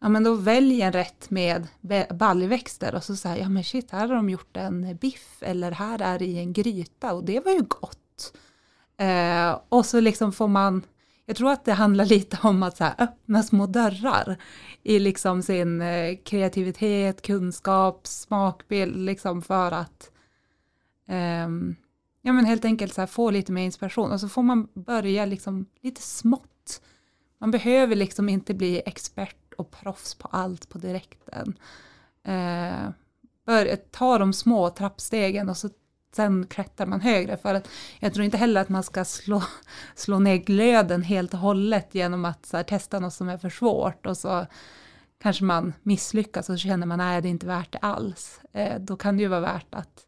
ja 0.00 0.08
men 0.08 0.24
då 0.24 0.34
välj 0.34 0.82
en 0.82 0.92
rätt 0.92 1.30
med 1.30 1.68
baljväxter 2.10 2.94
och 2.94 3.04
så 3.04 3.16
säger 3.16 3.42
ja 3.42 3.48
men 3.48 3.64
shit, 3.64 3.90
här 3.90 4.08
har 4.08 4.14
de 4.14 4.30
gjort 4.30 4.56
en 4.56 4.96
biff 4.96 5.36
eller 5.40 5.70
här 5.70 6.02
är 6.02 6.18
det 6.18 6.26
i 6.26 6.38
en 6.38 6.52
gryta 6.52 7.12
och 7.12 7.24
det 7.24 7.44
var 7.44 7.52
ju 7.52 7.62
gott. 7.62 8.32
Eh, 8.96 9.60
och 9.68 9.86
så 9.86 10.00
liksom 10.00 10.32
får 10.32 10.48
man, 10.48 10.82
jag 11.26 11.36
tror 11.36 11.50
att 11.52 11.64
det 11.64 11.72
handlar 11.72 12.04
lite 12.04 12.38
om 12.42 12.62
att 12.62 12.76
så 12.76 12.84
här, 12.84 12.94
öppna 12.98 13.42
små 13.42 13.66
dörrar 13.66 14.36
i 14.82 14.98
liksom 14.98 15.42
sin 15.42 15.82
eh, 15.82 16.16
kreativitet, 16.24 17.22
kunskap, 17.22 18.06
smakbild, 18.06 18.96
liksom 18.96 19.42
för 19.42 19.72
att 19.72 20.10
eh, 21.08 21.48
ja 22.22 22.32
men 22.32 22.44
helt 22.44 22.64
enkelt 22.64 22.94
så 22.94 23.00
här, 23.00 23.06
få 23.06 23.30
lite 23.30 23.52
mer 23.52 23.64
inspiration 23.64 24.12
och 24.12 24.20
så 24.20 24.28
får 24.28 24.42
man 24.42 24.68
börja 24.74 25.26
liksom 25.26 25.66
lite 25.80 26.02
smått. 26.02 26.82
Man 27.38 27.50
behöver 27.50 27.96
liksom 27.96 28.28
inte 28.28 28.54
bli 28.54 28.82
expert 28.86 29.45
och 29.56 29.70
proffs 29.70 30.14
på 30.14 30.28
allt 30.32 30.68
på 30.68 30.78
direkten. 30.78 31.58
Eh, 32.22 32.90
bör, 33.46 33.76
ta 33.76 34.18
de 34.18 34.32
små 34.32 34.70
trappstegen 34.70 35.48
och 35.48 35.56
så 35.56 35.70
sen 36.16 36.46
klättrar 36.46 36.86
man 36.86 37.00
högre. 37.00 37.36
För 37.36 37.54
att 37.54 37.68
jag 38.00 38.14
tror 38.14 38.24
inte 38.24 38.36
heller 38.36 38.60
att 38.60 38.68
man 38.68 38.82
ska 38.82 39.04
slå, 39.04 39.42
slå 39.94 40.18
ner 40.18 40.36
glöden 40.36 41.02
helt 41.02 41.34
och 41.34 41.40
hållet 41.40 41.94
genom 41.94 42.24
att 42.24 42.50
här, 42.52 42.62
testa 42.62 43.00
något 43.00 43.14
som 43.14 43.28
är 43.28 43.38
för 43.38 43.50
svårt 43.50 44.06
och 44.06 44.16
så 44.16 44.46
kanske 45.18 45.44
man 45.44 45.72
misslyckas 45.82 46.48
och 46.48 46.60
så 46.60 46.68
känner 46.68 46.86
man 46.86 47.00
att 47.00 47.22
det 47.22 47.28
är 47.28 47.30
inte 47.30 47.46
värt 47.46 47.72
det 47.72 47.78
alls. 47.78 48.40
Eh, 48.52 48.80
då 48.80 48.96
kan 48.96 49.16
det 49.16 49.22
ju 49.22 49.28
vara 49.28 49.40
värt 49.40 49.74
att 49.74 50.06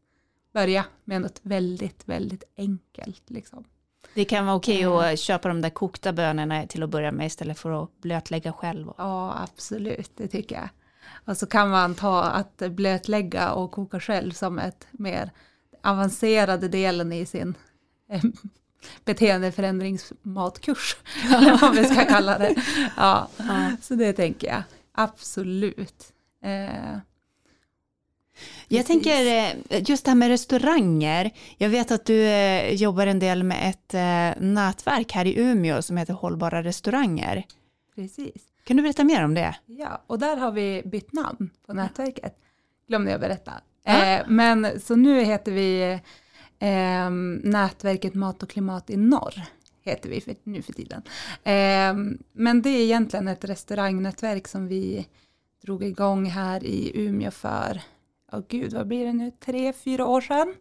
börja 0.53 0.85
med 1.05 1.21
något 1.21 1.41
väldigt, 1.43 2.09
väldigt 2.09 2.45
enkelt. 2.57 3.31
Liksom. 3.31 3.65
Det 4.15 4.25
kan 4.25 4.47
vara 4.47 4.57
okej 4.57 4.87
okay 4.87 5.13
att 5.13 5.19
köpa 5.19 5.49
de 5.49 5.61
där 5.61 5.71
kokta 5.71 6.13
bönorna 6.13 6.67
till 6.67 6.83
att 6.83 6.91
börja 6.91 7.13
med 7.13 7.27
istället 7.27 7.59
för 7.59 7.83
att 7.83 8.01
blötlägga 8.01 8.53
själv. 8.53 8.87
Ja, 8.99 9.37
absolut, 9.43 10.11
det 10.17 10.29
tycker 10.29 10.55
jag. 10.55 10.69
Och 11.25 11.37
så 11.37 11.47
kan 11.47 11.71
man 11.71 11.95
ta 11.95 12.23
att 12.23 12.57
blötlägga 12.59 13.53
och 13.53 13.71
koka 13.73 14.01
själv 14.01 14.33
som 14.33 14.59
ett 14.59 14.87
mer 14.91 15.31
avancerade 15.83 16.69
delen 16.69 17.13
i 17.13 17.27
sin 17.27 17.55
eh, 18.11 18.23
beteendeförändringsmatkurs, 19.05 20.97
eller 21.25 21.59
vad 21.59 21.77
vi 21.77 21.85
ska 21.85 22.05
kalla 22.05 22.39
det. 22.39 22.55
Ja, 22.97 23.29
ja, 23.37 23.71
så 23.83 23.95
det 23.95 24.13
tänker 24.13 24.49
jag, 24.49 24.63
absolut. 24.93 26.13
Eh, 26.45 26.99
jag 28.69 28.87
tänker 28.87 29.27
eh, 29.27 29.83
just 29.89 30.05
det 30.05 30.11
här 30.11 30.17
med 30.17 30.29
restauranger. 30.29 31.31
Jag 31.57 31.69
vet 31.69 31.91
att 31.91 32.05
du 32.05 32.23
eh, 32.25 32.75
jobbar 32.75 33.07
en 33.07 33.19
del 33.19 33.43
med 33.43 33.71
ett 33.71 33.95
eh, 33.95 34.43
nätverk 34.43 35.13
här 35.13 35.25
i 35.25 35.41
Umeå 35.41 35.83
som 35.83 35.97
heter 35.97 36.15
Hållbara 36.15 36.63
restauranger. 36.63 37.45
Precis. 37.95 38.43
Kan 38.65 38.77
du 38.77 38.83
berätta 38.83 39.05
mer 39.05 39.25
om 39.25 39.35
det? 39.35 39.57
Ja, 39.67 40.05
och 40.07 40.19
där 40.19 40.37
har 40.37 40.53
vi 40.53 40.83
bytt 40.85 41.13
namn 41.13 41.51
på 41.67 41.73
nätverket. 41.73 42.39
Glömde 42.89 43.11
jag 43.11 43.21
berätta. 43.21 43.53
Ja. 43.85 44.25
men 44.27 44.81
så 44.81 44.97
nu 44.97 45.25
heter 45.25 45.53
vi 45.53 45.99
eh, 46.59 47.11
nätverket 47.43 48.15
Mat 48.15 48.43
och 48.43 48.51
klimat 48.51 48.91
i 48.91 48.97
norr 48.97 49.43
heter 49.89 50.11
vi 50.11 50.21
för, 50.21 50.37
nu 50.43 50.63
för 50.63 50.73
tiden. 50.73 51.03
Eh, 51.45 52.19
men 52.33 52.63
det 52.63 52.71
är 52.71 52.81
egentligen 52.81 53.29
ett 53.29 53.45
restaurangnätverk 53.45 54.49
som 54.49 54.69
vi 54.69 55.07
drog 55.63 55.85
igång 55.85 56.27
här 56.27 56.65
i 56.65 56.93
Umeå 56.95 57.31
för 57.31 57.81
oh 58.33 58.43
gud, 58.49 58.73
vad 58.73 58.87
blir 58.87 59.05
det 59.05 59.13
nu, 59.13 59.31
tre, 59.31 59.73
fyra 59.73 60.07
år 60.07 60.21
sedan, 60.21 60.55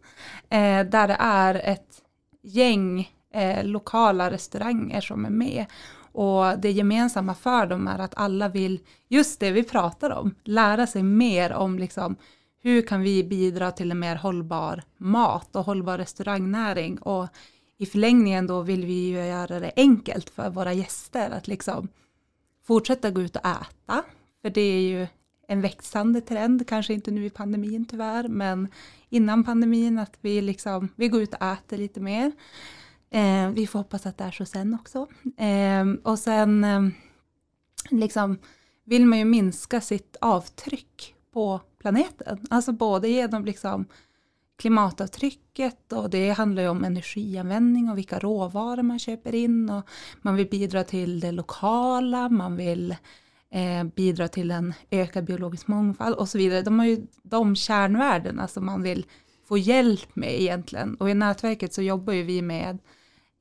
eh, 0.48 0.86
där 0.90 1.08
det 1.08 1.16
är 1.18 1.54
ett 1.54 2.02
gäng 2.42 3.12
eh, 3.34 3.64
lokala 3.64 4.30
restauranger 4.30 5.00
som 5.00 5.24
är 5.24 5.30
med. 5.30 5.66
Och 6.12 6.58
det 6.58 6.70
gemensamma 6.70 7.34
för 7.34 7.66
dem 7.66 7.88
är 7.88 7.98
att 7.98 8.16
alla 8.16 8.48
vill, 8.48 8.80
just 9.08 9.40
det 9.40 9.50
vi 9.50 9.62
pratar 9.62 10.10
om, 10.10 10.34
lära 10.44 10.86
sig 10.86 11.02
mer 11.02 11.52
om 11.52 11.78
liksom, 11.78 12.16
hur 12.62 12.82
kan 12.82 13.02
vi 13.02 13.24
bidra 13.24 13.70
till 13.70 13.90
en 13.90 13.98
mer 13.98 14.16
hållbar 14.16 14.82
mat 14.96 15.56
och 15.56 15.64
hållbar 15.64 15.98
restaurangnäring. 15.98 16.98
Och 16.98 17.28
i 17.78 17.86
förlängningen 17.86 18.46
då 18.46 18.62
vill 18.62 18.84
vi 18.84 19.08
ju 19.08 19.26
göra 19.26 19.60
det 19.60 19.72
enkelt 19.76 20.30
för 20.30 20.50
våra 20.50 20.72
gäster 20.72 21.30
att 21.30 21.48
liksom 21.48 21.88
fortsätta 22.66 23.10
gå 23.10 23.20
ut 23.20 23.36
och 23.36 23.46
äta. 23.46 24.04
För 24.42 24.50
det 24.50 24.60
är 24.60 24.80
ju 24.80 25.06
en 25.50 25.60
växande 25.60 26.20
trend, 26.20 26.68
kanske 26.68 26.94
inte 26.94 27.10
nu 27.10 27.24
i 27.26 27.30
pandemin 27.30 27.84
tyvärr, 27.84 28.28
men 28.28 28.68
innan 29.08 29.44
pandemin 29.44 29.98
att 29.98 30.18
vi, 30.20 30.40
liksom, 30.40 30.88
vi 30.96 31.08
går 31.08 31.22
ut 31.22 31.34
och 31.34 31.42
äter 31.42 31.76
lite 31.78 32.00
mer. 32.00 32.32
Eh, 33.10 33.50
vi 33.50 33.66
får 33.66 33.78
hoppas 33.78 34.06
att 34.06 34.18
det 34.18 34.24
är 34.24 34.30
så 34.30 34.44
sen 34.44 34.74
också. 34.74 35.06
Eh, 35.36 35.86
och 36.02 36.18
sen 36.18 36.64
eh, 36.64 36.82
liksom, 37.90 38.38
vill 38.84 39.06
man 39.06 39.18
ju 39.18 39.24
minska 39.24 39.80
sitt 39.80 40.16
avtryck 40.20 41.14
på 41.32 41.60
planeten, 41.78 42.46
alltså 42.50 42.72
både 42.72 43.08
genom 43.08 43.44
liksom, 43.44 43.86
klimatavtrycket 44.58 45.92
och 45.92 46.10
det 46.10 46.30
handlar 46.30 46.62
ju 46.62 46.68
om 46.68 46.84
energianvändning 46.84 47.90
och 47.90 47.98
vilka 47.98 48.18
råvaror 48.18 48.82
man 48.82 48.98
köper 48.98 49.34
in 49.34 49.70
och 49.70 49.88
man 50.22 50.36
vill 50.36 50.48
bidra 50.48 50.84
till 50.84 51.20
det 51.20 51.32
lokala, 51.32 52.28
man 52.28 52.56
vill 52.56 52.96
eh, 53.52 53.84
bidra 53.84 54.28
till 54.28 54.50
en 54.50 54.74
ökad 54.90 55.24
biologisk 55.24 55.68
mångfald 55.68 56.14
och 56.14 56.28
så 56.28 56.38
vidare. 56.38 56.62
De 56.62 56.78
har 56.78 56.86
ju 56.86 57.06
de 57.22 57.56
kärnvärdena 57.56 58.48
som 58.48 58.66
man 58.66 58.82
vill 58.82 59.06
få 59.48 59.58
hjälp 59.58 60.16
med 60.16 60.40
egentligen. 60.40 60.94
Och 60.94 61.10
i 61.10 61.14
nätverket 61.14 61.74
så 61.74 61.82
jobbar 61.82 62.12
ju 62.12 62.22
vi 62.22 62.42
med 62.42 62.78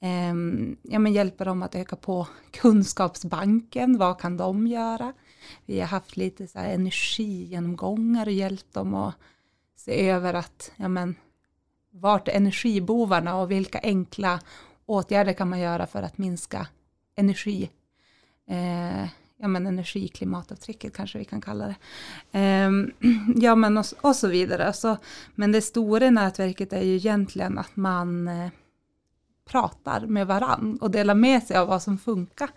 eh, 0.01 0.33
ja, 0.81 0.99
men 0.99 1.13
hjälpa 1.13 1.43
dem 1.43 1.63
att 1.63 1.75
öka 1.75 1.95
på 1.95 2.27
kunskapsbanken, 2.51 3.97
vad 3.97 4.19
kan 4.19 4.37
de 4.37 4.67
göra? 4.67 5.13
Vi 5.65 5.79
har 5.79 5.87
haft 5.87 6.17
lite 6.17 6.47
så 6.47 6.59
här 6.59 6.73
energigenomgångar 6.73 8.25
och 8.25 8.31
hjälpt 8.31 8.73
dem 8.73 8.93
att 8.93 9.15
se 9.75 10.09
över 10.09 10.33
att, 10.33 10.71
ja 10.75 10.87
men, 10.87 11.15
vart 11.91 12.27
är 12.27 12.31
energibovarna 12.31 13.35
och 13.35 13.51
vilka 13.51 13.79
enkla 13.83 14.39
åtgärder 14.85 15.33
kan 15.33 15.49
man 15.49 15.59
göra 15.59 15.87
för 15.87 16.01
att 16.01 16.17
minska 16.17 16.67
energi, 17.15 17.69
eh, 18.47 19.09
ja, 19.39 19.47
men 19.47 19.67
energiklimatavtrycket 19.67 20.93
kanske 20.93 21.17
vi 21.17 21.26
kan 21.26 21.41
kalla 21.41 21.67
det. 21.67 22.65
Um, 22.65 22.91
ja, 23.36 23.56
men 23.56 23.78
och, 23.78 23.86
och, 24.02 24.15
så 24.15 24.28
vidare. 24.28 24.73
Så, 24.73 24.97
men 25.36 25.52
det 25.52 25.62
stora 25.62 26.10
nätverket 26.10 26.73
är 26.73 26.82
ju 26.82 26.95
egentligen 26.95 27.58
att 27.58 27.76
man 27.76 28.28
eh, 28.28 28.50
pratar 29.45 30.06
med 30.06 30.28
varann 30.28 30.78
och 30.82 30.91
delar 30.91 31.15
med 31.15 31.43
sig 31.43 31.58
av 31.58 31.67
vad 31.67 31.84
som 31.84 31.97
funkar. 31.97 32.50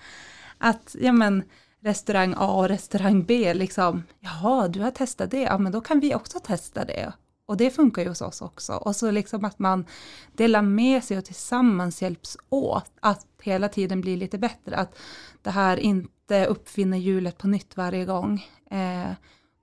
Att, 0.59 0.97
ja 1.01 1.13
men, 1.13 1.43
restaurang 1.81 2.35
A 2.37 2.53
och 2.53 2.69
restaurang 2.69 3.25
B, 3.25 3.55
liksom, 3.55 4.03
jaha, 4.21 4.69
du 4.69 4.81
har 4.81 4.91
testat 4.91 5.31
det, 5.31 5.41
ja 5.41 5.59
men 5.59 5.73
då 5.73 5.81
kan 5.81 6.01
vi 6.01 6.15
också 6.15 6.39
testa 6.41 6.85
det. 6.85 7.13
Och 7.47 7.57
det 7.57 7.71
funkar 7.71 8.03
ju 8.03 8.09
hos 8.09 8.23
oss 8.23 8.43
också. 8.43 8.73
Och 8.73 8.97
så 8.97 9.11
liksom 9.11 9.45
att 9.45 9.59
man 9.59 9.87
delar 10.33 10.63
med 10.63 11.05
sig 11.05 11.19
och 11.19 11.25
tillsammans 11.25 12.03
hjälps 12.03 12.37
åt 12.49 12.93
att 13.01 13.27
hela 13.43 13.69
tiden 13.69 14.01
bli 14.01 14.17
lite 14.17 14.39
bättre. 14.39 14.77
Att 14.77 14.99
det 15.43 15.51
här 15.51 15.77
inte 15.77 16.13
uppfinner 16.31 16.99
hjulet 16.99 17.39
på 17.39 17.49
nytt 17.49 17.77
varje 17.77 18.05
gång. 18.05 18.47
Eh, 18.71 19.13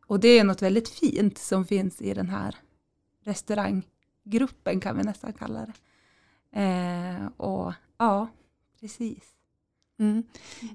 och 0.08 0.20
det 0.20 0.28
är 0.28 0.44
något 0.44 0.62
väldigt 0.62 0.90
fint 0.90 1.38
som 1.38 1.66
finns 1.66 2.02
i 2.02 2.14
den 2.14 2.30
här 2.30 2.56
restauranggruppen 3.24 4.80
kan 4.82 4.98
vi 4.98 5.04
nästan 5.04 5.34
kalla 5.34 5.66
det. 5.66 5.74
Eh, 6.62 7.28
och 7.38 7.74
ja, 7.98 8.28
precis. 8.80 9.24
Mm. 10.00 10.24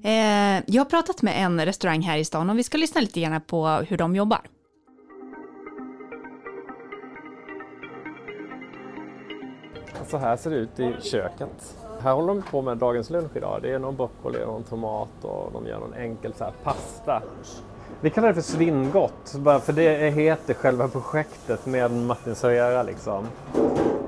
Eh, 0.02 0.64
jag 0.66 0.80
har 0.80 0.90
pratat 0.90 1.22
med 1.22 1.44
en 1.44 1.64
restaurang 1.64 2.02
här 2.02 2.18
i 2.18 2.24
stan 2.24 2.50
och 2.50 2.58
vi 2.58 2.62
ska 2.62 2.78
lyssna 2.78 3.00
lite 3.00 3.20
grann 3.20 3.40
på 3.40 3.68
hur 3.68 3.96
de 3.96 4.16
jobbar. 4.16 4.40
Så 10.06 10.18
här 10.18 10.36
ser 10.36 10.50
det 10.50 10.56
ut 10.56 10.80
i 10.80 10.96
köket. 11.02 11.76
Här 12.02 12.12
håller 12.12 12.28
de 12.28 12.42
på 12.42 12.62
med 12.62 12.76
dagens 12.76 13.10
lunch 13.10 13.36
idag. 13.36 13.58
Det 13.62 13.72
är 13.72 13.78
någon 13.78 13.96
broccoli, 13.96 14.46
någon 14.46 14.62
tomat 14.62 15.08
och 15.22 15.50
de 15.52 15.66
gör 15.66 15.78
någon 15.78 15.94
enkel 15.94 16.32
så 16.34 16.44
här 16.44 16.52
pasta. 16.62 17.22
Vi 18.00 18.10
kallar 18.10 18.28
det 18.28 18.34
för 18.34 18.42
Svingott, 18.42 19.34
bara 19.38 19.58
för 19.58 19.72
det 19.72 20.10
heter 20.10 20.54
själva 20.54 20.88
projektet 20.88 21.66
med 21.66 21.90
Martin 21.90 22.34
Servera 22.34 22.82
liksom. 22.82 23.26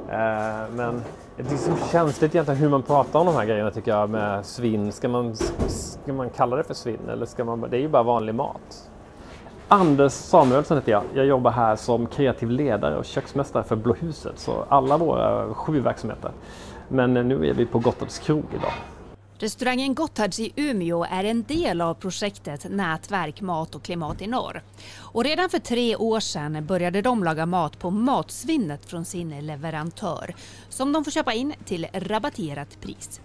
Eh, 0.08 0.70
men 0.76 1.02
det 1.36 1.52
är 1.52 1.56
så 1.56 1.76
känsligt 1.90 2.34
egentligen 2.34 2.60
hur 2.60 2.68
man 2.68 2.82
pratar 2.82 3.20
om 3.20 3.26
de 3.26 3.34
här 3.34 3.44
grejerna 3.44 3.70
tycker 3.70 3.90
jag 3.90 4.10
med 4.10 4.46
svinn. 4.46 4.92
Ska 4.92 5.08
man, 5.08 5.36
ska 5.68 6.12
man 6.12 6.30
kalla 6.30 6.56
det 6.56 6.64
för 6.64 6.74
svinn 6.74 7.08
eller 7.08 7.26
ska 7.26 7.44
man, 7.44 7.60
det 7.70 7.76
är 7.76 7.80
ju 7.80 7.88
bara 7.88 8.02
vanlig 8.02 8.34
mat. 8.34 8.90
Anders 9.68 10.12
Samuelsson 10.12 10.76
heter 10.76 10.92
jag. 10.92 11.02
Jag 11.14 11.26
jobbar 11.26 11.50
här 11.50 11.76
som 11.76 12.06
kreativ 12.06 12.50
ledare 12.50 12.96
och 12.96 13.04
köksmästare 13.04 13.62
för 13.62 13.76
Blå 13.76 13.94
huset. 13.94 14.38
så 14.38 14.64
alla 14.68 14.96
våra 14.96 15.54
sju 15.54 15.80
verksamheter. 15.80 16.30
Men 16.94 17.16
eh, 17.16 17.24
nu 17.24 17.48
är 17.48 17.54
vi 17.54 17.66
på 17.66 17.78
Gotthards 17.78 18.18
krog 18.18 18.44
idag. 18.54 18.72
Restaurangen 19.38 19.94
Gotthards 19.94 20.40
i 20.40 20.52
Umeå 20.56 21.04
är 21.10 21.24
en 21.24 21.42
del 21.42 21.80
av 21.80 21.94
projektet 21.94 22.70
Nätverk 22.70 23.40
Mat 23.40 23.74
och 23.74 23.82
Klimat 23.82 24.22
i 24.22 24.26
Norr. 24.26 24.62
Och 24.98 25.24
redan 25.24 25.50
för 25.50 25.58
tre 25.58 25.96
år 25.96 26.20
sedan 26.20 26.66
började 26.66 27.02
de 27.02 27.24
laga 27.24 27.46
mat 27.46 27.78
på 27.78 27.90
matsvinnet 27.90 28.86
från 28.86 29.04
sin 29.04 29.46
leverantör 29.46 30.34
som 30.68 30.92
de 30.92 31.04
får 31.04 31.10
köpa 31.10 31.32
in 31.32 31.54
till 31.64 31.86
rabatterat 31.92 32.80
pris. 32.80 33.20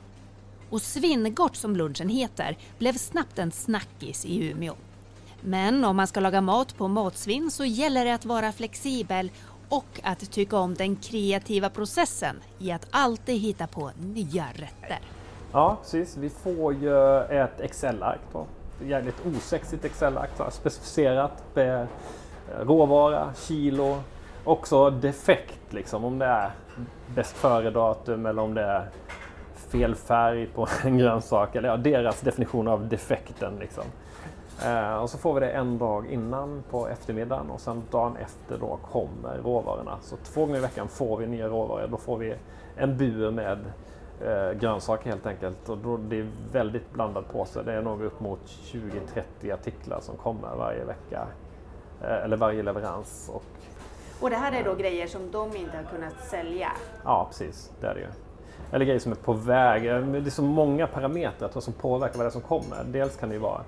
Och 0.70 0.82
svinngott 0.82 1.56
som 1.56 1.76
lunchen 1.76 2.10
heter 2.10 2.58
blev 2.78 2.94
snabbt 2.94 3.40
en 3.40 3.52
snackis 3.52 4.26
i 4.26 4.50
Umeå. 4.50 4.76
Men 5.42 5.86
om 5.86 5.96
man 5.96 6.08
ska 6.08 6.20
laga 6.20 6.42
mat 6.42 6.78
på 6.78 6.88
matsvinn 6.88 7.52
så 7.52 7.66
gäller 7.66 8.06
det 8.06 8.14
att 8.14 8.26
vara 8.26 8.52
flexibel 8.52 9.32
och 9.70 10.00
att 10.04 10.32
tycka 10.32 10.58
om 10.58 10.74
den 10.74 10.96
kreativa 10.96 11.70
processen 11.70 12.36
i 12.60 12.72
att 12.72 12.88
alltid 12.92 13.40
hitta 13.40 13.68
på 13.68 13.92
nya 14.00 14.46
rätter. 14.54 15.00
Ja, 15.52 15.78
precis. 15.82 16.18
Vi 16.18 16.30
får 16.30 16.74
ju 16.74 17.18
ett 17.22 17.60
Excel-ark. 17.60 18.20
Jävligt 18.84 19.26
osexigt 19.26 19.86
Excel-ark. 19.86 20.30
Specificerat 20.52 21.44
med 21.54 21.82
eh, 21.82 21.88
råvara, 22.60 23.34
kilo, 23.48 23.98
också 24.44 24.90
defekt 24.90 25.74
liksom. 25.74 26.06
Om 26.06 26.20
det 26.20 26.26
är 26.26 26.52
bäst 27.16 27.36
före-datum 27.36 28.26
eller 28.26 28.42
om 28.42 28.54
det 28.54 28.62
är 28.62 28.90
fel 29.72 29.96
färg 29.96 30.48
på 30.48 30.68
en 30.84 30.98
grönsak. 30.98 31.56
Eller 31.56 31.70
ja, 31.70 31.78
deras 31.78 32.22
definition 32.22 32.68
av 32.68 32.88
defekten 32.88 33.56
liksom. 33.60 33.84
Eh, 34.66 34.96
och 34.96 35.10
så 35.10 35.18
får 35.18 35.34
vi 35.34 35.40
det 35.40 35.52
en 35.52 35.78
dag 35.78 36.08
innan 36.12 36.64
på 36.70 36.88
eftermiddagen 36.88 37.50
och 37.50 37.62
sen 37.62 37.84
dagen 37.92 38.18
efter 38.18 38.58
då 38.58 38.80
kommer 38.92 39.38
råvarorna. 39.44 39.98
Så 40.02 40.16
två 40.18 40.46
gånger 40.46 40.58
i 40.58 40.62
veckan 40.62 40.88
får 40.88 41.18
vi 41.18 41.28
nya 41.28 41.48
råvaror. 41.48 41.88
Då 41.88 41.98
får 41.98 42.18
vi 42.18 42.36
en 42.78 42.98
bur 42.98 43.32
med 43.32 43.60
eh, 44.26 44.60
grönsaker 44.60 45.10
helt 45.10 45.26
enkelt. 45.26 45.70
Och 45.70 45.78
då, 45.78 45.98
det 45.98 46.20
är 46.20 46.28
väldigt 46.52 46.94
blandad 46.94 47.28
påse. 47.32 47.64
Det 47.64 47.74
är 47.74 47.82
nog 47.82 48.02
upp 48.02 48.20
mot 48.20 48.46
20-30 48.46 49.54
artiklar 49.54 50.00
som 50.00 50.16
kommer 50.18 50.56
varje 50.56 50.86
vecka. 50.86 51.28
Eh, 52.02 52.24
eller 52.24 52.38
varje 52.38 52.64
leverans. 52.64 53.32
Och, 53.34 53.44
och 54.22 54.30
det 54.30 54.36
här 54.36 54.52
är 54.52 54.64
då 54.64 54.76
grejer 54.76 55.08
som 55.08 55.32
de 55.32 55.56
inte 55.56 55.78
har 55.78 55.84
kunnat 55.84 56.24
sälja? 56.30 56.72
Ja, 57.04 57.28
precis. 57.30 57.72
Det 57.82 57.88
är 57.88 57.94
det 57.94 58.00
ju. 58.00 58.08
Eller 58.72 58.86
grejer 58.86 59.00
som 59.00 59.12
är 59.12 59.16
på 59.16 59.34
väg. 59.34 59.84
Det 59.84 60.18
är 60.18 60.30
så 60.30 60.44
många 60.44 60.88
parametrar 60.88 61.62
som 61.62 61.74
påverkar 61.74 62.18
vad 62.18 62.26
det 62.26 62.30
är 62.30 62.32
som 62.32 62.42
kommer. 62.42 62.84
Dels 62.86 63.16
kan 63.16 63.30
det 63.30 63.36
ju 63.36 63.42
vara 63.42 63.62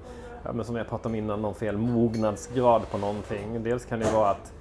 ja, 0.44 0.54
men 0.54 0.66
som 0.66 0.76
jag 0.76 0.90
pratade 0.90 1.10
om 1.10 1.16
innan, 1.16 1.42
någon 1.42 1.56
fel 1.56 1.78
mognadsgrad 1.78 2.90
på 2.92 2.98
någonting. 2.98 3.64
Dels 3.64 3.86
kan 3.86 4.00
det 4.00 4.12
vara 4.14 4.30
att 4.30 4.54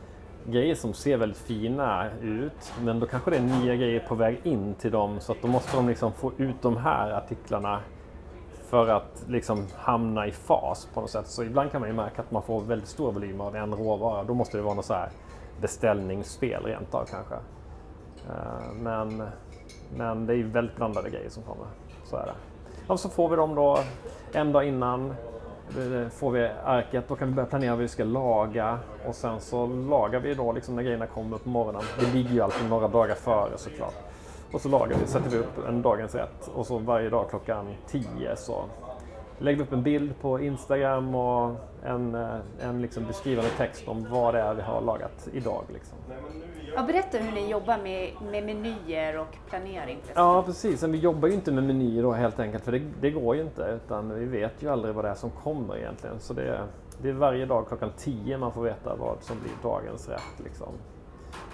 grejer 0.46 0.74
som 0.74 0.94
ser 0.94 1.16
väldigt 1.16 1.38
fina 1.38 2.10
ut, 2.22 2.72
men 2.80 3.00
då 3.00 3.06
kanske 3.06 3.30
det 3.30 3.36
är 3.36 3.42
nya 3.42 3.76
grejer 3.76 4.00
på 4.00 4.14
väg 4.14 4.40
in 4.42 4.74
till 4.74 4.90
dem 4.90 5.20
så 5.20 5.32
att 5.32 5.42
då 5.42 5.48
måste 5.48 5.76
de 5.76 5.88
liksom 5.88 6.12
få 6.12 6.32
ut 6.36 6.62
de 6.62 6.76
här 6.76 7.10
artiklarna 7.10 7.80
för 8.70 8.88
att 8.88 9.24
liksom 9.28 9.66
hamna 9.76 10.26
i 10.26 10.32
fas 10.32 10.88
på 10.94 11.00
något 11.00 11.10
sätt. 11.10 11.26
Så 11.26 11.44
ibland 11.44 11.70
kan 11.70 11.80
man 11.80 11.90
ju 11.90 11.96
märka 11.96 12.22
att 12.22 12.30
man 12.30 12.42
får 12.42 12.60
väldigt 12.60 12.88
stora 12.88 13.12
volymer 13.12 13.44
av 13.44 13.56
en 13.56 13.74
råvara. 13.74 14.24
Då 14.24 14.34
måste 14.34 14.56
det 14.56 14.62
vara 14.62 14.74
något 14.74 14.84
så 14.84 14.94
här 14.94 15.08
beställningsspel 15.60 16.62
rent 16.64 16.94
av 16.94 17.04
kanske. 17.04 17.34
Eh, 18.28 18.72
men, 18.74 19.22
men 19.96 20.26
det 20.26 20.34
är 20.34 20.42
väldigt 20.42 20.76
blandade 20.76 21.10
grejer 21.10 21.30
som 21.30 21.42
kommer. 21.42 21.66
Så 22.04 22.16
är 22.16 22.26
det. 22.26 22.34
Och 22.86 23.00
så 23.00 23.08
får 23.08 23.28
vi 23.28 23.36
dem 23.36 23.54
då 23.54 23.78
en 24.32 24.52
dag 24.52 24.68
innan 24.68 25.14
Eh, 25.78 26.08
får 26.08 26.30
vi 26.30 26.50
arket, 26.64 27.08
då 27.08 27.16
kan 27.16 27.28
vi 27.28 27.34
börja 27.34 27.46
planera 27.46 27.70
vad 27.70 27.80
vi 27.80 27.88
ska 27.88 28.04
laga 28.04 28.78
och 29.06 29.14
sen 29.14 29.40
så 29.40 29.66
lagar 29.66 30.20
vi 30.20 30.34
då 30.34 30.52
liksom 30.52 30.76
när 30.76 30.82
grejerna 30.82 31.06
kommer 31.06 31.38
på 31.38 31.48
morgonen. 31.48 31.82
Det 32.00 32.14
ligger 32.14 32.30
ju 32.30 32.40
alltid 32.40 32.68
några 32.68 32.88
dagar 32.88 33.14
före 33.14 33.58
såklart. 33.58 33.94
Och 34.52 34.60
så 34.60 34.68
lagar 34.68 34.96
vi, 35.00 35.06
sätter 35.06 35.30
vi 35.30 35.36
upp 35.36 35.68
en 35.68 35.82
dagens 35.82 36.14
rätt 36.14 36.50
och 36.54 36.66
så 36.66 36.78
varje 36.78 37.10
dag 37.10 37.30
klockan 37.30 37.74
10 37.86 38.36
så 38.36 38.64
lägger 39.38 39.58
vi 39.58 39.64
upp 39.64 39.72
en 39.72 39.82
bild 39.82 40.20
på 40.20 40.40
Instagram 40.40 41.14
och 41.14 41.56
en, 41.84 42.14
eh, 42.14 42.40
en 42.60 42.82
liksom 42.82 43.06
beskrivande 43.06 43.50
text 43.50 43.88
om 43.88 44.06
vad 44.10 44.34
det 44.34 44.40
är 44.40 44.54
vi 44.54 44.62
har 44.62 44.80
lagat 44.80 45.28
idag. 45.32 45.64
Liksom. 45.72 45.98
Ja, 46.74 46.82
berätta 46.82 47.18
hur 47.18 47.32
ni 47.32 47.50
jobbar 47.50 47.78
med, 47.78 48.12
med 48.30 48.44
menyer 48.44 49.18
och 49.18 49.36
planering. 49.48 49.98
Ja, 50.14 50.42
precis. 50.42 50.82
Men 50.82 50.92
vi 50.92 50.98
jobbar 50.98 51.28
ju 51.28 51.34
inte 51.34 51.52
med 51.52 51.64
menyer 51.64 52.02
då 52.02 52.12
helt 52.12 52.40
enkelt, 52.40 52.64
för 52.64 52.72
det, 52.72 52.82
det, 53.00 53.10
går 53.10 53.36
ju 53.36 53.42
inte. 53.42 53.80
Utan 53.84 54.14
vi 54.14 54.24
vet 54.24 54.62
ju 54.62 54.68
aldrig 54.68 54.94
vad 54.94 55.04
det 55.04 55.08
är 55.08 55.14
som 55.14 55.30
kommer 55.30 55.76
egentligen. 55.76 56.20
Så 56.20 56.34
det, 56.34 56.60
det 57.02 57.08
är 57.08 57.12
varje 57.12 57.46
dag 57.46 57.68
klockan 57.68 57.92
10 57.96 58.38
man 58.38 58.52
får 58.52 58.62
veta 58.62 58.96
vad 58.96 59.16
som 59.20 59.36
blir 59.40 59.52
dagens 59.62 60.08
rätt. 60.08 60.44
Liksom. 60.44 60.68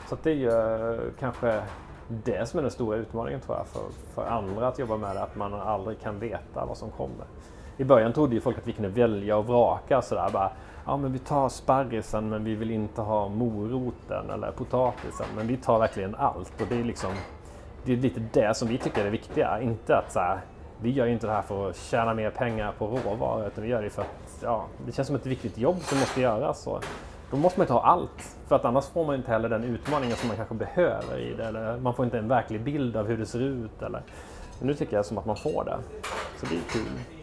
Så 0.08 0.16
det 0.22 0.30
är 0.30 0.34
ju 0.34 0.48
eh, 0.48 1.00
kanske 1.18 1.62
det 2.08 2.48
som 2.48 2.58
är 2.58 2.62
den 2.62 2.70
stora 2.70 2.96
utmaningen 2.96 3.40
tror 3.40 3.56
jag 3.56 3.66
för, 3.66 3.82
för 4.14 4.26
andra 4.26 4.68
att 4.68 4.78
jobba 4.78 4.96
med 4.96 5.16
det, 5.16 5.22
att 5.22 5.36
man 5.36 5.54
aldrig 5.54 6.00
kan 6.00 6.18
veta 6.18 6.66
vad 6.66 6.76
som 6.76 6.90
kommer. 6.90 7.26
I 7.76 7.84
början 7.84 8.12
trodde 8.12 8.34
ju 8.34 8.40
folk 8.40 8.58
att 8.58 8.66
vi 8.66 8.72
kunde 8.72 8.88
välja 8.88 9.36
och 9.36 9.46
vraka 9.46 10.02
sådär 10.02 10.30
bara 10.32 10.52
ja 10.86 10.96
men 10.96 11.12
vi 11.12 11.18
tar 11.18 11.48
sparrisen 11.48 12.28
men 12.28 12.44
vi 12.44 12.54
vill 12.54 12.70
inte 12.70 13.00
ha 13.00 13.28
moroten 13.28 14.30
eller 14.30 14.50
potatisen. 14.50 15.26
Men 15.36 15.46
vi 15.46 15.56
tar 15.56 15.78
verkligen 15.78 16.14
allt 16.14 16.60
och 16.60 16.66
det 16.68 16.80
är 16.80 16.84
liksom 16.84 17.12
det 17.84 17.92
är 17.92 17.96
lite 17.96 18.20
det 18.32 18.56
som 18.56 18.68
vi 18.68 18.78
tycker 18.78 19.00
är 19.00 19.04
det 19.04 19.10
viktiga. 19.10 19.60
Inte 19.60 19.96
att 19.96 20.12
så 20.12 20.18
här, 20.18 20.40
vi 20.80 20.90
gör 20.90 21.06
inte 21.06 21.26
det 21.26 21.32
här 21.32 21.42
för 21.42 21.70
att 21.70 21.76
tjäna 21.76 22.14
mer 22.14 22.30
pengar 22.30 22.72
på 22.78 22.86
råvaror 22.86 23.46
utan 23.46 23.64
vi 23.64 23.70
gör 23.70 23.82
det 23.82 23.90
för 23.90 24.02
att 24.02 24.38
ja, 24.42 24.64
det 24.86 24.92
känns 24.92 25.08
som 25.08 25.16
ett 25.16 25.26
viktigt 25.26 25.58
jobb 25.58 25.76
som 25.80 25.98
måste 25.98 26.20
göras. 26.20 26.66
Och 26.66 26.84
då 27.30 27.36
måste 27.36 27.58
man 27.58 27.64
inte 27.64 27.72
ha 27.72 27.82
allt 27.82 28.36
för 28.48 28.56
att 28.56 28.64
annars 28.64 28.86
får 28.86 29.04
man 29.04 29.14
inte 29.14 29.30
heller 29.30 29.48
den 29.48 29.64
utmaningen 29.64 30.16
som 30.16 30.28
man 30.28 30.36
kanske 30.36 30.54
behöver 30.54 31.18
i 31.18 31.34
det. 31.34 31.44
Eller 31.44 31.78
man 31.78 31.94
får 31.94 32.04
inte 32.04 32.18
en 32.18 32.28
verklig 32.28 32.60
bild 32.60 32.96
av 32.96 33.06
hur 33.06 33.18
det 33.18 33.26
ser 33.26 33.40
ut. 33.40 33.82
Eller, 33.82 34.02
men 34.58 34.66
nu 34.66 34.74
tycker 34.74 34.96
jag 34.96 35.06
som 35.06 35.18
att 35.18 35.26
man 35.26 35.36
får 35.36 35.64
det. 35.64 35.76
Så 36.40 36.46
det 36.46 36.54
är 36.54 36.70
kul. 36.70 37.15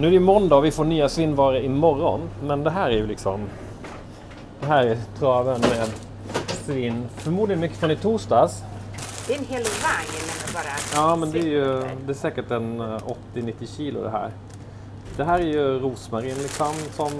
Nu 0.00 0.06
är 0.06 0.10
det 0.10 0.20
måndag 0.20 0.56
och 0.56 0.64
vi 0.64 0.70
får 0.70 0.84
nya 0.84 1.08
svinvaror 1.08 1.58
imorgon. 1.58 2.20
Men 2.42 2.64
det 2.64 2.70
här 2.70 2.90
är 2.90 2.94
ju 2.94 3.06
liksom... 3.06 3.40
Det 4.60 4.66
här 4.66 4.86
är 4.86 4.98
traven 5.18 5.60
med 5.60 5.88
svinn. 6.64 7.08
Förmodligen 7.16 7.60
mycket 7.60 7.78
från 7.78 7.90
i 7.90 7.96
torsdags. 7.96 8.62
Det 9.26 9.34
är 9.34 9.38
en 9.38 9.44
hel 9.44 9.62
vagn 9.62 10.54
bara. 10.54 11.00
Ja, 11.02 11.16
men 11.16 11.30
det 11.30 11.38
är 11.38 11.44
ju 11.44 11.80
det 12.06 12.12
är 12.12 12.14
säkert 12.14 12.50
en 12.50 12.82
80-90 12.82 13.08
eh, 13.34 13.66
kilo 13.76 14.02
det 14.02 14.10
här. 14.10 14.30
Det 15.16 15.24
här 15.24 15.38
är 15.38 15.44
ju 15.44 15.78
rosmarin 15.78 16.38
liksom 16.38 16.72
som... 16.96 17.10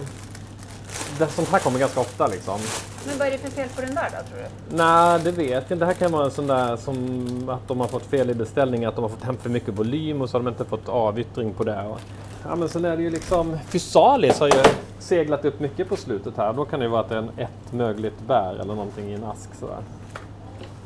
Det, 1.20 1.26
sånt 1.26 1.48
här 1.48 1.58
kommer 1.58 1.78
ganska 1.78 2.00
ofta 2.00 2.26
liksom. 2.26 2.60
Men 3.06 3.18
vad 3.18 3.28
är 3.28 3.32
det 3.32 3.38
för 3.38 3.50
fel 3.50 3.68
på 3.76 3.80
den 3.80 3.94
där 3.94 4.08
då 4.10 4.28
tror 4.28 4.38
du? 4.38 4.76
Nej, 4.76 5.20
det 5.24 5.30
vet 5.30 5.50
jag 5.50 5.62
inte. 5.62 5.74
Det 5.74 5.86
här 5.86 5.92
kan 5.92 6.12
vara 6.12 6.24
en 6.24 6.30
sån 6.30 6.46
där 6.46 6.76
som 6.76 7.48
att 7.48 7.68
de 7.68 7.80
har 7.80 7.88
fått 7.88 8.06
fel 8.06 8.30
i 8.30 8.34
beställningen, 8.34 8.88
att 8.88 8.94
de 8.96 9.02
har 9.02 9.08
fått 9.08 9.22
hem 9.22 9.36
för 9.36 9.50
mycket 9.50 9.78
volym 9.78 10.22
och 10.22 10.30
så 10.30 10.38
har 10.38 10.42
de 10.44 10.48
inte 10.48 10.64
fått 10.64 10.88
avyttring 10.88 11.54
på 11.54 11.64
det. 11.64 11.96
Ja, 12.44 12.56
men 12.56 12.68
sen 12.68 12.84
är 12.84 12.96
det 12.96 13.02
ju 13.02 13.10
liksom, 13.10 13.58
Fysalis 13.68 14.40
har 14.40 14.46
ju 14.46 14.62
seglat 14.98 15.44
upp 15.44 15.60
mycket 15.60 15.88
på 15.88 15.96
slutet 15.96 16.36
här. 16.36 16.52
Då 16.52 16.64
kan 16.64 16.80
det 16.80 16.84
ju 16.84 16.90
vara 16.90 17.00
att 17.00 17.08
det 17.08 17.14
är 17.14 17.18
en 17.18 17.30
ett 17.36 17.72
mögligt 17.72 18.20
bär 18.26 18.54
eller 18.60 18.74
någonting 18.74 19.10
i 19.10 19.14
en 19.14 19.24
ask 19.24 19.54
sådär. 19.54 19.82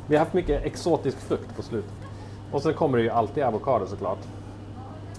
Vi 0.06 0.16
har 0.16 0.24
haft 0.24 0.34
mycket 0.34 0.64
exotisk 0.64 1.20
frukt 1.20 1.56
på 1.56 1.62
slutet. 1.62 1.92
Och 2.52 2.62
sen 2.62 2.74
kommer 2.74 2.98
det 2.98 3.04
ju 3.04 3.10
alltid 3.10 3.42
avokado 3.42 3.86
såklart. 3.86 4.18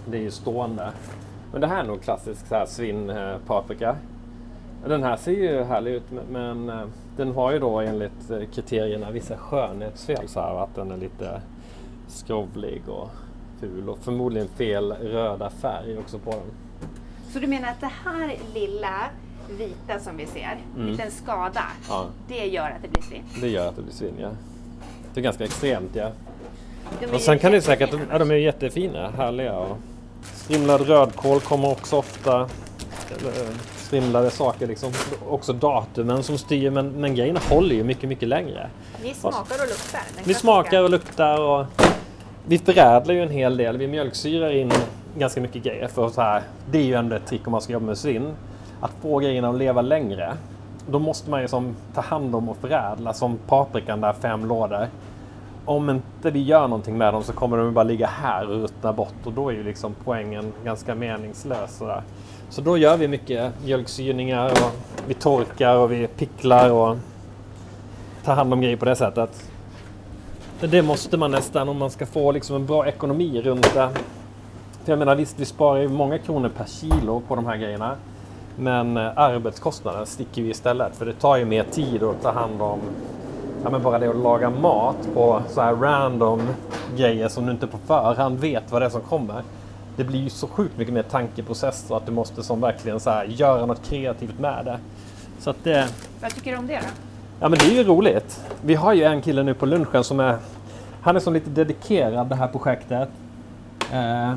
Det 0.05 0.17
är 0.17 0.21
ju 0.21 0.31
stående. 0.31 0.91
Men 1.51 1.61
det 1.61 1.67
här 1.67 1.83
är 1.83 1.87
nog 1.87 2.01
klassisk 2.01 2.47
så 2.47 2.55
här 2.55 2.65
svinnpaprika. 2.65 3.95
Den 4.87 5.03
här 5.03 5.17
ser 5.17 5.31
ju 5.31 5.63
härlig 5.63 5.91
ut 5.91 6.03
men 6.29 6.69
eh, 6.69 6.85
den 7.17 7.31
har 7.31 7.51
ju 7.51 7.59
då 7.59 7.79
enligt 7.79 8.31
eh, 8.31 8.39
kriterierna 8.53 9.11
vissa 9.11 9.37
skönhetsfel. 9.37 10.27
Så 10.27 10.39
här, 10.39 10.63
att 10.63 10.75
den 10.75 10.91
är 10.91 10.97
lite 10.97 11.41
skrovlig 12.07 12.81
och 12.87 13.09
ful 13.59 13.89
och 13.89 13.97
förmodligen 13.99 14.47
fel 14.47 14.91
röda 14.91 15.49
färg 15.49 15.97
också 15.97 16.19
på 16.19 16.31
den. 16.31 16.41
Så 17.33 17.39
du 17.39 17.47
menar 17.47 17.69
att 17.69 17.81
det 17.81 17.91
här 18.05 18.35
lilla 18.53 19.09
vita 19.57 19.99
som 19.99 20.17
vi 20.17 20.25
ser, 20.25 20.57
mm. 20.75 20.87
liten 20.87 21.11
skada, 21.11 21.63
ja. 21.89 22.05
det 22.27 22.45
gör 22.45 22.69
att 22.69 22.81
det 22.81 22.87
blir 22.87 23.03
svinn? 23.03 23.23
Det 23.41 23.49
gör 23.49 23.67
att 23.67 23.75
det 23.75 23.81
blir 23.81 23.93
svinn, 23.93 24.15
ja. 24.19 24.29
Det 25.13 25.19
är 25.19 25.23
ganska 25.23 25.43
extremt, 25.43 25.95
ja. 25.95 26.11
Och 27.13 27.21
sen 27.21 27.39
kan 27.39 27.51
det 27.51 27.61
säkert, 27.61 27.95
ja 28.11 28.19
de 28.19 28.31
är 28.31 28.35
jättefina, 28.35 29.09
härliga. 29.09 29.57
Och 29.57 29.77
strimlad 30.33 30.81
rödkål 30.81 31.39
kommer 31.39 31.71
också 31.71 31.97
ofta. 31.97 32.49
Strimlade 33.85 34.31
saker 34.31 34.67
liksom. 34.67 34.91
Också 35.29 35.53
datumen 35.53 36.23
som 36.23 36.37
styr 36.37 36.69
men, 36.69 36.89
men 36.89 37.15
grejerna 37.15 37.39
håller 37.49 37.75
ju 37.75 37.83
mycket, 37.83 38.09
mycket 38.09 38.29
längre. 38.29 38.69
Ni 39.03 39.13
smakar 39.13 39.55
och 39.61 39.67
luktar? 39.67 40.01
Vi 40.23 40.33
smakar 40.33 40.83
och 40.83 40.89
luktar 40.89 41.41
och 41.41 41.65
vi 42.47 42.57
förädlar 42.57 43.13
ju 43.13 43.21
en 43.21 43.29
hel 43.29 43.57
del. 43.57 43.77
Vi 43.77 43.87
mjölksyrar 43.87 44.51
in 44.51 44.71
ganska 45.17 45.41
mycket 45.41 45.63
grejer. 45.63 45.87
För 45.87 46.09
så 46.09 46.21
här, 46.21 46.41
det 46.71 46.77
är 46.77 46.83
ju 46.83 46.93
ändå 46.93 47.15
ett 47.15 47.25
trick 47.25 47.47
om 47.47 47.51
man 47.51 47.61
ska 47.61 47.73
jobba 47.73 47.85
med 47.85 47.97
svinn. 47.97 48.35
Att 48.81 48.91
få 49.01 49.19
grejerna 49.19 49.49
att 49.49 49.57
leva 49.57 49.81
längre. 49.81 50.37
Då 50.89 50.99
måste 50.99 51.29
man 51.29 51.41
ju 51.41 51.47
som 51.47 51.75
ta 51.93 52.01
hand 52.01 52.35
om 52.35 52.49
och 52.49 52.57
förädla 52.57 53.13
som 53.13 53.37
paprikan 53.47 54.01
där 54.01 54.13
fem 54.13 54.45
lådor. 54.45 54.87
Om 55.65 55.89
inte 55.89 56.31
vi 56.31 56.43
gör 56.43 56.67
någonting 56.67 56.97
med 56.97 57.13
dem 57.13 57.23
så 57.23 57.33
kommer 57.33 57.57
de 57.57 57.73
bara 57.73 57.83
ligga 57.83 58.07
här 58.07 58.49
och 58.49 58.61
ruttna 58.61 58.93
bort 58.93 59.25
och 59.25 59.33
då 59.33 59.49
är 59.49 59.53
ju 59.53 59.63
liksom 59.63 59.95
poängen 60.03 60.53
ganska 60.63 60.95
meningslös. 60.95 61.77
Sådär. 61.77 62.01
Så 62.55 62.61
då 62.61 62.77
gör 62.77 62.97
vi 62.97 63.07
mycket 63.07 63.53
mjölksyrningar 63.63 64.45
och 64.51 64.71
vi 65.07 65.13
torkar 65.13 65.75
och 65.75 65.91
vi 65.91 66.07
picklar 66.07 66.71
och 66.71 66.97
tar 68.23 68.35
hand 68.35 68.53
om 68.53 68.61
grejer 68.61 68.77
på 68.77 68.85
det 68.85 68.95
sättet. 68.95 69.49
Det 70.59 70.81
måste 70.81 71.17
man 71.17 71.31
nästan 71.31 71.69
om 71.69 71.77
man 71.77 71.89
ska 71.89 72.05
få 72.05 72.31
liksom 72.31 72.55
en 72.55 72.65
bra 72.65 72.87
ekonomi 72.87 73.41
runt 73.41 73.73
det. 73.73 73.89
För 74.83 74.91
jag 74.91 74.99
menar 74.99 75.15
visst, 75.15 75.39
vi 75.39 75.45
sparar 75.45 75.79
ju 75.79 75.89
många 75.89 76.17
kronor 76.17 76.49
per 76.57 76.65
kilo 76.65 77.21
på 77.27 77.35
de 77.35 77.45
här 77.45 77.57
grejerna. 77.57 77.95
Men 78.55 78.97
eh, 78.97 79.11
arbetskostnaden 79.15 80.05
sticker 80.05 80.41
ju 80.41 80.49
istället 80.49 80.95
för 80.95 81.05
det 81.05 81.13
tar 81.13 81.37
ju 81.37 81.45
mer 81.45 81.63
tid 81.63 82.03
att 82.03 82.21
ta 82.21 82.31
hand 82.31 82.61
om 82.61 82.79
ja, 83.63 83.69
men 83.69 83.83
bara 83.83 83.99
det 83.99 84.09
att 84.09 84.15
laga 84.15 84.49
mat 84.49 85.09
på 85.13 85.41
så 85.49 85.61
här 85.61 85.75
random 85.75 86.41
grejer 86.97 87.27
som 87.27 87.45
du 87.45 87.51
inte 87.51 87.67
på 87.67 87.77
förhand 87.77 88.39
vet 88.39 88.71
vad 88.71 88.81
det 88.81 88.85
är 88.85 88.89
som 88.89 89.01
kommer. 89.01 89.43
Det 89.95 90.03
blir 90.03 90.19
ju 90.19 90.29
så 90.29 90.47
sjukt 90.47 90.77
mycket 90.77 90.93
mer 90.93 91.03
tankeprocess 91.03 91.85
och 91.89 91.97
att 91.97 92.05
du 92.05 92.11
måste 92.11 92.43
som 92.43 92.61
verkligen 92.61 92.99
så 92.99 93.09
här, 93.09 93.25
göra 93.25 93.65
något 93.65 93.89
kreativt 93.89 94.39
med 94.39 94.65
det. 94.65 94.79
Så 95.39 95.49
att 95.49 95.63
det... 95.63 95.87
Vad 96.21 96.35
tycker 96.35 96.51
du 96.51 96.57
om 96.57 96.67
det 96.67 96.79
då? 96.79 96.87
Ja 97.39 97.49
men 97.49 97.59
det 97.59 97.65
är 97.65 97.71
ju 97.71 97.83
roligt. 97.83 98.45
Vi 98.61 98.75
har 98.75 98.93
ju 98.93 99.03
en 99.03 99.21
kille 99.21 99.43
nu 99.43 99.53
på 99.53 99.65
lunchen 99.65 100.03
som 100.03 100.19
är 100.19 100.37
Han 101.01 101.15
är 101.15 101.19
som 101.19 101.33
lite 101.33 101.49
dedikerad 101.49 102.27
det 102.27 102.35
här 102.35 102.47
projektet. 102.47 103.09
Eh, 103.91 104.35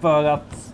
för 0.00 0.24
att 0.24 0.72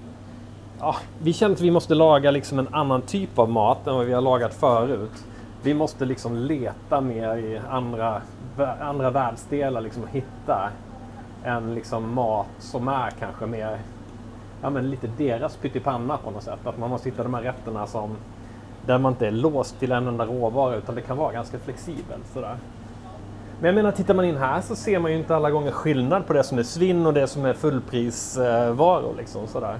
ja, 0.81 0.97
vi 1.23 1.33
känner 1.33 1.55
att 1.55 1.61
vi 1.61 1.71
måste 1.71 1.95
laga 1.95 2.31
liksom 2.31 2.59
en 2.59 2.75
annan 2.75 3.03
typ 3.03 3.38
av 3.38 3.51
mat 3.51 3.87
än 3.87 3.95
vad 3.95 4.07
vi 4.07 4.12
har 4.12 4.21
lagat 4.21 4.55
förut. 4.55 5.25
Vi 5.62 5.75
måste 5.75 6.05
liksom 6.05 6.37
leta 6.37 7.01
mer 7.01 7.37
i 7.37 7.61
andra, 7.71 8.23
andra 8.81 9.11
världsdelar 9.11 9.81
liksom 9.81 10.03
och 10.03 10.09
hitta 10.09 10.71
en 11.45 11.75
liksom 11.75 12.14
mat 12.14 12.47
som 12.59 12.88
är 12.88 13.11
kanske 13.11 13.47
mer 13.47 13.79
ja, 14.64 14.70
men 14.70 14.90
lite 14.90 15.07
deras 15.07 15.57
pyttipanna 15.57 16.16
på 16.16 16.31
något 16.31 16.42
sätt. 16.42 16.66
Att 16.66 16.79
man 16.79 16.90
måste 16.90 17.09
hitta 17.09 17.22
de 17.22 17.35
här 17.35 17.42
rätterna 17.42 17.87
som 17.87 18.16
där 18.87 18.98
man 18.98 19.12
inte 19.12 19.27
är 19.27 19.31
låst 19.31 19.79
till 19.79 19.92
en 19.92 20.09
enda 20.09 20.27
råvara 20.27 20.77
utan 20.77 20.94
det 20.94 21.00
kan 21.00 21.16
vara 21.16 21.33
ganska 21.33 21.59
flexibelt. 21.59 22.27
Sådär. 22.33 22.57
Men 23.61 23.66
jag 23.66 23.74
menar, 23.74 23.92
tittar 23.92 24.14
man 24.14 24.24
in 24.24 24.37
här 24.37 24.61
så 24.61 24.77
ser 24.77 24.98
man 24.98 25.12
ju 25.12 25.18
inte 25.18 25.37
alla 25.37 25.50
gånger 25.50 25.70
skillnad 25.70 26.27
på 26.27 26.33
det 26.33 26.42
som 26.42 26.59
är 26.59 26.62
svinn 26.62 27.07
och 27.07 27.14
det 27.14 27.27
som 27.27 27.44
är 27.44 27.53
fullprisvaror. 27.53 29.14
Liksom, 29.16 29.46
sådär. 29.46 29.79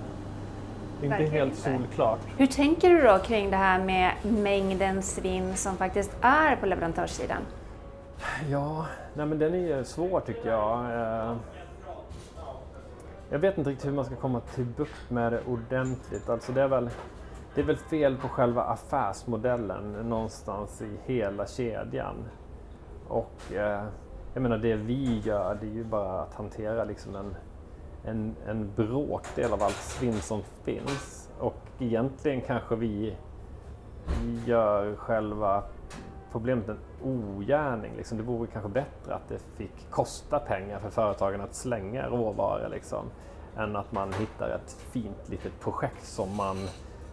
Det 1.01 1.07
är 1.07 1.20
inte 1.20 1.37
helt 1.37 1.57
solklart. 1.57 2.20
Hur 2.37 2.47
tänker 2.47 2.90
du 2.90 3.03
då 3.03 3.18
kring 3.18 3.51
det 3.51 3.57
här 3.57 3.85
med 3.85 4.12
mängden 4.23 5.03
svinn 5.03 5.57
som 5.57 5.77
faktiskt 5.77 6.16
är 6.20 6.57
på 6.57 6.66
leverantörssidan? 6.66 7.42
Ja, 8.49 8.87
nej 9.14 9.27
men 9.27 9.38
den 9.38 9.55
är 9.55 9.79
ju 9.79 9.85
svår 9.85 10.20
tycker 10.20 10.51
jag. 10.51 10.87
Jag 13.31 13.39
vet 13.39 13.59
inte 13.59 13.71
riktigt 13.71 13.87
hur 13.87 13.95
man 13.95 14.05
ska 14.05 14.17
komma 14.17 14.41
till 14.41 14.65
bukt 14.65 15.11
med 15.11 15.33
det 15.33 15.41
ordentligt. 15.47 16.29
Alltså 16.29 16.53
det 16.53 16.63
är 16.63 16.69
väl 16.69 16.91
det 17.55 17.61
är 17.61 17.65
väl 17.65 17.77
fel 17.77 18.17
på 18.17 18.29
själva 18.29 18.63
affärsmodellen 18.63 19.93
någonstans 19.93 20.83
i 20.83 21.13
hela 21.13 21.47
kedjan. 21.47 22.17
Och 23.09 23.53
eh, 23.53 23.85
jag 24.35 24.43
menar 24.43 24.59
det 24.59 24.75
vi 24.75 25.19
gör 25.19 25.59
det 25.61 25.67
är 25.67 25.71
ju 25.71 25.85
bara 25.85 26.23
att 26.23 26.35
hantera 26.35 26.85
liksom 26.85 27.17
en, 27.17 27.37
en, 28.05 28.37
en 28.47 28.73
bråkdel 28.77 29.53
av 29.53 29.63
allt 29.63 29.75
svinn 29.75 30.21
som 30.21 30.43
finns. 30.65 31.31
Och 31.39 31.61
egentligen 31.79 32.41
kanske 32.41 32.77
vi 32.77 33.17
gör 34.47 34.97
själva 34.97 35.63
problemet 36.35 36.68
en 36.68 36.79
ogärning. 37.03 37.92
Liksom. 37.97 38.18
Det 38.18 38.25
vore 38.25 38.49
kanske 38.53 38.70
bättre 38.70 39.14
att 39.14 39.29
det 39.29 39.38
fick 39.57 39.90
kosta 39.90 40.38
pengar 40.38 40.79
för 40.79 40.90
företagen 40.90 41.40
att 41.40 41.55
slänga 41.55 42.07
råvaror. 42.07 42.68
Liksom, 42.68 43.05
än 43.57 43.77
att 43.77 43.92
man 43.92 44.12
hittar 44.12 44.49
ett 44.49 44.77
fint 44.90 45.29
litet 45.29 45.61
projekt 45.61 46.05
som 46.05 46.37
man 46.37 46.57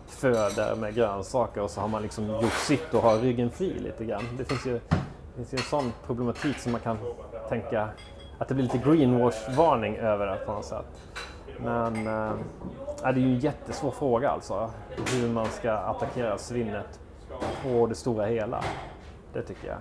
föder 0.08 0.76
med 0.76 0.96
grönsaker 0.96 1.62
och 1.62 1.70
så 1.70 1.82
har 1.82 1.88
man 1.88 2.02
liksom 2.02 2.28
gjort 2.28 2.54
sitt 2.54 2.94
och 2.94 3.02
har 3.02 3.18
ryggen 3.18 3.52
fri 3.52 3.80
lite 3.80 4.06
grann. 4.06 4.24
Det 4.38 4.46
finns 4.46 4.66
ju, 4.66 4.74
det 4.74 5.36
finns 5.36 5.54
ju 5.54 5.58
en 5.58 5.64
sån 5.64 5.92
problematik 6.06 6.58
som 6.58 6.72
man 6.72 6.82
kan 6.82 6.98
tänka 7.50 7.90
att 8.38 8.48
det 8.48 8.54
blir 8.54 8.64
lite 8.64 8.78
greenwash-varning 8.78 9.98
över 9.98 10.28
det 10.28 10.38
på 10.46 10.52
något 10.52 10.66
sätt. 10.66 10.86
Men 11.60 12.08
äh, 12.08 12.34
det 13.02 13.08
är 13.08 13.14
ju 13.14 13.34
en 13.34 13.40
jättesvår 13.40 13.92
fråga 13.92 14.30
alltså. 14.30 14.72
Hur 15.14 15.30
man 15.30 15.46
ska 15.46 15.72
attackera 15.72 16.38
svinnet 16.38 17.00
på 17.64 17.88
det 17.88 17.96
stora 17.96 18.26
hela. 18.26 18.64
Det 19.34 19.42
tycker 19.42 19.68
jag. 19.68 19.78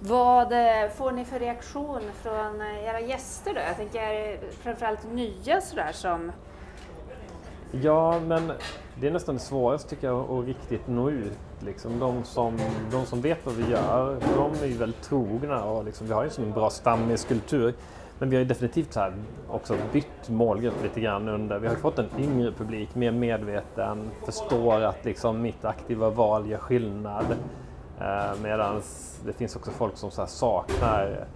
Vad 0.00 0.52
eh, 0.52 0.90
får 0.90 1.12
ni 1.12 1.24
för 1.24 1.38
reaktion 1.38 2.00
från 2.22 2.60
eh, 2.60 2.84
era 2.84 3.00
gäster 3.00 3.54
då? 3.54 3.60
Jag 3.60 3.76
tänker 3.76 4.38
framförallt 4.50 5.12
nya 5.12 5.60
sådär 5.60 5.92
som... 5.92 6.32
Ja, 7.70 8.20
men 8.20 8.52
det 9.00 9.06
är 9.06 9.10
nästan 9.10 9.34
det 9.34 9.40
svåraste 9.40 9.90
tycker 9.90 10.06
jag 10.06 10.30
att 10.30 10.46
riktigt 10.46 10.88
nå 10.88 11.10
ut. 11.10 11.38
Liksom, 11.60 11.98
de, 11.98 12.24
som, 12.24 12.58
de 12.90 13.06
som 13.06 13.20
vet 13.20 13.46
vad 13.46 13.54
vi 13.54 13.70
gör, 13.70 14.20
de 14.36 14.64
är 14.64 14.66
ju 14.66 14.76
väldigt 14.76 15.02
trogna 15.02 15.64
och 15.64 15.84
liksom, 15.84 16.06
vi 16.06 16.12
har 16.12 16.24
ju 16.24 16.30
en 16.38 16.52
bra 16.52 16.70
stammiskultur. 16.70 17.74
Men 18.18 18.30
vi 18.30 18.36
har 18.36 18.40
ju 18.40 18.48
definitivt 18.48 18.92
så 18.92 19.00
här 19.00 19.14
också 19.48 19.76
bytt 19.92 20.28
målgrupp 20.28 20.82
lite 20.82 21.00
grann 21.00 21.28
under. 21.28 21.58
Vi 21.58 21.68
har 21.68 21.74
fått 21.74 21.98
en 21.98 22.08
yngre 22.18 22.52
publik, 22.52 22.94
mer 22.94 23.10
medveten, 23.10 24.10
förstår 24.24 24.80
att 24.80 25.04
liksom 25.04 25.42
mitt 25.42 25.64
aktiva 25.64 26.10
val 26.10 26.50
gör 26.50 26.58
skillnad. 26.58 27.36
Eh, 28.00 28.40
Medan 28.42 28.82
det 29.24 29.32
finns 29.32 29.56
också 29.56 29.70
folk 29.70 29.96
som 29.96 30.10
så 30.10 30.26
saknar 30.26 31.26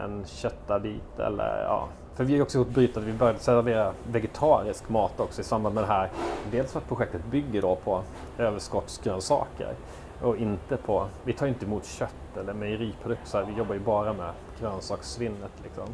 en 0.00 0.24
köttad 0.26 0.82
bit 0.82 1.18
eller 1.18 1.62
ja. 1.62 1.88
För 2.14 2.24
vi 2.24 2.34
har 2.34 2.42
också 2.42 2.58
gjort 2.58 2.68
bryt 2.68 2.96
att 2.96 3.02
vi 3.02 3.12
började 3.12 3.38
servera 3.38 3.92
vegetarisk 4.12 4.88
mat 4.88 5.20
också 5.20 5.40
i 5.40 5.44
samband 5.44 5.74
med 5.74 5.84
det 5.84 5.88
här. 5.88 6.10
Dels 6.50 6.72
för 6.72 6.78
att 6.78 6.88
projektet 6.88 7.24
bygger 7.26 7.62
då 7.62 7.76
på 7.76 8.02
överskottsgrönsaker 8.38 9.74
och 10.22 10.36
inte 10.36 10.76
på, 10.76 11.06
vi 11.24 11.32
tar 11.32 11.46
inte 11.46 11.66
emot 11.66 11.84
kött 11.84 12.36
eller 12.40 12.54
mejeriprodukter, 12.54 13.44
vi 13.44 13.58
jobbar 13.58 13.74
ju 13.74 13.80
bara 13.80 14.12
med 14.12 14.30
grönsakssvinnet 14.60 15.52
liksom. 15.62 15.84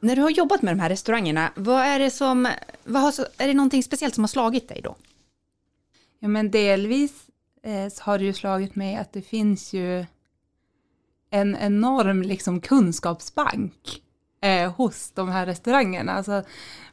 När 0.00 0.16
du 0.16 0.22
har 0.22 0.30
jobbat 0.30 0.62
med 0.62 0.76
de 0.76 0.80
här 0.80 0.88
restaurangerna, 0.88 1.52
vad 1.54 1.82
är 1.82 1.98
det 1.98 2.10
som, 2.10 2.48
vad 2.84 3.02
har, 3.02 3.12
är 3.38 3.48
det 3.48 3.54
någonting 3.54 3.82
speciellt 3.82 4.14
som 4.14 4.24
har 4.24 4.28
slagit 4.28 4.68
dig 4.68 4.80
då? 4.84 4.96
Ja 6.18 6.28
men 6.28 6.50
delvis 6.50 7.12
eh, 7.62 7.92
har 8.00 8.18
det 8.18 8.24
ju 8.24 8.32
slagit 8.32 8.76
mig 8.76 8.96
att 8.96 9.12
det 9.12 9.22
finns 9.22 9.72
ju 9.72 10.06
en 11.30 11.56
enorm 11.56 12.22
liksom 12.22 12.60
kunskapsbank 12.60 14.02
eh, 14.40 14.72
hos 14.72 15.10
de 15.10 15.28
här 15.28 15.46
restaurangerna. 15.46 16.12
Alltså, 16.12 16.42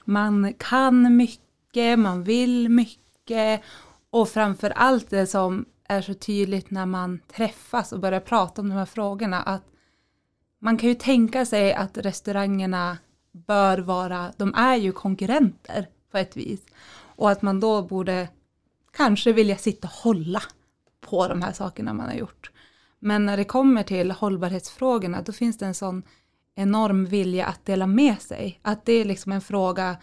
man 0.05 0.53
kan 0.53 1.15
mycket, 1.15 1.99
man 1.99 2.23
vill 2.23 2.69
mycket 2.69 3.61
och 4.09 4.29
framför 4.29 4.69
allt 4.69 5.09
det 5.09 5.27
som 5.27 5.65
är 5.87 6.01
så 6.01 6.13
tydligt 6.13 6.71
när 6.71 6.85
man 6.85 7.19
träffas 7.35 7.91
och 7.91 7.99
börjar 7.99 8.19
prata 8.19 8.61
om 8.61 8.69
de 8.69 8.75
här 8.75 8.85
frågorna 8.85 9.41
att 9.41 9.63
man 10.59 10.77
kan 10.77 10.89
ju 10.89 10.95
tänka 10.95 11.45
sig 11.45 11.73
att 11.73 11.97
restaurangerna 11.97 12.97
bör 13.31 13.77
vara, 13.77 14.33
de 14.37 14.53
är 14.53 14.75
ju 14.75 14.91
konkurrenter 14.91 15.87
på 16.11 16.17
ett 16.17 16.37
vis. 16.37 16.65
Och 16.95 17.31
att 17.31 17.41
man 17.41 17.59
då 17.59 17.81
borde 17.81 18.29
kanske 18.91 19.33
vilja 19.33 19.57
sitta 19.57 19.87
och 19.87 19.93
hålla 19.93 20.41
på 21.01 21.27
de 21.27 21.41
här 21.41 21.53
sakerna 21.53 21.93
man 21.93 22.07
har 22.07 22.15
gjort. 22.15 22.51
Men 22.99 23.25
när 23.25 23.37
det 23.37 23.43
kommer 23.43 23.83
till 23.83 24.11
hållbarhetsfrågorna 24.11 25.21
då 25.21 25.31
finns 25.31 25.57
det 25.57 25.65
en 25.65 25.73
sån 25.73 26.03
enorm 26.55 27.05
vilja 27.05 27.45
att 27.45 27.65
dela 27.65 27.87
med 27.87 28.21
sig. 28.21 28.59
Att 28.61 28.85
det 28.85 28.93
är 28.93 29.05
liksom 29.05 29.31
en 29.31 29.41
fråga 29.41 29.97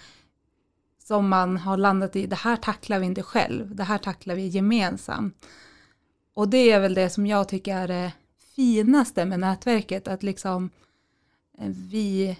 som 0.99 1.29
man 1.29 1.57
har 1.57 1.77
landat 1.77 2.17
i, 2.17 2.27
det 2.27 2.37
här 2.37 2.57
tacklar 2.57 2.99
vi 2.99 3.07
inte 3.07 3.23
själv, 3.23 3.75
det 3.77 3.85
här 3.85 3.99
tacklar 3.99 4.35
vi 4.35 4.47
gemensamt. 4.47 5.47
Och 6.35 6.49
det 6.49 6.73
är 6.73 6.81
väl 6.81 6.95
det 6.95 7.11
som 7.11 7.27
jag 7.27 7.49
tycker 7.49 7.77
är 7.77 7.89
det 7.89 8.13
finaste 8.57 9.25
med 9.25 9.41
nätverket, 9.41 10.09
att 10.09 10.23
liksom 10.23 10.71
eh, 11.59 11.69
vi 11.69 12.39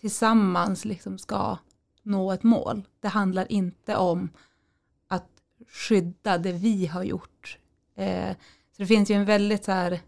tillsammans 0.00 0.84
liksom 0.84 1.18
ska 1.18 1.58
nå 2.02 2.32
ett 2.32 2.42
mål. 2.42 2.82
Det 3.00 3.08
handlar 3.08 3.52
inte 3.52 3.96
om 3.96 4.30
att 5.08 5.28
skydda 5.68 6.38
det 6.38 6.52
vi 6.52 6.86
har 6.86 7.02
gjort. 7.02 7.58
Eh, 7.94 8.30
så 8.72 8.82
det 8.82 8.86
finns 8.86 9.10
ju 9.10 9.14
en 9.14 9.24
väldigt 9.24 9.64
så 9.64 9.72
här 9.72 10.00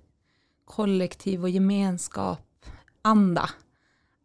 kollektiv 0.64 1.42
och 1.42 1.50
gemenskap 1.50 2.66
anda. 3.02 3.50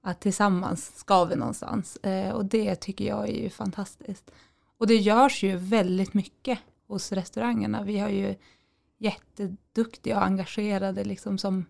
Att 0.03 0.19
tillsammans 0.19 0.97
ska 0.97 1.25
vi 1.25 1.35
någonstans. 1.35 1.97
Eh, 1.97 2.31
och 2.31 2.45
det 2.45 2.75
tycker 2.75 3.05
jag 3.05 3.29
är 3.29 3.43
ju 3.43 3.49
fantastiskt. 3.49 4.31
Och 4.77 4.87
det 4.87 4.95
görs 4.95 5.43
ju 5.43 5.55
väldigt 5.55 6.13
mycket 6.13 6.59
hos 6.87 7.11
restaurangerna. 7.11 7.83
Vi 7.83 7.99
har 7.99 8.09
ju 8.09 8.35
jätteduktiga 8.97 10.17
och 10.17 10.25
engagerade 10.25 11.03
liksom 11.03 11.37
som 11.37 11.65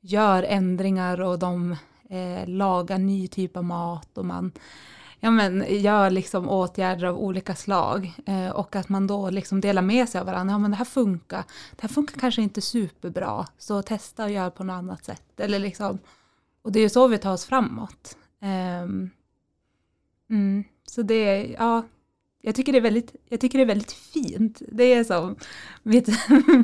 gör 0.00 0.42
ändringar 0.42 1.20
och 1.20 1.38
de 1.38 1.76
eh, 2.10 2.48
lagar 2.48 2.98
ny 2.98 3.28
typ 3.28 3.56
av 3.56 3.64
mat 3.64 4.18
och 4.18 4.26
man 4.26 4.52
ja, 5.20 5.30
men, 5.30 5.64
gör 5.68 6.10
liksom 6.10 6.48
åtgärder 6.48 7.06
av 7.06 7.18
olika 7.18 7.54
slag 7.54 8.14
eh, 8.26 8.48
och 8.48 8.76
att 8.76 8.88
man 8.88 9.06
då 9.06 9.30
liksom 9.30 9.60
delar 9.60 9.82
med 9.82 10.08
sig 10.08 10.20
av 10.20 10.26
varandra. 10.26 10.52
Ja, 10.54 10.58
men 10.58 10.70
det 10.70 10.76
här 10.76 10.84
funkar. 10.84 11.44
Det 11.70 11.82
här 11.82 11.88
funkar 11.88 12.20
kanske 12.20 12.42
inte 12.42 12.60
superbra, 12.60 13.46
så 13.58 13.82
testa 13.82 14.24
och 14.24 14.30
gör 14.30 14.50
på 14.50 14.64
något 14.64 14.74
annat 14.74 15.04
sätt. 15.04 15.40
Eller 15.40 15.58
liksom, 15.58 15.98
och 16.62 16.72
det 16.72 16.78
är 16.78 16.82
ju 16.82 16.88
så 16.88 17.08
vi 17.08 17.18
tar 17.18 17.32
oss 17.32 17.44
framåt. 17.44 18.16
Eh, 18.40 18.82
mm, 20.30 20.64
så 20.86 21.02
det 21.02 21.14
är, 21.14 21.52
ja, 21.52 21.84
jag 22.40 22.54
tycker 22.54 22.72
det 22.72 22.78
är 22.78 22.82
väldigt, 22.82 23.14
jag 23.28 23.40
tycker 23.40 23.58
det 23.58 23.64
är 23.64 23.66
väldigt 23.66 23.92
fint. 23.92 24.62
Det 24.68 24.84
är 24.84 25.04
som 25.04 25.36
mitt, 25.82 26.08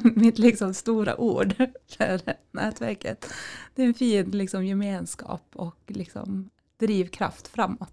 mitt 0.16 0.38
liksom 0.38 0.74
stora 0.74 1.16
ord 1.16 1.54
för 1.96 2.20
nätverket. 2.50 3.32
Det 3.74 3.82
är 3.82 3.86
en 3.86 3.94
fin 3.94 4.30
liksom 4.30 4.66
gemenskap 4.66 5.42
och 5.54 5.78
liksom 5.86 6.50
drivkraft 6.78 7.48
framåt. 7.48 7.92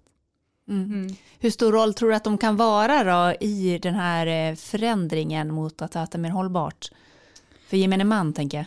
Mm. 0.67 0.83
Mm. 0.83 1.15
Hur 1.39 1.49
stor 1.49 1.71
roll 1.71 1.93
tror 1.93 2.09
du 2.09 2.15
att 2.15 2.23
de 2.23 2.37
kan 2.37 2.57
vara 2.57 3.03
då 3.03 3.35
i 3.39 3.79
den 3.81 3.95
här 3.95 4.27
eh, 4.27 4.55
förändringen 4.55 5.53
mot 5.53 5.81
att 5.81 5.95
äta 5.95 6.17
mer 6.17 6.29
hållbart? 6.29 6.91
För 7.67 7.77
gemene 7.77 8.03
man 8.03 8.33
tänker 8.33 8.57
jag. 8.57 8.65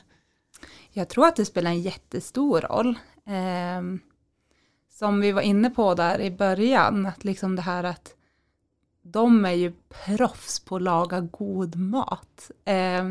Jag 0.91 1.09
tror 1.09 1.27
att 1.27 1.37
det 1.37 1.45
spelar 1.45 1.71
en 1.71 1.83
jättestor 1.83 2.61
roll. 2.61 2.99
Eh, 3.27 3.83
som 4.91 5.21
vi 5.21 5.33
var 5.33 5.43
inne 5.43 5.71
på 5.71 5.95
där 5.95 6.21
i 6.21 6.31
början, 6.31 7.07
att 7.07 7.25
liksom 7.25 7.57
det 7.57 7.63
här 7.63 7.85
att 7.85 8.16
de 9.13 9.45
är 9.45 9.53
ju 9.53 9.73
proffs 9.89 10.61
på 10.61 10.77
att 10.77 10.83
laga 10.83 11.21
god 11.21 11.77
mat. 11.77 12.51
Eh, 12.65 13.05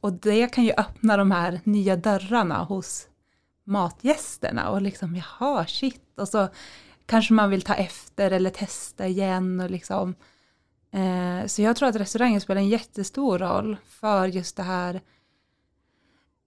och 0.00 0.12
det 0.12 0.46
kan 0.46 0.64
ju 0.64 0.72
öppna 0.72 1.16
de 1.16 1.30
här 1.30 1.60
nya 1.64 1.96
dörrarna 1.96 2.64
hos 2.64 3.08
matgästerna 3.64 4.70
och 4.70 4.82
liksom 4.82 5.16
jaha 5.16 5.66
shit 5.66 6.18
och 6.18 6.28
så 6.28 6.48
kanske 7.06 7.34
man 7.34 7.50
vill 7.50 7.62
ta 7.62 7.74
efter 7.74 8.30
eller 8.30 8.50
testa 8.50 9.06
igen 9.06 9.60
och 9.60 9.70
liksom 9.70 10.14
eh, 10.90 11.46
så 11.46 11.62
jag 11.62 11.76
tror 11.76 11.88
att 11.88 11.96
restaurangen 11.96 12.40
spelar 12.40 12.60
en 12.60 12.68
jättestor 12.68 13.38
roll 13.38 13.76
för 13.86 14.26
just 14.26 14.56
det 14.56 14.62
här 14.62 15.00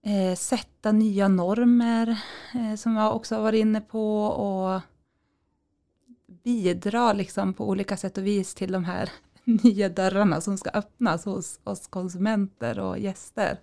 eh, 0.04 0.36
sätta 0.36 0.92
nya 0.92 1.28
normer 1.28 2.20
eh, 2.54 2.76
som 2.76 2.96
jag 2.96 3.16
också 3.16 3.34
har 3.34 3.42
varit 3.42 3.60
inne 3.60 3.80
på 3.80 4.24
och 4.24 4.80
bidra 6.42 7.12
liksom 7.12 7.54
på 7.54 7.68
olika 7.68 7.96
sätt 7.96 8.18
och 8.18 8.26
vis 8.26 8.54
till 8.54 8.72
de 8.72 8.84
här 8.84 9.10
nya 9.44 9.88
dörrarna 9.88 10.40
som 10.40 10.58
ska 10.58 10.70
öppnas 10.70 11.24
hos 11.24 11.60
oss 11.64 11.86
konsumenter 11.86 12.78
och 12.78 12.98
gäster. 12.98 13.60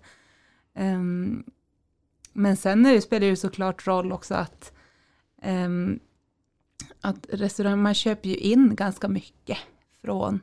Um, 0.74 1.44
men 2.32 2.56
sen 2.56 2.82
det, 2.82 3.00
spelar 3.00 3.20
det 3.20 3.26
ju 3.26 3.36
såklart 3.36 3.86
roll 3.86 4.12
också 4.12 4.34
att, 4.34 4.72
um, 5.44 6.00
att 7.00 7.26
restauranger, 7.28 7.76
man 7.76 7.94
köper 7.94 8.28
ju 8.28 8.36
in 8.36 8.74
ganska 8.74 9.08
mycket 9.08 9.58
från, 10.02 10.40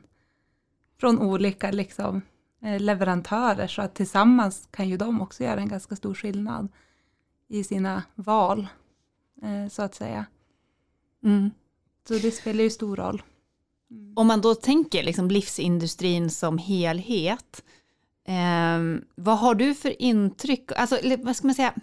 från 1.00 1.18
olika 1.18 1.70
liksom, 1.70 2.22
eh, 2.62 2.80
leverantörer 2.80 3.66
så 3.66 3.82
att 3.82 3.94
tillsammans 3.94 4.68
kan 4.70 4.88
ju 4.88 4.96
de 4.96 5.20
också 5.20 5.44
göra 5.44 5.60
en 5.60 5.68
ganska 5.68 5.96
stor 5.96 6.14
skillnad 6.14 6.68
i 7.48 7.64
sina 7.64 8.02
val 8.14 8.68
eh, 9.42 9.68
så 9.68 9.82
att 9.82 9.94
säga. 9.94 10.26
Mm. 11.24 11.50
Så 12.08 12.14
det 12.14 12.30
spelar 12.30 12.64
ju 12.64 12.70
stor 12.70 12.96
roll. 12.96 13.22
Mm. 13.90 14.12
Om 14.16 14.26
man 14.26 14.40
då 14.40 14.54
tänker 14.54 15.02
liksom 15.02 15.30
livsindustrin 15.30 16.30
som 16.30 16.58
helhet, 16.58 17.64
eh, 18.28 19.02
vad 19.14 19.38
har 19.38 19.54
du 19.54 19.74
för 19.74 20.02
intryck, 20.02 20.72
alltså 20.76 20.98
vad 21.18 21.36
ska 21.36 21.46
man 21.46 21.54
säga, 21.54 21.74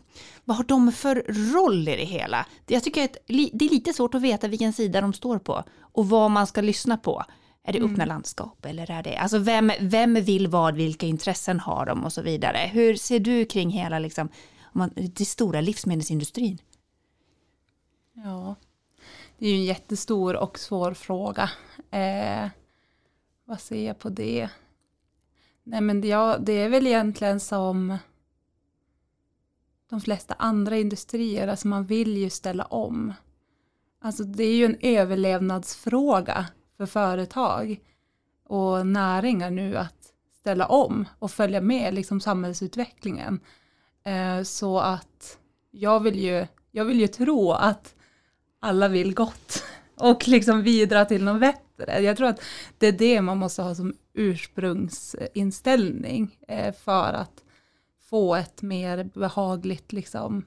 vad 0.44 0.58
har 0.58 0.64
de 0.64 0.92
för 0.92 1.26
roll 1.54 1.88
i 1.88 1.96
det 1.96 2.06
hela? 2.06 2.46
Jag 2.68 2.84
tycker 2.84 3.04
att 3.04 3.18
det 3.28 3.66
är 3.66 3.70
lite 3.70 3.94
svårt 3.94 4.16
att 4.16 4.22
veta 4.22 4.48
vilken 4.48 4.74
sida 4.74 5.02
de 5.02 5.14
står 5.14 5.40
på 5.40 5.64
och 5.80 6.10
vad 6.10 6.32
man 6.32 6.48
ska 6.48 6.62
lyssna 6.62 6.98
på. 6.98 7.24
Är 7.66 7.74
det 7.74 7.80
öppna 7.80 7.94
mm. 7.94 8.08
landskap 8.08 8.66
eller 8.66 8.92
är 8.92 9.04
det, 9.04 9.18
alltså 9.18 9.38
vem, 9.38 9.72
vem 9.80 10.14
vill 10.14 10.48
vad, 10.48 10.76
vilka 10.76 11.06
intressen 11.06 11.60
har 11.60 11.86
de 11.86 12.04
och 12.04 12.14
så 12.14 12.22
vidare. 12.22 12.70
Hur 12.74 12.96
ser 12.96 13.20
du 13.20 13.46
kring 13.46 13.70
hela 13.70 14.00
liksom, 14.00 14.30
det 14.96 15.26
stora 15.26 15.62
livsmedelsindustrin? 15.62 16.58
Ja, 18.14 18.56
det 19.44 19.48
är 19.48 19.52
ju 19.52 19.58
en 19.58 19.64
jättestor 19.64 20.36
och 20.36 20.60
svår 20.60 20.94
fråga. 20.94 21.50
Eh, 21.92 22.50
vad 23.46 23.60
ser 23.60 23.88
jag 23.88 24.00
på 24.00 24.10
det? 24.10 24.50
Nej 25.64 25.82
men 25.82 26.02
det, 26.02 26.08
ja, 26.08 26.38
det 26.40 26.54
är 26.54 26.70
väl 26.70 26.88
egentligen 26.88 27.40
som 27.40 27.98
de 29.90 30.02
flesta 30.02 30.36
andra 30.40 30.78
industrier, 30.78 31.48
alltså 31.48 31.68
man 31.68 31.86
vill 31.86 32.18
ju 32.18 32.30
ställa 32.30 32.66
om. 32.66 33.14
Alltså 34.00 34.24
det 34.24 34.44
är 34.44 34.56
ju 34.56 34.66
en 34.66 34.78
överlevnadsfråga 34.82 36.48
för 36.78 36.86
företag 36.86 37.80
och 38.44 38.88
näringar 38.88 39.52
nu 39.52 39.78
att 39.78 40.14
ställa 40.40 40.68
om 40.68 41.06
och 41.20 41.32
följa 41.32 41.62
med 41.62 41.94
liksom 41.94 42.22
samhällsutvecklingen. 42.22 43.40
Eh, 44.04 44.44
så 44.44 44.80
att 44.80 45.38
jag 45.72 46.00
vill, 46.00 46.20
ju, 46.20 46.48
jag 46.72 46.86
vill 46.86 47.00
ju 47.00 47.08
tro 47.08 47.52
att 47.52 47.96
alla 48.64 48.88
vill 48.88 49.14
gott 49.14 49.64
och 49.96 50.28
liksom 50.28 50.64
bidra 50.64 51.06
till 51.06 51.24
något 51.24 51.40
bättre. 51.40 52.00
Jag 52.00 52.18
tror 52.18 52.28
att 52.28 52.42
det 52.78 52.88
är 52.88 52.92
det 52.92 53.22
man 53.22 53.38
måste 53.38 53.62
ha 53.62 53.76
som 53.76 53.94
ursprungsinställning 54.14 56.38
eh, 56.48 56.74
för 56.74 57.14
att 57.14 57.44
få 58.10 58.36
ett 58.36 58.62
mer 58.62 59.04
behagligt 59.04 59.92
liksom, 59.92 60.46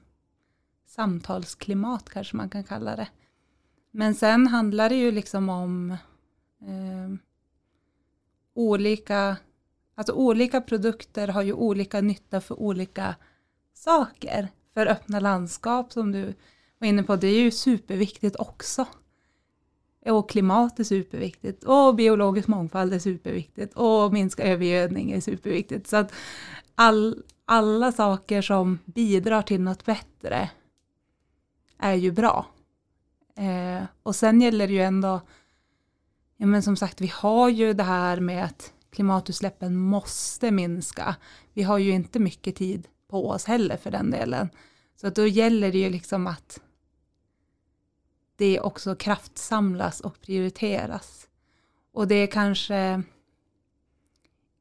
samtalsklimat 0.87 2.09
kanske 2.09 2.37
man 2.37 2.49
kan 2.49 2.63
kalla 2.63 2.95
det. 2.95 3.07
Men 3.91 4.15
sen 4.15 4.47
handlar 4.47 4.89
det 4.89 4.95
ju 4.95 5.11
liksom 5.11 5.49
om 5.49 5.91
eh, 6.61 7.09
olika, 8.53 9.37
alltså 9.95 10.13
olika 10.13 10.61
produkter 10.61 11.27
har 11.27 11.41
ju 11.41 11.53
olika 11.53 12.01
nytta 12.01 12.41
för 12.41 12.59
olika 12.59 13.15
saker. 13.73 14.47
För 14.73 14.85
öppna 14.85 15.19
landskap 15.19 15.93
som 15.93 16.11
du 16.11 16.33
var 16.79 16.87
inne 16.87 17.03
på, 17.03 17.15
det 17.15 17.27
är 17.27 17.39
ju 17.39 17.51
superviktigt 17.51 18.35
också. 18.35 18.85
Och 20.05 20.29
klimat 20.29 20.79
är 20.79 20.83
superviktigt 20.83 21.63
och 21.63 21.95
biologisk 21.95 22.47
mångfald 22.47 22.93
är 22.93 22.99
superviktigt 22.99 23.73
och 23.73 24.13
minska 24.13 24.43
övergödning 24.43 25.11
är 25.11 25.21
superviktigt. 25.21 25.87
Så 25.87 25.97
att 25.97 26.11
all, 26.75 27.23
alla 27.45 27.91
saker 27.91 28.41
som 28.41 28.79
bidrar 28.85 29.41
till 29.41 29.61
något 29.61 29.85
bättre 29.85 30.49
är 31.77 31.93
ju 31.93 32.11
bra. 32.11 32.45
Eh, 33.37 33.83
och 34.03 34.15
sen 34.15 34.41
gäller 34.41 34.67
det 34.67 34.73
ju 34.73 34.81
ändå 34.81 35.21
ja 36.37 36.45
men 36.45 36.63
som 36.63 36.75
sagt, 36.75 37.01
vi 37.01 37.11
har 37.13 37.49
ju 37.49 37.73
det 37.73 37.83
här 37.83 38.19
med 38.19 38.45
att 38.45 38.73
klimatutsläppen 38.89 39.75
måste 39.75 40.51
minska. 40.51 41.15
Vi 41.53 41.63
har 41.63 41.77
ju 41.77 41.91
inte 41.91 42.19
mycket 42.19 42.55
tid 42.55 42.87
på 43.07 43.29
oss 43.29 43.45
heller 43.45 43.77
för 43.77 43.91
den 43.91 44.11
delen. 44.11 44.49
Så 45.01 45.09
då 45.09 45.27
gäller 45.27 45.71
det 45.71 45.77
ju 45.77 45.89
liksom 45.89 46.27
att 46.27 46.61
det 48.37 48.59
också 48.59 48.95
kraftsamlas 48.95 49.99
och 49.99 50.21
prioriteras. 50.21 51.27
Och 51.93 52.07
det 52.07 52.15
är 52.15 52.27
kanske 52.27 53.03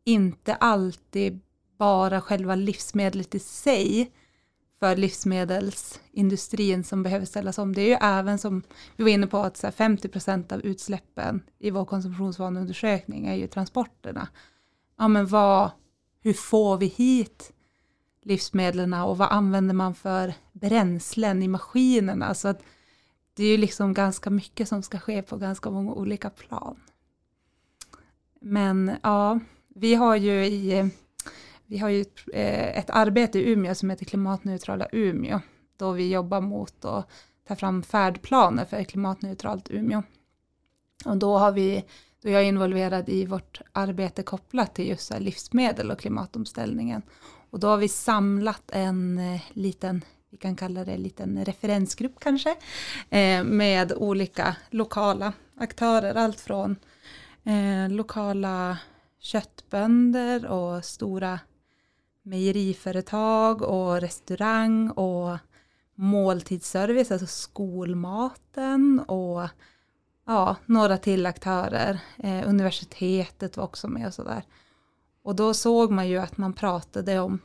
inte 0.05 0.55
alltid 0.55 1.41
bara 1.79 2.21
själva 2.21 2.55
livsmedlet 2.55 3.35
i 3.35 3.39
sig 3.39 4.13
för 4.79 4.97
livsmedelsindustrin 4.97 6.85
som 6.85 7.03
behöver 7.03 7.27
ställas 7.27 7.59
om. 7.59 7.75
Det 7.75 7.81
är 7.81 7.87
ju 7.87 7.99
även 8.01 8.39
som 8.39 8.63
vi 8.97 9.05
var 9.05 9.11
inne 9.11 9.27
på 9.27 9.39
att 9.39 9.65
50 9.75 10.09
procent 10.09 10.53
av 10.53 10.61
utsläppen 10.61 11.43
i 11.59 11.71
vår 11.71 11.85
konsumtionsvaneundersökning 11.85 13.27
är 13.27 13.35
ju 13.35 13.47
transporterna. 13.47 14.29
Ja 14.99 15.09
men 15.09 15.27
vad, 15.27 15.71
hur 16.21 16.33
får 16.33 16.77
vi 16.77 16.87
hit 16.87 17.53
livsmedlen 18.23 18.95
och 18.95 19.19
vad 19.19 19.33
använder 19.33 19.75
man 19.75 19.95
för 19.95 20.35
bränslen 20.53 21.43
i 21.43 21.49
maskinerna. 21.49 22.35
Så 22.35 22.49
att 22.49 22.63
det 23.37 23.45
är 23.45 23.51
ju 23.51 23.57
liksom 23.57 23.95
ganska 23.95 24.31
mycket 24.31 24.69
som 24.69 24.83
ska 24.83 24.99
ske 24.99 25.23
på 25.23 25.37
ganska 25.37 25.71
många 25.71 25.93
olika 25.93 26.31
plan. 26.31 26.81
Men 28.41 28.93
ja, 29.03 29.41
vi 29.69 29.95
har 29.95 30.17
ju 30.17 30.47
i 30.47 30.91
vi 31.67 31.79
har 31.79 31.89
ju 31.89 32.01
ett, 32.01 32.21
ett 32.77 32.91
arbete 32.91 33.39
i 33.39 33.53
Umeå 33.53 33.75
som 33.75 33.91
heter 33.91 34.05
Klimatneutrala 34.05 34.89
Umeå, 34.93 35.41
då 35.77 35.93
vi 35.93 36.13
jobbar 36.13 36.41
mot 36.41 36.85
att 36.85 37.11
ta 37.49 37.57
fram 37.57 37.83
färdplaner 37.83 38.65
för 38.65 38.85
klimatneutralt 38.85 39.71
Umeå. 39.71 40.03
Och 41.05 41.17
då 41.17 41.39
har 41.39 41.53
vi, 41.53 41.85
då 42.23 42.31
jag 42.31 42.43
är 42.43 42.47
involverad 42.47 43.09
i 43.09 43.27
vårt 43.27 43.61
arbete 43.73 44.23
kopplat 44.23 44.75
till 44.75 44.89
just 44.89 45.13
livsmedel 45.19 45.91
och 45.91 45.99
klimatomställningen. 45.99 47.03
Och 47.51 47.61
då 47.61 47.69
har 47.69 47.77
vi 47.77 47.89
samlat 47.89 48.71
en 48.73 49.19
eh, 49.19 49.41
liten, 49.51 50.05
vi 50.31 50.37
kan 50.37 50.57
kalla 50.57 50.85
det 50.85 50.93
en 50.93 51.03
liten 51.03 51.45
referensgrupp 51.45 52.21
kanske, 52.21 52.57
eh, 53.11 53.45
med 53.45 53.93
olika 53.93 54.57
lokala 54.71 55.33
aktörer, 55.57 56.15
allt 56.15 56.41
från 56.41 56.77
eh, 57.45 57.91
lokala 57.91 58.79
köttbönder 59.19 60.47
och 60.47 60.85
stora 60.85 61.41
mejeriföretag 62.23 63.63
och 63.63 64.01
restaurang 64.01 64.91
och 64.91 65.39
måltidsservice, 65.95 67.11
alltså 67.11 67.27
skolmaten 67.27 69.01
och 69.01 69.49
ja, 70.27 70.57
några 70.67 70.99
till 70.99 71.27
aktörer. 71.27 72.01
Eh, 72.19 72.49
universitetet 72.49 73.57
var 73.57 73.65
också 73.65 73.89
med 73.89 74.07
och 74.07 74.15
sådär. 74.15 74.43
Och 75.23 75.37
då 75.37 75.55
såg 75.55 75.91
man 75.91 76.09
ju 76.09 76.19
att 76.19 76.37
man 76.37 76.53
pratade 76.53 77.21
om 77.21 77.39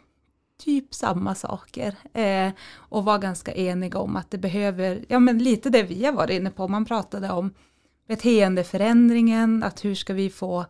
typ 0.64 0.94
samma 0.94 1.36
saker. 1.36 1.96
Eh, 2.14 2.52
och 2.74 3.06
var 3.06 3.20
ganska 3.20 3.52
eniga 3.52 4.00
om 4.00 4.16
att 4.16 4.32
det 4.32 4.38
behöver, 4.38 5.06
ja 5.08 5.20
men 5.20 5.38
lite 5.38 5.70
det 5.70 5.84
vi 5.84 6.06
har 6.06 6.14
varit 6.14 6.40
inne 6.40 6.52
på, 6.52 6.68
man 6.68 6.86
pratade 6.86 7.32
om 7.32 7.54
beteendeförändringen, 8.08 9.64
att 9.64 9.86
hur 9.86 9.96
ska 9.96 10.14
vi 10.14 10.30
få 10.30 10.66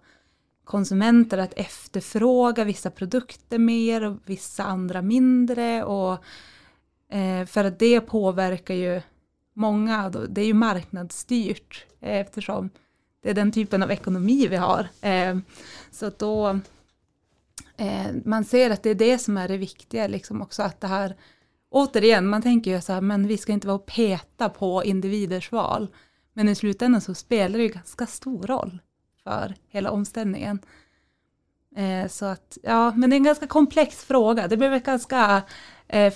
konsumenter 0.63 1.37
att 1.37 1.53
efterfråga 1.53 2.63
vissa 2.63 2.91
produkter 2.91 3.59
mer 3.59 4.03
och 4.03 4.17
vissa 4.25 4.63
andra 4.63 5.01
mindre? 5.01 5.83
Och 5.83 6.23
eh, 7.09 7.45
för 7.45 7.63
att 7.63 7.79
det 7.79 8.01
påverkar 8.01 8.75
ju 8.75 9.01
många, 9.53 10.09
det 10.09 10.41
är 10.41 10.45
ju 10.45 10.53
marknadsstyrt 10.53 11.85
eh, 11.99 12.19
eftersom 12.19 12.69
det 13.23 13.29
är 13.29 13.33
den 13.33 13.51
typen 13.51 13.83
av 13.83 13.91
ekonomi 13.91 14.47
vi 14.47 14.55
har. 14.55 14.87
Eh, 15.01 15.37
så 15.91 16.05
att 16.05 16.19
då 16.19 16.59
eh, 17.81 18.13
man 18.25 18.45
ser 18.45 18.69
att 18.69 18.83
det 18.83 18.89
är 18.89 18.95
det 18.95 19.17
som 19.17 19.37
är 19.37 19.47
det 19.47 19.57
viktiga, 19.57 20.07
liksom 20.07 20.41
också 20.41 20.63
att 20.63 20.81
det 20.81 20.87
här 20.87 21.15
återigen, 21.69 22.27
man 22.27 22.41
tänker 22.41 22.71
ju 22.71 22.81
så 22.81 22.93
här, 22.93 23.01
men 23.01 23.27
vi 23.27 23.37
ska 23.37 23.51
inte 23.51 23.67
vara 23.67 23.75
och 23.75 23.85
peta 23.85 24.49
på 24.49 24.83
individers 24.83 25.51
val. 25.51 25.87
Men 26.33 26.49
i 26.49 26.55
slutändan 26.55 27.01
så 27.01 27.13
spelar 27.13 27.57
det 27.57 27.63
ju 27.63 27.69
ganska 27.69 28.07
stor 28.07 28.43
roll 28.47 28.81
för 29.23 29.55
hela 29.67 29.91
omställningen. 29.91 30.59
Eh, 31.75 32.07
så 32.07 32.25
att, 32.25 32.57
ja, 32.63 32.91
men 32.95 33.09
det 33.09 33.13
är 33.15 33.17
en 33.17 33.23
ganska 33.23 33.47
komplex 33.47 34.05
fråga. 34.05 34.47
Det 34.47 34.57
blev 34.57 34.73
ett 34.73 34.85
ganska 34.85 35.41
eh, 35.87 36.13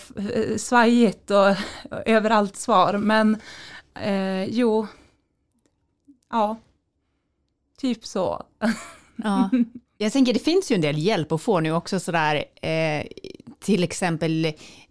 svajigt 0.58 1.32
och 1.32 1.56
överallt 2.06 2.56
svar, 2.56 2.98
men 2.98 3.38
eh, 3.94 4.44
jo, 4.44 4.88
ja, 6.32 6.58
typ 7.78 8.06
så. 8.06 8.44
Ja. 9.16 9.50
Jag 9.98 10.14
tänker 10.14 10.34
det 10.34 10.40
finns 10.40 10.72
ju 10.72 10.76
en 10.76 10.82
del 10.82 10.98
hjälp 10.98 11.32
att 11.32 11.42
få 11.42 11.60
nu 11.60 11.72
också 11.72 12.00
sådär, 12.00 12.44
eh, 12.62 13.06
till 13.60 13.84
exempel 13.84 14.46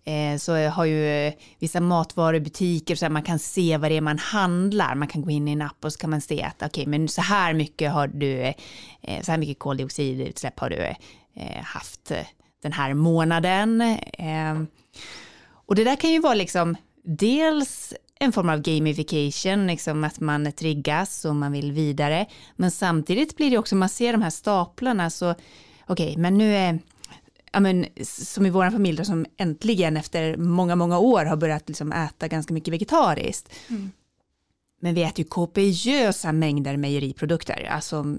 eh, 0.04 0.36
så 0.38 0.68
har 0.68 0.84
ju 0.84 1.32
vissa 1.58 1.80
matvarubutiker 1.80 2.94
så 2.94 3.04
här, 3.04 3.10
man 3.10 3.22
kan 3.22 3.38
se 3.38 3.76
vad 3.76 3.90
det 3.90 3.96
är 3.96 4.00
man 4.00 4.18
handlar. 4.18 4.94
Man 4.94 5.08
kan 5.08 5.22
gå 5.22 5.30
in 5.30 5.48
i 5.48 5.52
en 5.52 5.62
app 5.62 5.84
och 5.84 5.92
så 5.92 5.98
kan 5.98 6.10
man 6.10 6.20
se 6.20 6.42
att 6.42 6.56
okej, 6.56 6.68
okay, 6.68 6.86
men 6.86 7.08
så 7.08 7.20
här 7.20 7.54
mycket 7.54 7.92
har 7.92 8.06
du, 8.06 8.40
eh, 9.02 9.22
så 9.22 9.30
här 9.30 9.38
mycket 9.38 9.58
koldioxidutsläpp 9.58 10.60
har 10.60 10.70
du 10.70 10.76
eh, 11.36 11.62
haft 11.64 12.12
den 12.62 12.72
här 12.72 12.94
månaden. 12.94 13.80
Eh, 14.12 14.62
och 15.66 15.74
det 15.74 15.84
där 15.84 15.96
kan 15.96 16.10
ju 16.10 16.20
vara 16.20 16.34
liksom 16.34 16.76
dels 17.02 17.94
en 18.24 18.32
form 18.32 18.48
av 18.48 18.60
gamification, 18.60 19.66
liksom 19.66 20.04
att 20.04 20.20
man 20.20 20.52
triggas 20.52 21.24
och 21.24 21.36
man 21.36 21.52
vill 21.52 21.72
vidare. 21.72 22.26
Men 22.56 22.70
samtidigt 22.70 23.36
blir 23.36 23.50
det 23.50 23.58
också, 23.58 23.76
man 23.76 23.88
ser 23.88 24.12
de 24.12 24.22
här 24.22 24.30
staplarna 24.30 25.10
så, 25.10 25.30
okej, 25.30 25.44
okay, 25.86 26.16
men 26.16 26.38
nu 26.38 26.54
är, 26.54 26.78
ja 27.52 27.60
men 27.60 27.86
som 28.02 28.46
i 28.46 28.50
vår 28.50 28.70
familj 28.70 28.98
då, 28.98 29.04
som 29.04 29.26
äntligen 29.36 29.96
efter 29.96 30.36
många, 30.36 30.76
många 30.76 30.98
år 30.98 31.24
har 31.24 31.36
börjat 31.36 31.68
liksom 31.68 31.92
äta 31.92 32.28
ganska 32.28 32.54
mycket 32.54 32.74
vegetariskt. 32.74 33.52
Mm. 33.68 33.90
Men 34.80 34.94
vi 34.94 35.02
äter 35.02 35.18
ju 35.18 35.24
kopiösa 35.24 36.32
mängder 36.32 36.76
mejeriprodukter, 36.76 37.68
alltså 37.70 38.16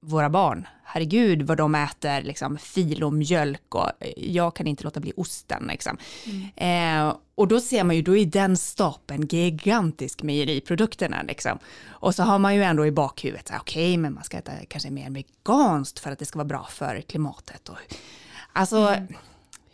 våra 0.00 0.30
barn. 0.30 0.66
Herregud 0.84 1.42
vad 1.42 1.58
de 1.58 1.74
äter 1.74 2.22
liksom, 2.22 2.58
filomjölk 2.58 3.74
och 3.74 3.90
jag 4.16 4.56
kan 4.56 4.66
inte 4.66 4.84
låta 4.84 5.00
bli 5.00 5.12
osten. 5.16 5.66
Liksom. 5.68 5.96
Mm. 6.26 7.08
Eh, 7.08 7.16
och 7.34 7.48
då 7.48 7.60
ser 7.60 7.84
man 7.84 7.96
ju, 7.96 8.02
då 8.02 8.16
är 8.16 8.26
den 8.26 8.56
stapeln 8.56 9.26
gigantisk 9.26 10.22
mejeriprodukterna. 10.22 11.22
Liksom. 11.22 11.58
Och 11.88 12.14
så 12.14 12.22
har 12.22 12.38
man 12.38 12.54
ju 12.54 12.62
ändå 12.62 12.86
i 12.86 12.92
bakhuvudet, 12.92 13.52
okej 13.60 13.60
okay, 13.60 13.98
men 13.98 14.14
man 14.14 14.24
ska 14.24 14.38
äta 14.38 14.52
kanske 14.68 14.90
mer 14.90 15.10
veganskt 15.10 15.98
för 15.98 16.12
att 16.12 16.18
det 16.18 16.24
ska 16.24 16.38
vara 16.38 16.48
bra 16.48 16.66
för 16.70 17.00
klimatet. 17.00 17.68
Och, 17.68 17.76
alltså, 18.52 18.76
mm. 18.76 19.14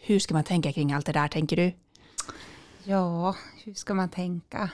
hur 0.01 0.19
ska 0.19 0.35
man 0.35 0.45
tänka 0.45 0.73
kring 0.73 0.93
allt 0.93 1.07
det 1.07 1.13
där 1.13 1.29
tänker 1.29 1.57
du? 1.57 1.73
Ja, 2.85 3.37
hur 3.65 3.75
ska 3.75 3.95
man 3.95 4.09
tänka? 4.09 4.71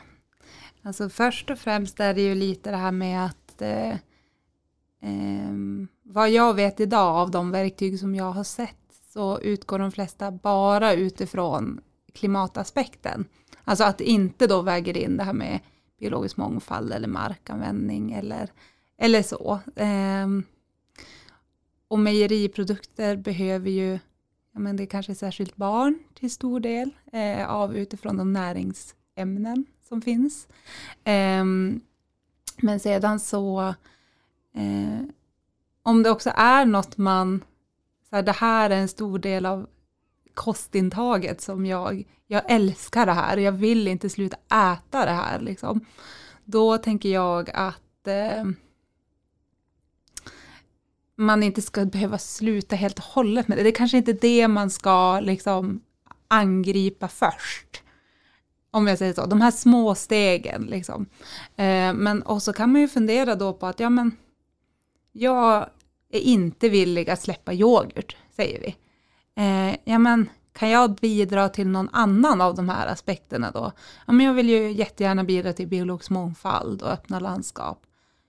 Alltså 0.83 1.09
först 1.09 1.51
och 1.51 1.59
främst 1.59 2.01
är 2.01 2.15
det 2.15 2.23
ju 2.23 2.35
lite 2.35 2.71
det 2.71 2.77
här 2.77 2.93
med 2.93 3.27
att 3.27 3.63
eh, 3.63 3.95
Eh, 5.03 5.53
vad 6.03 6.31
jag 6.31 6.55
vet 6.55 6.81
idag 6.81 7.17
av 7.17 7.31
de 7.31 7.51
verktyg 7.51 7.99
som 7.99 8.15
jag 8.15 8.33
har 8.33 8.45
sett 8.45 8.77
så 9.13 9.41
utgår 9.41 9.79
de 9.79 9.93
flesta 9.93 10.31
bara 10.31 10.93
utifrån 10.93 11.81
klimataspekten. 12.13 13.25
Alltså 13.65 13.85
att 13.85 14.01
inte 14.01 14.47
då 14.47 14.63
väger 14.63 14.97
in 14.97 15.17
det 15.17 15.25
här 15.25 15.33
med 15.33 15.61
biologisk 15.99 16.37
mångfald 16.37 16.93
eller 16.93 17.09
markanvändning 17.09 18.13
eller, 18.13 18.51
eller 18.99 19.23
så. 19.23 19.61
Eh, 19.77 20.27
och 21.89 21.99
mejeriprodukter 21.99 23.17
behöver 23.17 23.71
ju, 23.71 23.99
ja 24.53 24.61
men 24.61 24.77
det 24.77 24.83
är 24.83 24.87
kanske 24.87 25.15
särskilt 25.15 25.57
barn 25.57 25.99
till 26.15 26.31
stor 26.31 26.61
del, 26.61 26.91
eh, 27.13 27.51
av 27.51 27.77
utifrån 27.77 28.17
de 28.17 28.33
näringsämnen 28.33 29.65
som 29.89 30.03
finns. 30.03 30.49
Eh, 31.05 31.45
men 32.63 32.81
sedan 32.81 33.21
så 33.21 33.75
Eh, 34.55 35.07
om 35.83 36.03
det 36.03 36.11
också 36.11 36.33
är 36.35 36.65
något 36.65 36.97
man, 36.97 37.45
så 38.11 38.17
här, 38.17 38.23
det 38.23 38.33
här 38.33 38.71
är 38.71 38.77
en 38.77 38.89
stor 38.89 39.19
del 39.19 39.47
av 39.47 39.67
kostintaget 40.35 41.41
som 41.41 41.67
jag, 41.67 42.05
jag 42.27 42.43
älskar 42.49 43.07
det 43.07 43.13
här, 43.13 43.37
jag 43.37 43.53
vill 43.53 43.89
inte 43.89 44.11
sluta 44.11 44.37
äta 44.37 45.05
det 45.05 45.13
här 45.13 45.41
liksom. 45.41 45.85
Då 46.45 46.79
tänker 46.79 47.09
jag 47.09 47.51
att 47.55 48.07
eh, 48.07 48.45
man 51.17 51.43
inte 51.43 51.63
ska 51.63 51.85
behöva 51.85 52.19
sluta 52.19 52.77
helt 52.77 52.99
och 52.99 53.05
hållet 53.05 53.49
med 53.49 53.59
det. 53.59 53.63
Det 53.63 53.69
är 53.69 53.75
kanske 53.75 53.97
inte 53.97 54.13
det 54.13 54.49
man 54.49 54.71
ska 54.71 55.21
liksom 55.21 55.81
angripa 56.29 57.09
först. 57.09 57.83
Om 58.71 58.87
jag 58.87 58.99
säger 58.99 59.13
så, 59.15 59.27
de 59.27 59.41
här 59.41 59.51
små 59.51 59.95
stegen 59.95 60.63
liksom. 60.63 61.07
Eh, 61.57 61.95
men 61.95 62.23
och 62.23 62.43
så 62.43 62.53
kan 62.53 62.73
man 62.73 62.81
ju 62.81 62.89
fundera 62.89 63.35
då 63.35 63.53
på 63.53 63.67
att 63.67 63.81
ja 63.81 63.91
men 63.91 64.17
jag 65.13 65.69
är 66.11 66.21
inte 66.21 66.69
villig 66.69 67.11
att 67.11 67.21
släppa 67.21 67.53
yoghurt, 67.53 68.17
säger 68.31 68.61
vi. 68.61 68.77
Eh, 69.43 69.77
ja, 69.85 69.99
men 69.99 70.29
kan 70.53 70.71
jag 70.71 70.95
bidra 70.95 71.49
till 71.49 71.69
någon 71.69 71.89
annan 71.93 72.41
av 72.41 72.55
de 72.55 72.69
här 72.69 72.87
aspekterna 72.87 73.51
då? 73.51 73.73
Ja, 74.07 74.13
men 74.13 74.27
jag 74.27 74.35
vill 74.35 74.49
ju 74.49 74.73
jättegärna 74.73 75.25
bidra 75.25 75.53
till 75.53 75.69
biologisk 75.69 76.11
mångfald 76.11 76.83
och 76.83 76.91
öppna 76.91 77.21
landskap. 77.21 77.87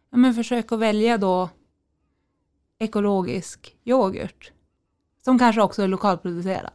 Ja, 0.09 0.17
men 0.17 0.33
försök 0.33 0.71
att 0.71 0.79
välja 0.79 1.17
då 1.17 1.49
ekologisk 2.79 3.75
yoghurt, 3.83 4.51
som 5.23 5.39
kanske 5.39 5.61
också 5.61 5.83
är 5.83 5.87
lokalproducerad. 5.87 6.71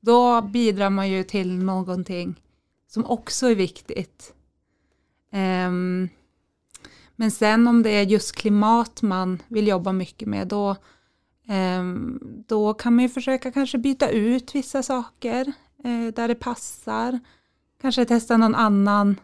Då 0.00 0.42
bidrar 0.42 0.90
man 0.90 1.10
ju 1.10 1.22
till 1.22 1.54
någonting 1.54 2.40
som 2.86 3.04
också 3.04 3.46
är 3.46 3.54
viktigt. 3.54 4.34
Um, 5.32 6.08
men 7.16 7.30
sen 7.30 7.68
om 7.68 7.82
det 7.82 7.90
är 7.90 8.02
just 8.02 8.36
klimat 8.36 9.02
man 9.02 9.42
vill 9.48 9.68
jobba 9.68 9.92
mycket 9.92 10.28
med, 10.28 10.48
då, 10.48 10.76
ehm, 11.48 12.18
då 12.46 12.74
kan 12.74 12.94
man 12.94 13.02
ju 13.02 13.08
försöka 13.08 13.52
kanske 13.52 13.78
byta 13.78 14.10
ut 14.10 14.54
vissa 14.54 14.82
saker 14.82 15.52
eh, 15.84 16.14
där 16.14 16.28
det 16.28 16.34
passar. 16.34 17.20
Kanske 17.80 18.04
testa 18.04 18.36
någon 18.36 18.54
annan 18.54 19.16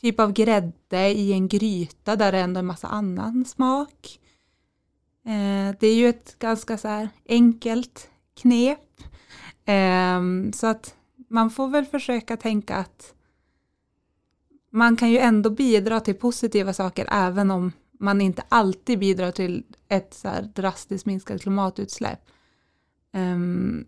typ 0.00 0.20
av 0.20 0.32
grädde 0.32 1.08
i 1.08 1.32
en 1.32 1.48
gryta 1.48 2.16
där 2.16 2.32
det 2.32 2.38
ändå 2.38 2.58
är 2.58 2.62
en 2.62 2.66
massa 2.66 2.88
annan 2.88 3.44
smak. 3.44 4.20
Eh, 5.24 5.76
det 5.80 5.86
är 5.86 5.94
ju 5.94 6.08
ett 6.08 6.38
ganska 6.38 6.78
så 6.78 6.88
här 6.88 7.08
enkelt 7.28 8.10
knep. 8.40 8.78
Ehm, 9.64 10.52
så 10.52 10.66
att 10.66 10.94
man 11.28 11.50
får 11.50 11.68
väl 11.68 11.84
försöka 11.84 12.36
tänka 12.36 12.76
att 12.76 13.15
man 14.76 14.96
kan 14.96 15.10
ju 15.10 15.18
ändå 15.18 15.50
bidra 15.50 16.00
till 16.00 16.14
positiva 16.14 16.72
saker 16.72 17.08
även 17.10 17.50
om 17.50 17.72
man 17.92 18.20
inte 18.20 18.42
alltid 18.48 18.98
bidrar 18.98 19.30
till 19.30 19.64
ett 19.88 20.14
så 20.14 20.28
drastiskt 20.54 21.06
minskat 21.06 21.42
klimatutsläpp. 21.42 22.20
Um, 23.12 23.86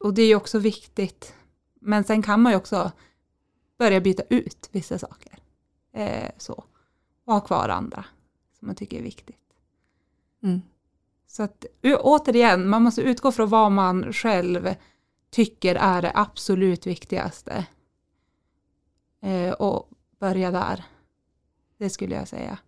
och 0.00 0.14
det 0.14 0.22
är 0.22 0.26
ju 0.26 0.34
också 0.34 0.58
viktigt. 0.58 1.34
Men 1.80 2.04
sen 2.04 2.22
kan 2.22 2.42
man 2.42 2.52
ju 2.52 2.56
också 2.56 2.92
börja 3.78 4.00
byta 4.00 4.22
ut 4.30 4.68
vissa 4.72 4.98
saker. 4.98 5.38
Eh, 5.92 6.30
så. 6.38 6.64
Och 7.24 7.32
ha 7.32 7.40
kvar 7.40 7.68
andra 7.68 8.04
som 8.58 8.66
man 8.66 8.76
tycker 8.76 8.98
är 8.98 9.02
viktigt. 9.02 9.54
Mm. 10.42 10.60
Så 11.26 11.42
att 11.42 11.64
återigen, 11.82 12.68
man 12.68 12.82
måste 12.82 13.02
utgå 13.02 13.32
från 13.32 13.48
vad 13.48 13.72
man 13.72 14.12
själv 14.12 14.74
tycker 15.30 15.74
är 15.74 16.02
det 16.02 16.12
absolut 16.14 16.86
viktigaste. 16.86 17.66
Eh, 19.20 19.52
och 19.52 19.90
börja 20.18 20.50
där. 20.50 20.84
Det 21.78 21.90
skulle 21.90 22.14
jag 22.14 22.28
säga. 22.28 22.58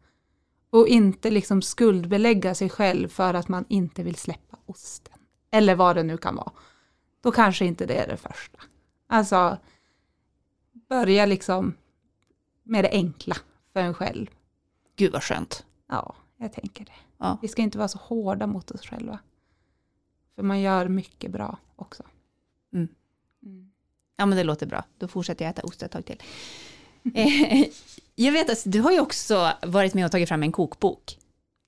Och 0.71 0.89
inte 0.89 1.31
liksom 1.31 1.63
skuldbelägga 1.63 2.55
sig 2.55 2.71
själv 2.71 3.09
för 3.09 3.35
att 3.35 3.49
man 3.49 3.65
inte 3.69 4.03
vill 4.03 4.17
släppa 4.17 4.59
osten. 4.67 5.19
Eller 5.51 5.75
vad 5.75 5.97
det 5.97 6.03
nu 6.03 6.17
kan 6.17 6.37
vara. 6.37 6.53
Då 7.21 7.33
kanske 7.33 7.65
inte 7.65 7.87
det 7.87 7.95
är 7.95 8.09
det 8.09 8.17
första. 8.17 8.59
Alltså, 9.07 9.59
börja 10.89 11.27
liksom 11.27 11.75
med 12.63 12.85
det 12.85 12.91
enkla 12.91 13.37
för 13.73 13.81
en 13.81 13.95
själv. 13.95 14.27
Gud 14.97 15.13
vad 15.13 15.23
skönt. 15.23 15.65
Ja, 15.89 16.15
jag 16.37 16.53
tänker 16.53 16.85
det. 16.85 16.93
Ja. 17.19 17.39
Vi 17.43 17.49
ska 17.49 17.63
inte 17.63 17.79
vara 17.79 17.89
så 17.89 17.99
hårda 17.99 18.47
mot 18.47 18.71
oss 18.71 18.87
själva. 18.87 19.19
För 20.35 20.43
man 20.43 20.61
gör 20.61 20.89
mycket 20.89 21.31
bra 21.31 21.59
också. 21.77 22.03
Mm. 22.73 22.89
Mm. 23.43 23.73
Ja 24.17 24.27
men 24.27 24.39
det 24.39 24.45
låter 24.45 24.67
bra. 24.67 24.85
Då 24.99 25.09
fortsätter 25.09 25.45
jag 25.45 25.51
äta 25.51 25.63
ost 25.63 25.83
ett 25.83 25.93
tag 25.93 26.05
till. 26.05 26.23
Eh, 27.15 27.65
jag 28.15 28.33
vet 28.33 28.51
att 28.51 28.63
du 28.65 28.81
har 28.81 28.93
ju 28.93 29.01
också 29.01 29.53
varit 29.63 29.95
med 29.95 30.05
och 30.05 30.11
tagit 30.11 30.29
fram 30.29 30.43
en 30.43 30.53
kokbok. 30.53 31.19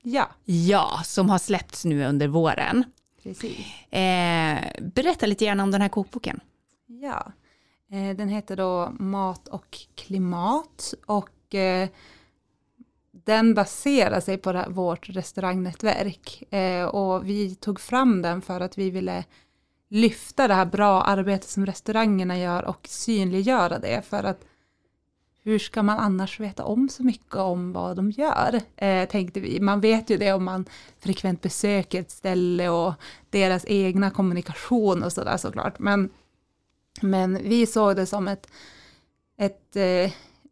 Ja. 0.03 0.29
Ja, 0.45 1.01
som 1.05 1.29
har 1.29 1.37
släppts 1.37 1.85
nu 1.85 2.05
under 2.05 2.27
våren. 2.27 2.83
Precis. 3.23 3.57
Eh, 3.93 4.59
berätta 4.81 5.25
lite 5.25 5.45
grann 5.45 5.59
om 5.59 5.71
den 5.71 5.81
här 5.81 5.89
kokboken. 5.89 6.39
Ja, 6.87 7.31
eh, 7.91 8.15
den 8.15 8.29
heter 8.29 8.55
då 8.55 8.93
Mat 8.99 9.47
och 9.47 9.77
klimat 9.95 10.93
och 11.05 11.29
den 13.11 13.53
baserar 13.53 14.19
sig 14.19 14.37
på 14.37 14.65
vårt 14.67 15.09
restaurangnätverk 15.09 16.43
och 16.91 17.29
vi 17.29 17.55
tog 17.55 17.79
fram 17.79 18.21
den 18.21 18.41
för 18.41 18.61
att 18.61 18.77
vi 18.77 18.89
ville 18.89 19.23
lyfta 19.91 20.47
det 20.47 20.53
här 20.53 20.65
bra 20.65 21.01
arbetet 21.01 21.49
som 21.49 21.65
restaurangerna 21.65 22.37
gör 22.39 22.63
och 22.65 22.87
synliggöra 22.89 23.79
det 23.79 24.05
för 24.05 24.23
att 24.23 24.45
hur 25.43 25.59
ska 25.59 25.83
man 25.83 25.99
annars 25.99 26.39
veta 26.39 26.63
om 26.63 26.89
så 26.89 27.03
mycket 27.03 27.35
om 27.35 27.73
vad 27.73 27.95
de 27.95 28.11
gör, 28.11 28.61
eh, 28.75 29.09
tänkte 29.09 29.39
vi. 29.39 29.59
Man 29.59 29.81
vet 29.81 30.09
ju 30.09 30.17
det 30.17 30.33
om 30.33 30.43
man 30.43 30.65
frekvent 30.99 31.41
besöker 31.41 31.99
ett 31.99 32.11
ställe 32.11 32.69
och 32.69 32.93
deras 33.29 33.65
egna 33.67 34.11
kommunikation 34.11 35.03
och 35.03 35.13
sådär 35.13 35.37
såklart. 35.37 35.79
Men, 35.79 36.09
men 37.01 37.43
vi 37.43 37.65
såg 37.65 37.95
det 37.95 38.05
som 38.05 38.27
ett, 38.27 38.47
ett 39.37 39.75
eh, 39.75 40.11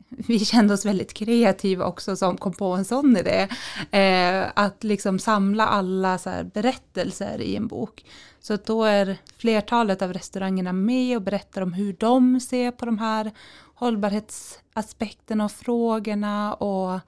vi 0.10 0.40
kände 0.40 0.74
oss 0.74 0.86
väldigt 0.86 1.14
kreativa 1.14 1.86
också 1.86 2.16
som 2.16 2.38
kom 2.38 2.54
på 2.54 2.66
en 2.66 2.86
sån 2.86 3.18
idé. 3.18 3.48
Eh, 3.92 4.52
att 4.56 4.84
liksom 4.84 5.20
samla 5.20 5.68
alla 5.68 6.18
så 6.18 6.30
berättelser 6.54 7.42
i 7.42 7.56
en 7.56 7.68
bok. 7.68 8.06
Så 8.40 8.58
då 8.66 8.84
är 8.84 9.18
flertalet 9.38 10.02
av 10.02 10.14
restaurangerna 10.14 10.74
med 10.74 11.18
och 11.18 11.24
berättar 11.24 11.62
om 11.62 11.74
hur 11.74 11.94
de 11.94 12.40
ser 12.40 12.72
på 12.72 12.86
de 12.86 13.00
här 13.00 13.32
hållbarhetsaspekterna 13.80 15.46
och 15.46 15.52
frågorna 15.52 16.54
och 16.54 17.00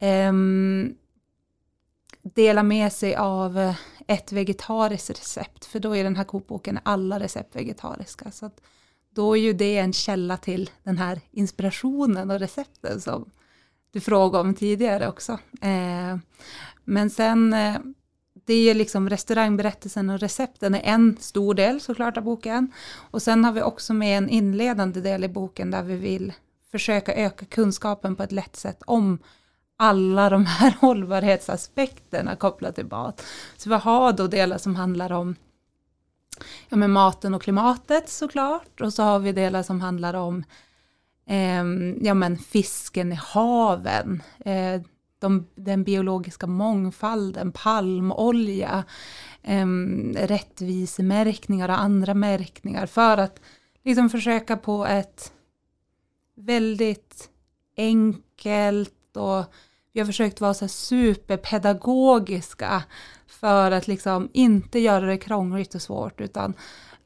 um, 0.00 0.96
dela 2.22 2.62
med 2.62 2.92
sig 2.92 3.16
av 3.16 3.58
eh, 3.58 3.76
ett 4.06 4.32
vegetariskt 4.32 5.10
recept, 5.10 5.64
för 5.64 5.80
då 5.80 5.96
är 5.96 6.04
den 6.04 6.16
här 6.16 6.24
kokboken 6.24 6.78
alla 6.82 7.20
recept 7.20 7.56
vegetariska. 7.56 8.30
Så 8.30 8.46
att 8.46 8.60
då 9.10 9.36
är 9.36 9.40
ju 9.40 9.52
det 9.52 9.78
en 9.78 9.92
källa 9.92 10.36
till 10.36 10.70
den 10.82 10.98
här 10.98 11.20
inspirationen 11.30 12.30
och 12.30 12.38
recepten 12.38 13.00
som 13.00 13.30
du 13.90 14.00
frågade 14.00 14.48
om 14.48 14.54
tidigare 14.54 15.08
också. 15.08 15.32
Eh, 15.60 16.16
men 16.84 17.10
sen, 17.10 17.52
eh, 17.52 17.76
det 18.48 18.70
är 18.70 18.74
liksom 18.74 19.10
restaurangberättelsen 19.10 20.10
och 20.10 20.20
recepten 20.20 20.74
är 20.74 20.80
en 20.84 21.16
stor 21.20 21.54
del 21.54 21.80
såklart 21.80 22.16
av 22.16 22.22
boken. 22.22 22.72
Och 23.10 23.22
sen 23.22 23.44
har 23.44 23.52
vi 23.52 23.62
också 23.62 23.94
med 23.94 24.18
en 24.18 24.28
inledande 24.28 25.00
del 25.00 25.24
i 25.24 25.28
boken 25.28 25.70
där 25.70 25.82
vi 25.82 25.96
vill 25.96 26.32
försöka 26.70 27.14
öka 27.14 27.46
kunskapen 27.46 28.16
på 28.16 28.22
ett 28.22 28.32
lätt 28.32 28.56
sätt 28.56 28.82
om 28.86 29.18
alla 29.76 30.30
de 30.30 30.46
här 30.46 30.74
hållbarhetsaspekterna 30.80 32.36
kopplat 32.36 32.74
till 32.74 32.86
mat. 32.86 33.24
Så 33.56 33.68
vi 33.68 33.74
har 33.74 34.12
då 34.12 34.26
delar 34.26 34.58
som 34.58 34.76
handlar 34.76 35.12
om 35.12 35.36
ja, 36.68 36.76
med 36.76 36.90
maten 36.90 37.34
och 37.34 37.42
klimatet 37.42 38.08
såklart. 38.08 38.80
Och 38.80 38.92
så 38.92 39.02
har 39.02 39.18
vi 39.18 39.32
delar 39.32 39.62
som 39.62 39.80
handlar 39.80 40.14
om 40.14 40.44
eh, 41.26 41.64
ja, 42.06 42.14
men 42.14 42.38
fisken 42.38 43.12
i 43.12 43.18
haven, 43.22 44.22
eh, 44.44 44.80
de, 45.18 45.46
den 45.54 45.84
biologiska 45.84 46.46
mångfalden, 46.46 47.52
palmolja, 47.52 48.84
eh, 49.42 49.66
rättvisemärkningar 50.14 51.68
och 51.68 51.80
andra 51.80 52.14
märkningar 52.14 52.86
för 52.86 53.18
att 53.18 53.40
liksom 53.84 54.10
försöka 54.10 54.56
på 54.56 54.86
ett 54.86 55.32
väldigt 56.34 57.30
enkelt 57.76 59.16
och 59.16 59.44
vi 59.92 60.00
har 60.00 60.06
försökt 60.06 60.40
vara 60.40 60.54
så 60.54 60.68
superpedagogiska 60.68 62.82
för 63.26 63.70
att 63.70 63.88
liksom 63.88 64.30
inte 64.32 64.78
göra 64.78 65.06
det 65.06 65.16
krångligt 65.16 65.74
och 65.74 65.82
svårt 65.82 66.20
utan 66.20 66.54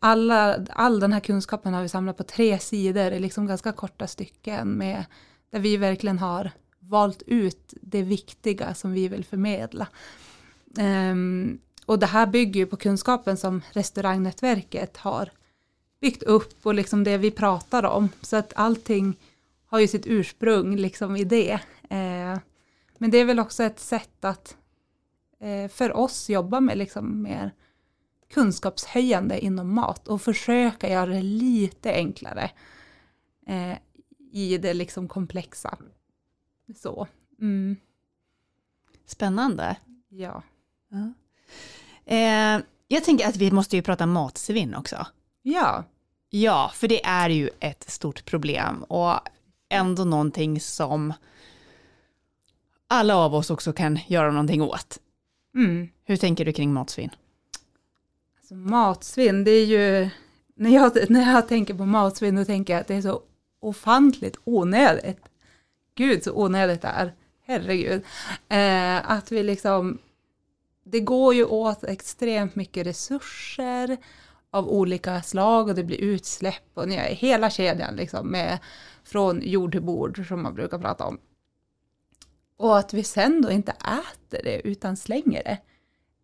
alla, 0.01 0.67
all 0.71 1.01
den 1.01 1.13
här 1.13 1.21
kunskapen 1.21 1.75
har 1.75 1.83
vi 1.83 1.89
samlat 1.89 2.17
på 2.17 2.23
tre 2.23 2.59
sidor 2.59 3.13
i 3.13 3.21
liksom 3.21 3.47
ganska 3.47 3.73
korta 3.73 4.07
stycken 4.07 4.69
med, 4.69 5.05
där 5.51 5.59
vi 5.59 5.77
verkligen 5.77 6.19
har 6.19 6.51
valt 6.89 7.23
ut 7.27 7.75
det 7.81 8.03
viktiga 8.03 8.75
som 8.75 8.93
vi 8.93 9.09
vill 9.09 9.25
förmedla. 9.25 9.89
Um, 10.79 11.61
och 11.87 11.99
det 11.99 12.07
här 12.07 12.27
bygger 12.27 12.61
ju 12.61 12.67
på 12.67 12.77
kunskapen 12.77 13.37
som 13.37 13.63
restaurangnätverket 13.73 14.97
har 14.97 15.31
byggt 16.01 16.23
upp 16.23 16.67
och 16.67 16.75
liksom 16.75 17.05
det 17.05 17.19
vi 17.19 17.31
pratar 17.31 17.83
om. 17.83 18.09
Så 18.21 18.37
att 18.37 18.53
allting 18.57 19.19
har 19.67 19.81
ju 19.81 19.89
sitt 19.89 20.07
ursprung 20.07 20.77
liksom 20.77 21.17
i 21.17 21.25
det. 21.25 21.55
Uh, 21.83 22.39
men 22.99 23.11
det 23.11 23.19
är 23.19 23.25
väl 23.25 23.41
också 23.41 23.63
ett 23.63 23.81
sätt 23.81 24.25
att 24.25 24.57
eh, 25.41 25.69
för 25.69 25.93
oss 25.93 26.31
jobba 26.31 26.61
med 26.61 26.79
liksom 26.79 27.23
mer 27.23 27.51
kunskapshöjande 28.31 29.45
inom 29.45 29.75
mat 29.75 30.09
och 30.09 30.23
försöka 30.23 30.89
göra 30.89 31.07
det 31.07 31.23
lite 31.23 31.93
enklare 31.93 32.51
eh, 33.47 33.79
i 34.33 34.59
det 34.59 34.75
liksom 34.75 35.09
komplexa. 35.09 35.79
Så. 36.77 37.07
Mm. 37.41 37.77
Spännande. 39.07 39.77
Ja. 40.09 40.43
ja. 40.89 41.13
Eh, 42.05 42.61
jag 42.89 43.05
tänker 43.05 43.29
att 43.29 43.37
vi 43.37 43.51
måste 43.51 43.77
ju 43.77 43.83
prata 43.83 44.07
matsvinn 44.07 44.75
också. 44.75 45.07
Ja. 45.43 45.85
Ja, 46.31 46.71
för 46.75 46.89
det 46.89 47.05
är 47.05 47.31
ju 47.31 47.51
ett 47.61 47.91
stort 47.91 48.25
problem 48.25 48.83
och 48.83 49.21
ändå 49.69 50.05
någonting 50.05 50.61
som 50.61 51.13
alla 52.87 53.17
av 53.17 53.35
oss 53.35 53.51
också 53.51 53.73
kan 53.73 53.99
göra 54.07 54.31
någonting 54.31 54.63
åt. 54.63 54.99
Mm. 55.55 55.89
Hur 56.05 56.17
tänker 56.17 56.45
du 56.45 56.53
kring 56.53 56.73
matsvinn? 56.73 57.11
Alltså, 58.39 58.55
matsvinn, 58.55 59.45
det 59.45 59.51
är 59.51 59.67
ju, 59.67 60.11
när 60.55 60.71
jag, 60.71 61.11
när 61.11 61.33
jag 61.33 61.49
tänker 61.49 61.75
på 61.75 61.87
matsvinn 61.87 62.37
då 62.37 62.45
tänker 62.45 62.73
jag 62.73 62.81
att 62.81 62.89
det 62.89 62.95
är 62.95 63.03
så 63.03 63.23
ofantligt 63.61 64.37
onödigt. 64.45 65.32
Gud 65.95 66.25
så 66.25 66.33
onödigt 66.33 66.83
det 66.83 66.89
är, 66.89 67.15
herregud. 67.45 68.05
Eh, 68.49 69.11
att 69.11 69.33
vi 69.33 69.43
liksom, 69.43 69.99
det 70.85 71.01
går 71.01 71.35
ju 71.35 71.45
åt 71.45 71.85
extremt 71.85 72.55
mycket 72.55 72.87
resurser 72.87 73.97
av 74.51 74.69
olika 74.69 75.23
slag 75.23 75.69
och 75.69 75.75
det 75.75 75.85
blir 75.85 76.01
utsläpp 76.01 76.71
och 76.75 76.89
ni, 76.89 76.97
hela 76.97 77.51
kedjan 77.51 77.97
liksom 77.97 78.29
med 78.29 78.59
från 79.05 79.43
jord 79.43 79.73
till 79.73 79.83
bord 79.83 80.29
som 80.29 80.43
man 80.43 80.55
brukar 80.55 80.79
prata 80.79 81.05
om. 81.05 81.19
Och 82.57 82.79
att 82.79 82.95
vi 82.95 83.05
sen 83.05 83.43
då 83.43 83.51
inte 83.51 83.73
äter 83.73 84.43
det 84.45 84.69
utan 84.69 84.97
slänger 84.97 85.43
det. 85.45 85.59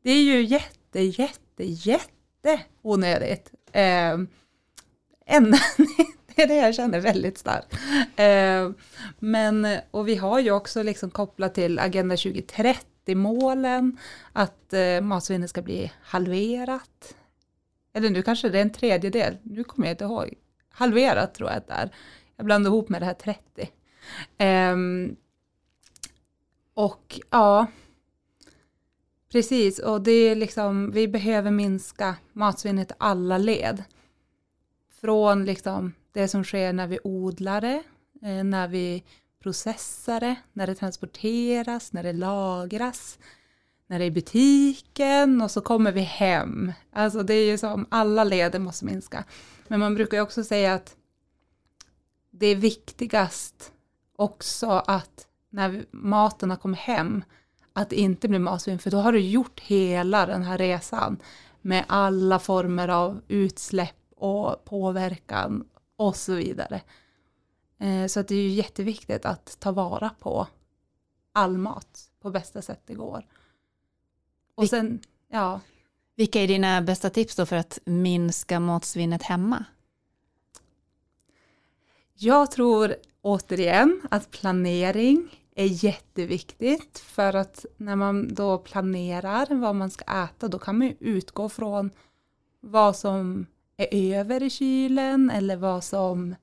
Det 0.02 0.10
är 0.10 0.22
ju 0.22 0.42
jätte, 0.42 1.00
jätte, 1.00 1.64
jätte 1.64 2.60
onödigt. 2.82 3.52
Eh, 3.72 4.18
det 6.38 6.42
är 6.42 6.48
det 6.48 6.54
jag 6.54 6.74
känner 6.74 7.00
väldigt 7.00 7.38
starkt. 7.38 7.74
Eh, 8.16 8.70
men, 9.18 9.66
och 9.90 10.08
vi 10.08 10.16
har 10.16 10.40
ju 10.40 10.50
också 10.50 10.82
liksom 10.82 11.10
kopplat 11.10 11.54
till 11.54 11.78
Agenda 11.78 12.14
2030-målen, 12.14 13.98
att 14.32 14.72
eh, 14.72 15.00
matsvinnet 15.00 15.50
ska 15.50 15.62
bli 15.62 15.92
halverat. 16.02 17.14
eller 17.94 18.10
nu 18.10 18.22
kanske 18.22 18.48
det 18.48 18.58
är 18.58 18.62
en 18.62 18.72
tredjedel, 18.72 19.36
nu 19.42 19.64
kommer 19.64 19.86
jag 19.86 19.92
inte 19.92 20.04
ihåg, 20.04 20.34
halverat 20.70 21.34
tror 21.34 21.48
jag 21.50 21.58
att 21.58 21.66
det 21.66 21.74
är. 21.74 21.90
Jag 22.36 22.46
blandar 22.46 22.70
ihop 22.70 22.88
med 22.88 23.02
det 23.02 23.06
här 23.06 23.14
30. 23.14 23.70
Ehm, 24.38 25.16
och 26.74 27.20
ja, 27.30 27.66
precis, 29.32 29.78
och 29.78 30.00
det 30.00 30.12
är 30.12 30.36
liksom, 30.36 30.90
vi 30.90 31.08
behöver 31.08 31.50
minska 31.50 32.16
matsvinnet 32.32 32.90
i 32.90 32.94
alla 32.98 33.38
led. 33.38 33.84
Från 35.00 35.44
liksom 35.44 35.92
det 36.18 36.28
som 36.28 36.44
sker 36.44 36.72
när 36.72 36.86
vi 36.86 36.98
odlar 37.04 37.60
det, 37.60 37.82
eh, 38.22 38.44
när 38.44 38.68
vi 38.68 39.04
processar 39.42 40.20
det, 40.20 40.36
när 40.52 40.66
det 40.66 40.74
transporteras, 40.74 41.92
när 41.92 42.02
det 42.02 42.12
lagras, 42.12 43.18
när 43.86 43.98
det 43.98 44.04
är 44.04 44.06
i 44.06 44.10
butiken 44.10 45.42
och 45.42 45.50
så 45.50 45.60
kommer 45.60 45.92
vi 45.92 46.00
hem. 46.00 46.72
Alltså 46.92 47.22
det 47.22 47.34
är 47.34 47.46
ju 47.46 47.58
som 47.58 47.86
alla 47.88 48.24
leder 48.24 48.58
måste 48.58 48.84
minska. 48.84 49.24
Men 49.68 49.80
man 49.80 49.94
brukar 49.94 50.16
ju 50.16 50.22
också 50.22 50.44
säga 50.44 50.74
att 50.74 50.96
det 52.30 52.46
är 52.46 52.56
viktigast 52.56 53.72
också 54.16 54.70
att 54.70 55.26
när 55.50 55.84
maten 55.90 56.50
har 56.50 56.56
kommit 56.56 56.80
hem 56.80 57.24
att 57.72 57.90
det 57.90 57.96
inte 57.96 58.28
blir 58.28 58.38
matsvinn 58.38 58.78
för 58.78 58.90
då 58.90 58.98
har 58.98 59.12
du 59.12 59.20
gjort 59.20 59.60
hela 59.60 60.26
den 60.26 60.42
här 60.42 60.58
resan 60.58 61.18
med 61.62 61.84
alla 61.86 62.38
former 62.38 62.88
av 62.88 63.20
utsläpp 63.28 63.96
och 64.16 64.64
påverkan 64.64 65.64
och 65.98 66.16
så 66.16 66.34
vidare. 66.34 66.80
Eh, 67.78 68.06
så 68.06 68.20
att 68.20 68.28
det 68.28 68.34
är 68.34 68.42
ju 68.42 68.48
jätteviktigt 68.48 69.24
att 69.24 69.60
ta 69.60 69.72
vara 69.72 70.10
på 70.18 70.46
all 71.32 71.58
mat 71.58 72.10
på 72.20 72.30
bästa 72.30 72.62
sätt 72.62 72.82
det 72.86 72.94
går. 72.94 73.26
Och 74.54 74.68
sen, 74.68 75.00
ja. 75.28 75.60
Vilka 76.14 76.40
är 76.40 76.48
dina 76.48 76.82
bästa 76.82 77.10
tips 77.10 77.36
då 77.36 77.46
för 77.46 77.56
att 77.56 77.78
minska 77.84 78.60
matsvinnet 78.60 79.22
hemma? 79.22 79.64
Jag 82.14 82.50
tror 82.50 82.94
återigen 83.22 84.00
att 84.10 84.30
planering 84.30 85.44
är 85.54 85.84
jätteviktigt 85.84 86.98
för 86.98 87.36
att 87.36 87.66
när 87.76 87.96
man 87.96 88.34
då 88.34 88.58
planerar 88.58 89.54
vad 89.54 89.74
man 89.74 89.90
ska 89.90 90.04
äta 90.04 90.48
då 90.48 90.58
kan 90.58 90.78
man 90.78 90.96
utgå 91.00 91.48
från 91.48 91.90
vad 92.60 92.96
som 92.96 93.46
är 93.78 94.18
över 94.18 94.42
i 94.42 94.50
kylen 94.50 95.30
eller 95.30 95.56
vad 95.56 95.84
som 95.84 96.34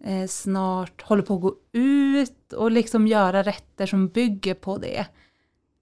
eh, 0.00 0.26
snart 0.26 1.02
håller 1.02 1.22
på 1.22 1.34
att 1.34 1.40
gå 1.40 1.54
ut 1.72 2.52
och 2.52 2.70
liksom 2.70 3.06
göra 3.06 3.42
rätter 3.42 3.86
som 3.86 4.08
bygger 4.08 4.54
på 4.54 4.78
det. 4.78 5.06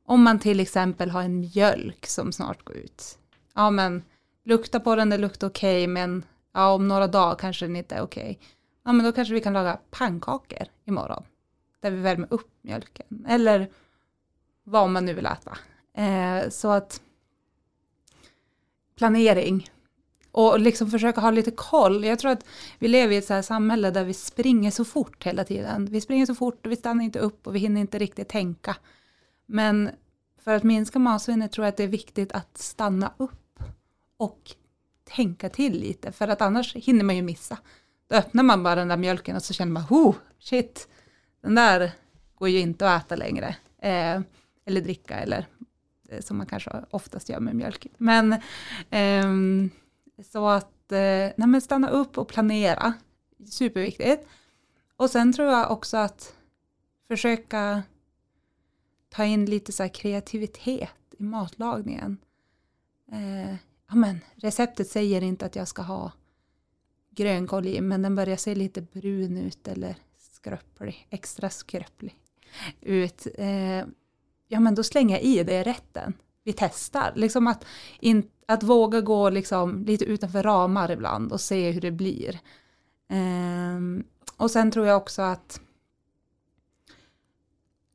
Om 0.07 0.23
man 0.23 0.39
till 0.39 0.61
exempel 0.61 1.11
har 1.11 1.23
en 1.23 1.41
mjölk 1.41 2.07
som 2.07 2.33
snart 2.33 2.65
går 2.65 2.77
ut. 2.77 3.19
Ja 3.55 3.71
men 3.71 4.03
lukta 4.45 4.81
på 4.81 4.97
den, 4.97 5.11
det 5.11 5.19
luktar 5.19 5.47
okej 5.47 5.85
okay, 5.85 5.87
men 5.87 6.25
ja, 6.55 6.73
om 6.73 6.89
några 6.89 7.07
dagar 7.07 7.35
kanske 7.35 7.67
den 7.67 7.77
inte 7.77 7.95
är 7.95 8.03
okej. 8.03 8.23
Okay. 8.23 8.49
Ja 8.85 8.93
men 8.93 9.07
då 9.07 9.13
kanske 9.13 9.35
vi 9.35 9.41
kan 9.41 9.53
laga 9.53 9.79
pannkakor 9.91 10.67
imorgon. 10.85 11.25
Där 11.81 11.91
vi 11.91 11.97
värmer 12.01 12.29
upp 12.31 12.51
mjölken. 12.63 13.27
Eller 13.29 13.71
vad 14.65 14.91
man 14.91 15.05
nu 15.05 15.15
vill 15.15 15.27
äta. 15.27 15.59
Eh, 15.95 16.49
så 16.49 16.71
att 16.71 17.01
planering 18.97 19.71
och 20.33 20.61
liksom 20.61 20.91
försöka 20.91 21.21
ha 21.21 21.31
lite 21.31 21.51
koll. 21.51 22.05
Jag 22.05 22.19
tror 22.19 22.31
att 22.31 22.47
vi 22.79 22.89
lever 22.89 23.15
i 23.15 23.17
ett 23.17 23.27
så 23.27 23.35
här 23.35 23.43
samhälle 23.43 23.91
där 23.91 24.05
vi 24.05 24.15
springer 24.15 24.71
så 24.71 24.85
fort 24.85 25.27
hela 25.27 25.45
tiden. 25.45 25.87
Vi 25.91 26.01
springer 26.01 26.27
så 26.27 26.35
fort 26.35 26.67
och 26.67 26.73
vi 26.73 26.77
stannar 26.77 27.05
inte 27.05 27.19
upp 27.19 27.47
och 27.47 27.55
vi 27.55 27.59
hinner 27.59 27.81
inte 27.81 27.99
riktigt 27.99 28.29
tänka. 28.29 28.77
Men 29.47 29.91
för 30.45 30.55
att 30.55 30.63
minska 30.63 30.99
matsvinnet 30.99 31.53
tror 31.53 31.65
jag 31.65 31.69
att 31.69 31.77
det 31.77 31.85
är 31.85 31.89
viktigt 31.89 32.33
att 32.33 32.59
stanna 32.59 33.13
upp 33.17 33.63
och 34.17 34.51
tänka 35.05 35.49
till 35.49 35.81
lite. 35.81 36.13
För 36.13 36.29
att 36.29 36.41
annars 36.41 36.75
hinner 36.75 37.05
man 37.05 37.17
ju 37.17 37.23
missa. 37.23 37.59
Då 38.09 38.17
öppnar 38.17 38.43
man 38.43 38.63
bara 38.63 38.75
den 38.75 38.89
där 38.89 38.97
mjölken 38.97 39.37
och 39.37 39.43
så 39.43 39.55
känner 39.55 39.73
man, 39.73 39.85
oh, 39.91 40.15
shit, 40.39 40.89
den 41.43 41.55
där 41.55 41.93
går 42.35 42.49
ju 42.49 42.59
inte 42.59 42.91
att 42.91 43.05
äta 43.07 43.17
längre. 43.17 43.57
Eh, 43.83 44.21
eller 44.65 44.81
dricka 44.81 45.15
eller 45.15 45.47
eh, 46.09 46.21
som 46.21 46.39
man 46.39 46.47
kanske 46.47 46.71
oftast 46.91 47.29
gör 47.29 47.41
med 47.41 47.55
mjölk. 47.55 47.87
Men 47.99 48.33
eh, 48.91 49.27
så 50.33 50.49
att 50.49 50.93
eh, 50.93 51.31
nej 51.37 51.61
stanna 51.61 51.89
upp 51.89 52.19
och 52.19 52.29
planera, 52.29 52.93
superviktigt. 53.47 54.27
Och 54.97 55.11
sen 55.11 55.33
tror 55.33 55.49
jag 55.49 55.71
också 55.71 55.97
att 55.97 56.35
försöka 57.09 57.83
ta 59.09 59.25
in 59.25 59.45
lite 59.45 59.73
så 59.73 59.89
kreativitet 59.89 61.15
i 61.19 61.23
matlagningen. 61.23 62.19
Eh, 63.13 63.55
ja, 63.89 63.95
men, 63.95 64.21
receptet 64.35 64.89
säger 64.89 65.23
inte 65.23 65.47
att 65.47 65.57
jag 65.57 65.69
ska 65.69 65.83
ha 65.83 66.13
grönkål 67.11 67.67
i, 67.67 67.81
men 67.81 68.03
den 68.03 68.15
börjar 68.15 68.37
se 68.37 68.55
lite 68.55 68.83
brun 68.83 69.37
ut 69.37 69.69
eller 69.69 69.97
skröplig, 70.19 71.07
extra 71.11 71.51
skröplig 71.51 72.17
ut. 72.81 73.27
Eh, 73.35 73.85
ja, 74.49 74.61
men 74.61 74.75
då 74.75 74.83
slänger 74.83 75.17
jag 75.17 75.25
i 75.25 75.45
det 75.45 75.61
i 75.61 75.63
rätten. 75.63 76.15
Vi 76.45 76.53
testar, 76.53 77.13
liksom 77.15 77.47
att, 77.47 77.65
in, 78.01 78.29
att 78.47 78.63
våga 78.63 79.01
gå 79.01 79.31
liksom 79.31 79.85
lite 79.85 80.05
utanför 80.05 80.43
ramar 80.43 80.91
ibland 80.91 81.33
och 81.33 81.41
se 81.41 81.71
hur 81.71 81.81
det 81.81 81.91
blir. 81.91 82.41
Um, 83.11 84.05
och 84.37 84.51
sen 84.51 84.71
tror 84.71 84.87
jag 84.87 84.97
också 84.97 85.23
att 85.23 85.61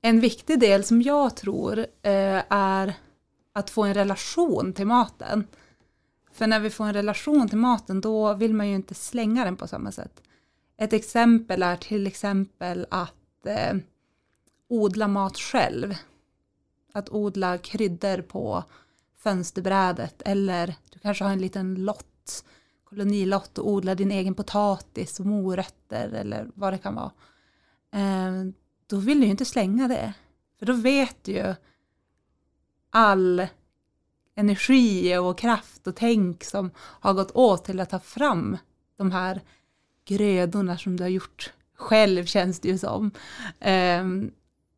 en 0.01 0.19
viktig 0.19 0.59
del 0.59 0.83
som 0.83 1.01
jag 1.01 1.35
tror 1.35 1.79
uh, 1.79 2.43
är 2.49 2.93
att 3.53 3.69
få 3.69 3.83
en 3.83 3.93
relation 3.93 4.73
till 4.73 4.87
maten. 4.87 5.47
För 6.31 6.47
när 6.47 6.59
vi 6.59 6.69
får 6.69 6.85
en 6.85 6.93
relation 6.93 7.49
till 7.49 7.57
maten 7.57 8.01
då 8.01 8.33
vill 8.33 8.53
man 8.53 8.69
ju 8.69 8.75
inte 8.75 8.93
slänga 8.93 9.45
den 9.45 9.57
på 9.57 9.67
samma 9.67 9.91
sätt. 9.91 10.21
Ett 10.77 10.93
exempel 10.93 11.63
är 11.63 11.75
till 11.75 12.07
exempel 12.07 12.85
att 12.91 13.45
eh, 13.45 13.77
odla 14.69 15.07
mat 15.07 15.37
själv. 15.37 15.95
Att 16.97 17.09
odla 17.09 17.57
kryddor 17.57 18.21
på 18.21 18.63
fönsterbrädet 19.17 20.21
eller 20.25 20.75
du 20.89 20.99
kanske 20.99 21.23
har 21.23 21.31
en 21.31 21.41
liten 21.41 21.75
lott, 21.75 22.45
kolonilott 22.83 23.57
och 23.57 23.69
odlar 23.69 23.95
din 23.95 24.11
egen 24.11 24.33
potatis 24.33 25.19
och 25.19 25.25
morötter 25.25 26.09
eller 26.09 26.51
vad 26.53 26.73
det 26.73 26.77
kan 26.77 26.95
vara. 26.95 27.11
Eh, 27.91 28.31
då 28.87 28.97
vill 28.97 29.19
du 29.19 29.25
ju 29.25 29.31
inte 29.31 29.45
slänga 29.45 29.87
det. 29.87 30.13
För 30.59 30.65
då 30.65 30.73
vet 30.73 31.23
du 31.23 31.31
ju 31.31 31.55
all 32.89 33.47
energi 34.35 35.17
och 35.17 35.37
kraft 35.37 35.87
och 35.87 35.95
tänk 35.95 36.43
som 36.43 36.71
har 36.77 37.13
gått 37.13 37.31
åt 37.31 37.65
till 37.65 37.79
att 37.79 37.89
ta 37.89 37.99
fram 37.99 38.57
de 38.97 39.11
här 39.11 39.41
grödorna 40.05 40.77
som 40.77 40.97
du 40.97 41.03
har 41.03 41.09
gjort 41.09 41.53
själv 41.75 42.25
känns 42.25 42.59
det 42.59 42.67
ju 42.67 42.77
som. 42.77 43.11
Eh, 43.59 44.05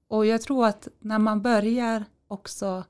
och 0.09 0.25
jag 0.25 0.41
tror 0.41 0.65
att 0.65 0.87
när 0.99 1.19
man 1.19 1.41
börjar 1.41 2.05
också 2.27 2.83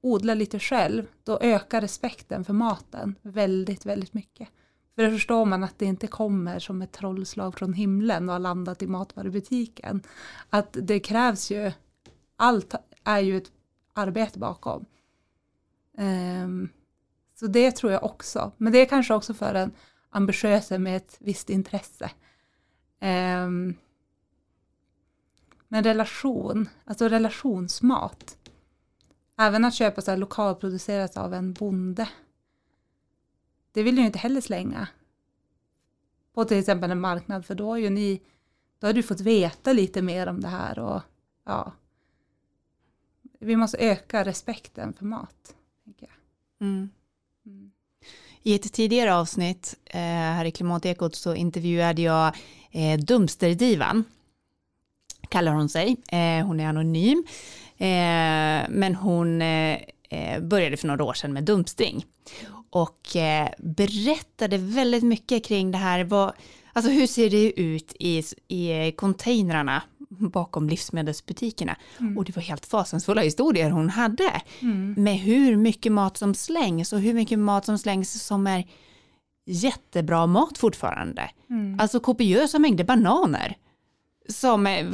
odla 0.00 0.34
lite 0.34 0.58
själv, 0.58 1.06
då 1.24 1.38
ökar 1.40 1.80
respekten 1.80 2.44
för 2.44 2.52
maten 2.52 3.14
väldigt, 3.22 3.86
väldigt 3.86 4.14
mycket. 4.14 4.48
För 4.94 5.02
då 5.04 5.10
förstår 5.10 5.44
man 5.44 5.64
att 5.64 5.78
det 5.78 5.84
inte 5.84 6.06
kommer 6.06 6.58
som 6.58 6.82
ett 6.82 6.92
trollslag 6.92 7.54
från 7.58 7.72
himlen 7.72 8.28
och 8.28 8.32
har 8.32 8.40
landat 8.40 8.82
i 8.82 8.86
matvarubutiken. 8.86 10.02
Att 10.50 10.76
det 10.82 11.00
krävs 11.00 11.50
ju, 11.50 11.72
allt 12.36 12.74
är 13.04 13.20
ju 13.20 13.36
ett 13.36 13.52
arbete 13.92 14.38
bakom. 14.38 14.84
Um, 15.98 16.68
så 17.34 17.46
det 17.46 17.70
tror 17.70 17.92
jag 17.92 18.04
också. 18.04 18.52
Men 18.56 18.72
det 18.72 18.78
är 18.78 18.86
kanske 18.86 19.14
också 19.14 19.34
för 19.34 19.54
en 19.54 19.72
ambitiös 20.10 20.70
med 20.70 20.96
ett 20.96 21.16
visst 21.18 21.50
intresse. 21.50 22.10
Um, 23.00 23.76
men 25.68 25.84
relation, 25.84 26.68
alltså 26.84 27.08
relationsmat. 27.08 28.36
Även 29.38 29.64
att 29.64 29.74
köpa 29.74 30.02
så 30.02 30.10
här 30.10 30.18
lokalproducerat 30.18 31.16
av 31.16 31.34
en 31.34 31.52
bonde 31.52 32.08
det 33.74 33.82
vill 33.82 33.96
jag 33.96 34.06
inte 34.06 34.18
heller 34.18 34.40
slänga. 34.40 34.88
På 36.34 36.44
till 36.44 36.58
exempel 36.58 36.90
en 36.90 37.00
marknad, 37.00 37.46
för 37.46 37.54
då 37.54 37.68
har 37.68 37.76
ju 37.76 37.90
ni, 37.90 38.20
då 38.78 38.86
har 38.86 38.94
du 38.94 39.02
fått 39.02 39.20
veta 39.20 39.72
lite 39.72 40.02
mer 40.02 40.26
om 40.26 40.40
det 40.40 40.48
här 40.48 40.78
och 40.78 41.02
ja. 41.44 41.72
Vi 43.38 43.56
måste 43.56 43.78
öka 43.78 44.24
respekten 44.24 44.92
för 44.92 45.04
mat. 45.04 45.54
Tänker 45.84 46.06
jag. 46.06 46.16
Mm. 46.68 46.90
Mm. 47.46 47.72
I 48.42 48.54
ett 48.54 48.72
tidigare 48.72 49.14
avsnitt 49.14 49.78
eh, 49.84 50.00
här 50.00 50.44
i 50.44 50.50
Klimatekot 50.50 51.14
så 51.14 51.34
intervjuade 51.34 52.02
jag 52.02 52.36
eh, 52.70 53.00
Dumsterdivan, 53.00 54.04
kallar 55.28 55.52
hon 55.52 55.68
sig. 55.68 55.96
Eh, 56.08 56.46
hon 56.46 56.60
är 56.60 56.66
anonym, 56.66 57.24
eh, 57.78 58.68
men 58.70 58.94
hon 58.94 59.42
eh, 59.42 59.80
började 60.40 60.76
för 60.76 60.86
några 60.86 61.04
år 61.04 61.14
sedan 61.14 61.32
med 61.32 61.44
dumpstring 61.44 62.04
och 62.70 63.00
berättade 63.58 64.58
väldigt 64.58 65.02
mycket 65.02 65.44
kring 65.44 65.70
det 65.70 65.78
här. 65.78 66.04
Vad, 66.04 66.32
alltså 66.72 66.90
hur 66.90 67.06
ser 67.06 67.30
det 67.30 67.60
ut 67.60 67.94
i, 67.98 68.22
i 68.48 68.92
containrarna 68.92 69.82
bakom 70.08 70.68
livsmedelsbutikerna. 70.68 71.76
Mm. 72.00 72.18
Och 72.18 72.24
det 72.24 72.36
var 72.36 72.42
helt 72.42 72.66
fasansfulla 72.66 73.22
historier 73.22 73.70
hon 73.70 73.90
hade. 73.90 74.42
Mm. 74.60 74.94
Med 74.98 75.18
hur 75.18 75.56
mycket 75.56 75.92
mat 75.92 76.16
som 76.16 76.34
slängs 76.34 76.92
och 76.92 77.00
hur 77.00 77.14
mycket 77.14 77.38
mat 77.38 77.64
som 77.64 77.78
slängs 77.78 78.22
som 78.22 78.46
är 78.46 78.64
jättebra 79.46 80.26
mat 80.26 80.58
fortfarande. 80.58 81.30
Mm. 81.50 81.80
Alltså 81.80 82.00
kopiösa 82.00 82.58
mängder 82.58 82.84
bananer. 82.84 83.56
Som 84.28 84.66
eh, 84.66 84.86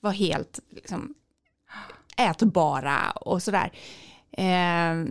var 0.00 0.12
helt 0.12 0.60
liksom, 0.70 1.14
ätbara 2.16 3.10
och 3.10 3.42
sådär. 3.42 3.72
Eh, 4.32 5.04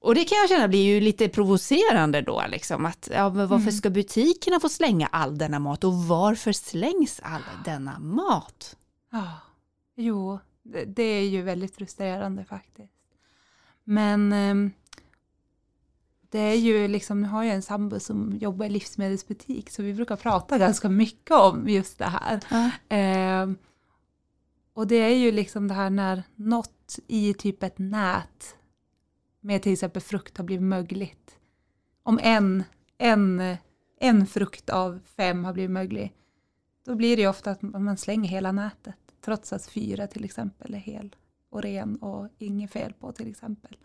och 0.00 0.14
det 0.14 0.24
kan 0.24 0.38
jag 0.38 0.48
känna 0.48 0.68
blir 0.68 0.84
ju 0.84 1.00
lite 1.00 1.28
provocerande 1.28 2.22
då, 2.22 2.44
liksom, 2.48 2.86
att 2.86 3.08
ja, 3.12 3.28
varför 3.28 3.54
Mm. 3.54 3.72
ska 3.72 3.90
butikerna 3.90 4.60
få 4.60 4.68
slänga 4.68 5.06
all 5.06 5.38
denna 5.38 5.58
mat 5.58 5.84
och 5.84 5.94
varför 5.94 6.52
slängs 6.52 7.20
all 7.22 7.42
denna 7.64 7.98
mat? 7.98 8.76
Ja, 9.12 9.32
jo, 9.96 10.38
det, 10.62 10.84
det 10.84 11.02
är 11.02 11.28
ju 11.28 11.42
väldigt 11.42 11.74
frustrerande 11.76 12.44
faktiskt. 12.44 12.92
Men 13.84 14.32
ehm, 14.32 14.72
det 16.36 16.42
är 16.42 16.54
ju 16.54 16.88
liksom, 16.88 17.20
nu 17.20 17.28
har 17.28 17.44
jag 17.44 17.54
en 17.54 17.62
sambo 17.62 18.00
som 18.00 18.36
jobbar 18.40 18.66
i 18.66 18.68
livsmedelsbutik 18.68 19.70
så 19.70 19.82
vi 19.82 19.94
brukar 19.94 20.16
prata 20.16 20.58
ganska 20.58 20.88
mycket 20.88 21.36
om 21.36 21.68
just 21.68 21.98
det 21.98 22.04
här. 22.04 22.40
Ehm, 22.88 23.58
och 24.72 24.86
det 24.86 24.96
är 24.96 25.14
ju 25.14 25.32
liksom 25.32 25.68
det 25.68 25.74
här 25.74 25.90
när 25.90 26.22
något 26.34 26.98
i 27.06 27.34
typ 27.34 27.62
ett 27.62 27.78
nät 27.78 28.56
med 29.40 29.62
till 29.62 29.72
exempel 29.72 30.02
frukt 30.02 30.36
har 30.36 30.44
blivit 30.44 30.62
mögligt. 30.62 31.38
Om 32.02 32.18
en, 32.22 32.64
en, 32.98 33.56
en 34.00 34.26
frukt 34.26 34.70
av 34.70 35.00
fem 35.16 35.44
har 35.44 35.52
blivit 35.52 35.70
möglig, 35.70 36.12
då 36.84 36.94
blir 36.94 37.16
det 37.16 37.22
ju 37.22 37.28
ofta 37.28 37.50
att 37.50 37.62
man 37.62 37.96
slänger 37.96 38.30
hela 38.30 38.52
nätet. 38.52 38.96
Trots 39.24 39.52
att 39.52 39.66
fyra 39.66 40.06
till 40.06 40.24
exempel 40.24 40.74
är 40.74 40.78
hel 40.78 41.16
och 41.50 41.62
ren 41.62 41.96
och 41.96 42.28
inget 42.38 42.72
fel 42.72 42.92
på 42.92 43.12
till 43.12 43.30
exempel. 43.30 43.76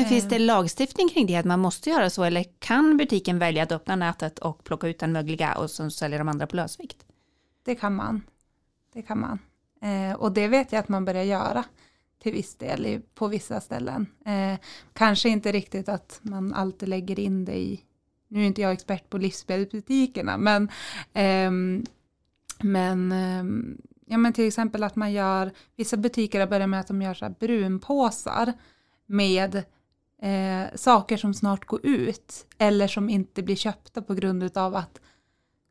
Men 0.00 0.08
finns 0.08 0.24
Eh. 0.24 0.30
det 0.30 0.38
lagstiftning 0.38 1.08
kring 1.08 1.26
det, 1.26 1.36
att 1.36 1.44
man 1.44 1.60
måste 1.60 1.90
göra 1.90 2.10
så, 2.10 2.24
eller 2.24 2.44
kan 2.58 2.96
butiken 2.96 3.38
välja 3.38 3.62
att 3.62 3.72
öppna 3.72 3.96
nätet 3.96 4.38
och 4.38 4.64
plocka 4.64 4.88
ut 4.88 4.98
den 4.98 5.12
mögliga 5.12 5.54
och 5.54 5.70
så 5.70 5.90
säljer 5.90 6.18
de 6.18 6.28
andra 6.28 6.46
på 6.46 6.56
lösvikt? 6.56 7.06
Det 7.64 7.74
kan 7.74 7.94
man. 7.94 8.22
Det 8.92 9.02
kan 9.02 9.20
man. 9.20 9.38
Eh, 9.82 10.16
och 10.16 10.32
det 10.32 10.48
vet 10.48 10.72
jag 10.72 10.80
att 10.80 10.88
man 10.88 11.04
börjar 11.04 11.22
göra 11.22 11.64
till 12.22 12.32
viss 12.32 12.54
del 12.54 12.86
i, 12.86 13.00
på 13.14 13.28
vissa 13.28 13.60
ställen. 13.60 14.06
Eh, 14.26 14.58
kanske 14.92 15.28
inte 15.28 15.52
riktigt 15.52 15.88
att 15.88 16.18
man 16.22 16.54
alltid 16.54 16.88
lägger 16.88 17.20
in 17.20 17.44
det 17.44 17.56
i, 17.58 17.80
nu 18.28 18.42
är 18.42 18.46
inte 18.46 18.62
jag 18.62 18.72
expert 18.72 19.10
på 19.10 19.18
livsmedelsbutikerna, 19.18 20.36
men, 20.36 20.68
ehm, 21.12 21.84
men, 22.62 23.12
ehm, 23.12 23.78
ja, 24.06 24.18
men 24.18 24.32
till 24.32 24.46
exempel 24.46 24.82
att 24.82 24.96
man 24.96 25.12
gör, 25.12 25.50
vissa 25.76 25.96
butiker 25.96 26.40
har 26.40 26.46
börjat 26.46 26.68
med 26.68 26.80
att 26.80 26.88
de 26.88 27.02
gör 27.02 27.14
så 27.14 27.34
brunpåsar 27.40 28.52
med 29.06 29.64
eh, 30.22 30.64
saker 30.74 31.16
som 31.16 31.34
snart 31.34 31.64
går 31.64 31.86
ut 31.86 32.46
eller 32.58 32.88
som 32.88 33.08
inte 33.08 33.42
blir 33.42 33.56
köpta 33.56 34.02
på 34.02 34.14
grund 34.14 34.58
av 34.58 34.74
att 34.74 35.00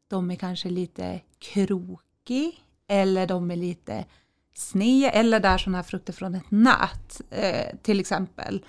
de 0.07 0.31
är 0.31 0.35
kanske 0.35 0.69
lite 0.69 1.21
krokig 1.39 2.63
eller 2.87 3.27
de 3.27 3.51
är 3.51 3.55
lite 3.55 4.05
sned 4.53 5.11
eller 5.13 5.39
där 5.39 5.57
sådana 5.57 5.77
här 5.77 5.83
frukter 5.83 6.13
från 6.13 6.35
ett 6.35 6.51
nät 6.51 7.21
eh, 7.29 7.77
till 7.81 7.99
exempel. 7.99 8.65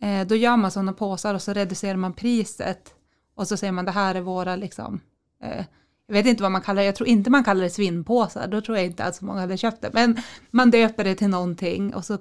Eh, 0.00 0.26
då 0.26 0.36
gör 0.36 0.56
man 0.56 0.70
sådana 0.70 0.92
påsar 0.92 1.34
och 1.34 1.42
så 1.42 1.52
reducerar 1.52 1.96
man 1.96 2.12
priset 2.12 2.94
och 3.34 3.48
så 3.48 3.56
säger 3.56 3.72
man 3.72 3.84
det 3.84 3.90
här 3.90 4.14
är 4.14 4.20
våra 4.20 4.56
liksom 4.56 5.00
eh, 5.42 5.64
jag 6.10 6.22
vet 6.22 6.26
inte 6.26 6.42
vad 6.42 6.52
man 6.52 6.62
kallar 6.62 6.82
det, 6.82 6.86
jag 6.86 6.94
tror 6.94 7.08
inte 7.08 7.30
man 7.30 7.44
kallar 7.44 7.62
det 7.62 7.70
svinnpåsar, 7.70 8.46
då 8.46 8.60
tror 8.60 8.76
jag 8.76 8.86
inte 8.86 9.04
att 9.04 9.16
så 9.16 9.24
många 9.24 9.40
hade 9.40 9.56
köpt 9.56 9.82
det, 9.82 9.90
men 9.92 10.16
man 10.50 10.70
döper 10.70 11.04
det 11.04 11.14
till 11.14 11.28
någonting 11.28 11.94
och 11.94 12.04
så 12.04 12.14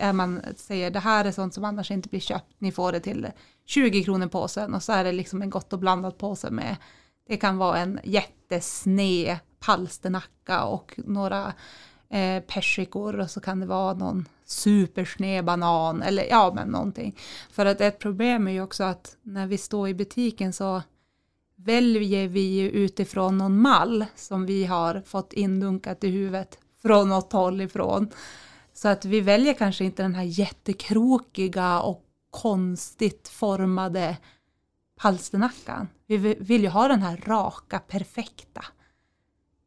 är 0.00 0.12
man, 0.12 0.42
säger 0.56 0.90
det 0.90 0.98
här 0.98 1.24
är 1.24 1.32
sånt 1.32 1.54
som 1.54 1.64
annars 1.64 1.90
inte 1.90 2.08
blir 2.08 2.20
köpt, 2.20 2.54
ni 2.58 2.72
får 2.72 2.92
det 2.92 3.00
till 3.00 3.26
20 3.66 4.04
kronor 4.04 4.26
påsen. 4.26 4.74
Och 4.74 4.82
så 4.82 4.92
är 4.92 5.04
det 5.04 5.12
liksom 5.12 5.42
en 5.42 5.50
gott 5.50 5.72
och 5.72 5.78
blandat 5.78 6.18
påse 6.18 6.50
med, 6.50 6.76
det 7.28 7.36
kan 7.36 7.58
vara 7.58 7.78
en 7.78 8.00
jättesned 8.04 9.36
palsternacka 9.58 10.64
och 10.64 10.94
några 10.96 11.52
eh, 12.10 12.42
persikor. 12.42 13.20
Och 13.20 13.30
så 13.30 13.40
kan 13.40 13.60
det 13.60 13.66
vara 13.66 13.94
någon 13.94 14.28
supersned 14.44 15.44
banan 15.44 16.02
eller 16.02 16.24
ja 16.24 16.52
men 16.54 16.68
någonting. 16.68 17.18
För 17.50 17.66
att 17.66 17.80
ett 17.80 17.98
problem 17.98 18.48
är 18.48 18.52
ju 18.52 18.62
också 18.62 18.84
att 18.84 19.16
när 19.22 19.46
vi 19.46 19.58
står 19.58 19.88
i 19.88 19.94
butiken 19.94 20.52
så 20.52 20.82
väljer 21.56 22.28
vi 22.28 22.40
ju 22.40 22.70
utifrån 22.70 23.38
någon 23.38 23.60
mall 23.60 24.04
som 24.14 24.46
vi 24.46 24.64
har 24.64 25.00
fått 25.00 25.32
indunkat 25.32 26.04
i 26.04 26.08
huvudet 26.08 26.58
från 26.82 27.08
något 27.08 27.32
håll 27.32 27.60
ifrån. 27.60 28.10
Så 28.72 28.88
att 28.88 29.04
vi 29.04 29.20
väljer 29.20 29.54
kanske 29.54 29.84
inte 29.84 30.02
den 30.02 30.14
här 30.14 30.24
jättekrokiga 30.24 31.80
och 31.80 32.04
konstigt 32.30 33.28
formade 33.28 34.16
palsternackan. 34.96 35.88
Vi 36.06 36.16
vill 36.16 36.62
ju 36.62 36.68
ha 36.68 36.88
den 36.88 37.02
här 37.02 37.16
raka, 37.16 37.78
perfekta 37.78 38.64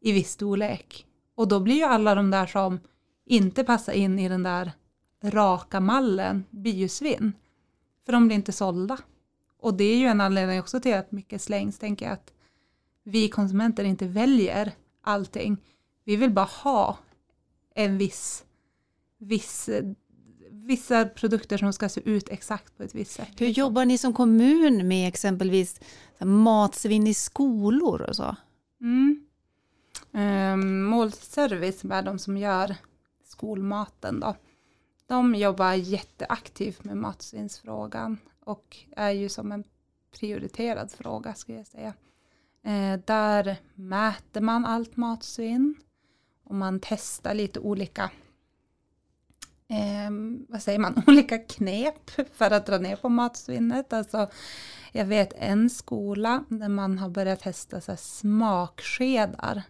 i 0.02 0.12
viss 0.12 0.32
storlek. 0.32 1.06
Och 1.36 1.48
då 1.48 1.60
blir 1.60 1.76
ju 1.76 1.84
alla 1.84 2.16
de 2.16 2.32
där 2.32 2.46
som 2.46 2.80
inte 3.26 3.64
passar 3.64 3.94
in 3.94 4.20
i 4.20 4.30
den 4.30 4.44
där 4.44 4.72
raka 5.24 5.80
mallen 5.80 6.46
blir 6.50 6.74
ju 6.74 6.88
svinn. 6.88 7.34
För 8.06 8.14
de 8.14 8.28
blir 8.28 8.36
inte 8.36 8.52
sålda. 8.52 8.98
Och 9.60 9.74
det 9.74 9.84
är 9.84 9.98
ju 9.98 10.06
en 10.06 10.22
anledning 10.22 10.60
också 10.60 10.80
till 10.80 10.94
att 10.94 11.12
mycket 11.12 11.42
slängs, 11.42 11.80
tänker 11.80 12.06
jag, 12.06 12.14
att 12.14 12.34
vi 13.04 13.30
konsumenter 13.30 13.84
inte 13.84 14.08
väljer 14.08 14.72
allting. 15.02 15.58
Vi 16.04 16.16
vill 16.16 16.32
bara 16.32 16.50
ha 16.64 16.98
en 17.76 17.98
viss, 17.98 18.46
viss, 19.18 19.70
vissa 20.52 21.06
produkter 21.06 21.58
som 21.58 21.74
ska 21.74 21.90
se 21.90 22.02
ut 22.10 22.30
exakt 22.30 22.78
på 22.78 22.84
ett 22.84 22.96
visst 22.96 23.12
sätt. 23.12 23.30
Hur 23.38 23.48
jobbar 23.48 23.86
ni 23.86 23.98
som 23.98 24.14
kommun 24.14 24.88
med 24.88 25.08
exempelvis 25.08 25.82
matsvinn 26.20 27.08
i 27.08 27.14
skolor 27.14 28.02
och 28.02 28.16
så? 28.16 28.36
Mm. 28.82 29.26
Um, 30.12 30.84
Målservice 30.84 31.84
är 31.84 32.02
de 32.02 32.20
som 32.20 32.38
gör 32.38 32.76
skolmaten 33.24 34.20
då. 34.20 34.36
De 35.10 35.36
jobbar 35.36 35.74
jätteaktivt 35.74 36.84
med 36.84 36.98
matsvinnsfrågan 36.98 38.18
och 38.40 38.78
är 38.96 39.12
ju 39.12 39.30
som 39.30 39.52
en 39.52 39.64
prioriterad 40.20 40.92
fråga 40.92 41.34
skulle 41.34 41.58
jag 41.58 41.68
säga. 41.68 41.94
Eh, 42.64 43.00
där 43.06 43.56
mäter 43.76 44.42
man 44.42 44.66
allt 44.66 44.98
matsvinn 44.98 45.76
och 46.44 46.56
man 46.56 46.80
testar 46.82 47.34
lite 47.34 47.60
olika 47.60 48.04
eh, 49.68 50.12
vad 50.48 50.62
säger 50.62 50.80
man, 50.80 51.04
olika 51.08 51.38
knep 51.38 52.12
för 52.34 52.52
att 52.52 52.66
dra 52.66 52.78
ner 52.78 52.96
på 52.96 53.10
matsvinnet. 53.10 53.94
Alltså, 53.94 54.30
jag 54.92 55.06
vet 55.06 55.34
en 55.34 55.70
skola 55.70 56.44
där 56.50 56.70
man 56.70 56.98
har 56.98 57.10
börjat 57.10 57.40
testa 57.40 57.82
så 57.82 57.92
här 57.92 57.98
smakskedar. 57.98 59.64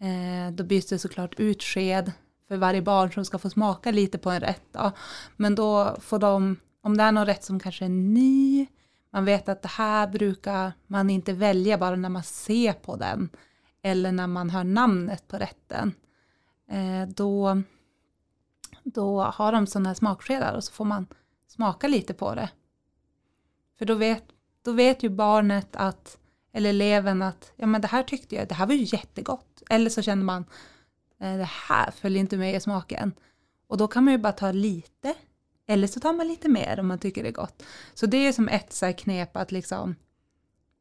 Eh, 0.00 0.52
då 0.52 0.64
byts 0.64 0.88
det 0.88 0.98
såklart 0.98 1.40
ut 1.40 1.62
sked 1.62 2.12
för 2.50 2.56
varje 2.56 2.82
barn 2.82 3.12
som 3.12 3.24
ska 3.24 3.38
få 3.38 3.50
smaka 3.50 3.90
lite 3.90 4.18
på 4.18 4.30
en 4.30 4.40
rätt. 4.40 4.62
Då. 4.72 4.92
Men 5.36 5.54
då 5.54 5.96
får 6.00 6.18
de, 6.18 6.56
om 6.82 6.96
det 6.96 7.02
är 7.02 7.12
någon 7.12 7.26
rätt 7.26 7.44
som 7.44 7.60
kanske 7.60 7.84
är 7.84 7.88
ny, 7.88 8.66
man 9.10 9.24
vet 9.24 9.48
att 9.48 9.62
det 9.62 9.68
här 9.68 10.06
brukar 10.06 10.72
man 10.86 11.10
inte 11.10 11.32
välja 11.32 11.78
bara 11.78 11.96
när 11.96 12.08
man 12.08 12.22
ser 12.22 12.72
på 12.72 12.96
den 12.96 13.30
eller 13.82 14.12
när 14.12 14.26
man 14.26 14.50
hör 14.50 14.64
namnet 14.64 15.28
på 15.28 15.36
rätten. 15.36 15.94
Eh, 16.70 17.08
då, 17.08 17.62
då 18.82 19.22
har 19.22 19.52
de 19.52 19.66
sådana 19.66 19.88
här 19.88 19.94
smakskedar 19.94 20.54
och 20.54 20.64
så 20.64 20.72
får 20.72 20.84
man 20.84 21.06
smaka 21.48 21.88
lite 21.88 22.14
på 22.14 22.34
det. 22.34 22.50
För 23.78 23.84
då 23.84 23.94
vet, 23.94 24.24
då 24.64 24.72
vet 24.72 25.02
ju 25.02 25.08
barnet 25.08 25.76
att, 25.76 26.18
eller 26.52 26.70
eleven 26.70 27.22
att, 27.22 27.52
ja 27.56 27.66
men 27.66 27.80
det 27.80 27.88
här 27.88 28.02
tyckte 28.02 28.34
jag, 28.34 28.48
det 28.48 28.54
här 28.54 28.66
var 28.66 28.74
ju 28.74 28.96
jättegott. 28.96 29.62
Eller 29.68 29.90
så 29.90 30.02
känner 30.02 30.24
man, 30.24 30.44
det 31.20 31.48
här 31.68 31.90
följer 31.90 32.20
inte 32.20 32.36
med 32.36 32.54
i 32.54 32.60
smaken. 32.60 33.12
Och 33.66 33.76
då 33.76 33.88
kan 33.88 34.04
man 34.04 34.12
ju 34.12 34.18
bara 34.18 34.32
ta 34.32 34.52
lite, 34.52 35.14
eller 35.66 35.86
så 35.86 36.00
tar 36.00 36.12
man 36.12 36.28
lite 36.28 36.48
mer 36.48 36.80
om 36.80 36.88
man 36.88 36.98
tycker 36.98 37.22
det 37.22 37.28
är 37.28 37.32
gott. 37.32 37.62
Så 37.94 38.06
det 38.06 38.26
är 38.26 38.32
som 38.32 38.48
ett 38.48 38.72
så 38.72 38.92
knep 38.92 39.36
att 39.36 39.52
liksom 39.52 39.94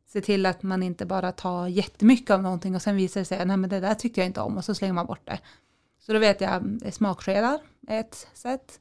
se 0.08 0.22
till 0.22 0.46
att 0.46 0.64
man 0.64 0.84
inte 0.84 1.06
bara 1.06 1.32
tar 1.32 1.68
jättemycket 1.68 2.30
av 2.30 2.42
någonting 2.42 2.76
och 2.76 2.82
sen 2.82 2.96
visar 2.96 3.22
det 3.22 3.26
sig, 3.26 3.46
nej 3.46 3.58
men 3.58 3.70
det 3.70 3.80
där 3.80 3.96
tyckte 3.96 4.20
jag 4.20 4.28
inte 4.28 4.42
om 4.42 4.58
och 4.58 4.66
så 4.66 4.76
slänger 4.76 4.94
man 4.94 5.06
bort 5.06 5.26
det. 5.26 5.40
Så 6.00 6.14
då 6.14 6.20
vet 6.20 6.42
jag, 6.42 6.84
eh, 6.86 6.92
smakskedar 6.92 7.60
är 7.88 8.00
ett 8.00 8.28
sätt. 8.34 8.80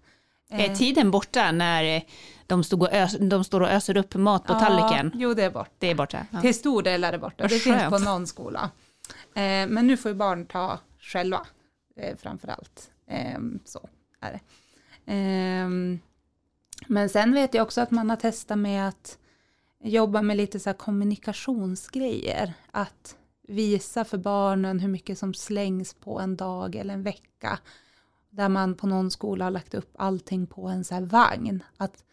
Är 0.50 0.74
tiden 0.74 1.10
borta 1.10 1.52
när 1.52 1.96
eh, 1.96 2.02
de, 2.46 2.64
stod 2.64 2.82
och 2.82 2.92
ös, 2.92 3.16
de 3.20 3.44
står 3.44 3.60
och 3.60 3.70
öser 3.70 3.96
upp 3.96 4.14
mat 4.14 4.46
på 4.46 4.52
Ja, 4.52 4.60
tallriken? 4.60 5.12
Jo, 5.14 5.34
det 5.34 5.44
är 5.44 5.50
bort. 5.50 5.70
Det 5.78 5.90
är 5.90 5.94
borta. 5.94 6.26
Ja. 6.30 6.40
Till 6.40 6.54
stor 6.54 6.82
del 6.82 7.04
är 7.04 7.12
det 7.12 7.18
borta. 7.18 7.46
Det 7.46 7.58
finns 7.58 7.82
på 7.88 7.98
någon 7.98 8.26
skola. 8.26 8.70
Eh, 9.34 9.66
men 9.68 9.86
nu 9.86 9.96
får 9.96 10.10
ju 10.10 10.14
barn 10.14 10.46
ta 10.46 10.78
själva, 11.08 11.46
eh, 11.96 12.16
framför 12.16 12.48
allt. 12.48 12.90
Eh, 13.06 13.38
så 13.64 13.88
är 14.20 14.32
det. 14.32 14.40
Eh, 15.12 15.68
men 16.86 17.08
sen 17.08 17.34
vet 17.34 17.54
jag 17.54 17.62
också 17.62 17.80
att 17.80 17.90
man 17.90 18.10
har 18.10 18.16
testat 18.16 18.58
med 18.58 18.88
att 18.88 19.18
jobba 19.82 20.22
med 20.22 20.36
lite 20.36 20.60
så 20.60 20.68
här 20.68 20.76
kommunikationsgrejer. 20.76 22.54
Att 22.70 23.16
visa 23.42 24.04
för 24.04 24.18
barnen 24.18 24.80
hur 24.80 24.88
mycket 24.88 25.18
som 25.18 25.34
slängs 25.34 25.94
på 25.94 26.20
en 26.20 26.36
dag 26.36 26.74
eller 26.74 26.94
en 26.94 27.02
vecka. 27.02 27.58
Där 28.30 28.48
man 28.48 28.74
på 28.74 28.86
någon 28.86 29.10
skola 29.10 29.44
har 29.44 29.50
lagt 29.50 29.74
upp 29.74 29.94
allting 29.98 30.46
på 30.46 30.68
en 30.68 30.84
så 30.84 30.94
här 30.94 31.02
vagn. 31.02 31.62
Att 31.76 32.04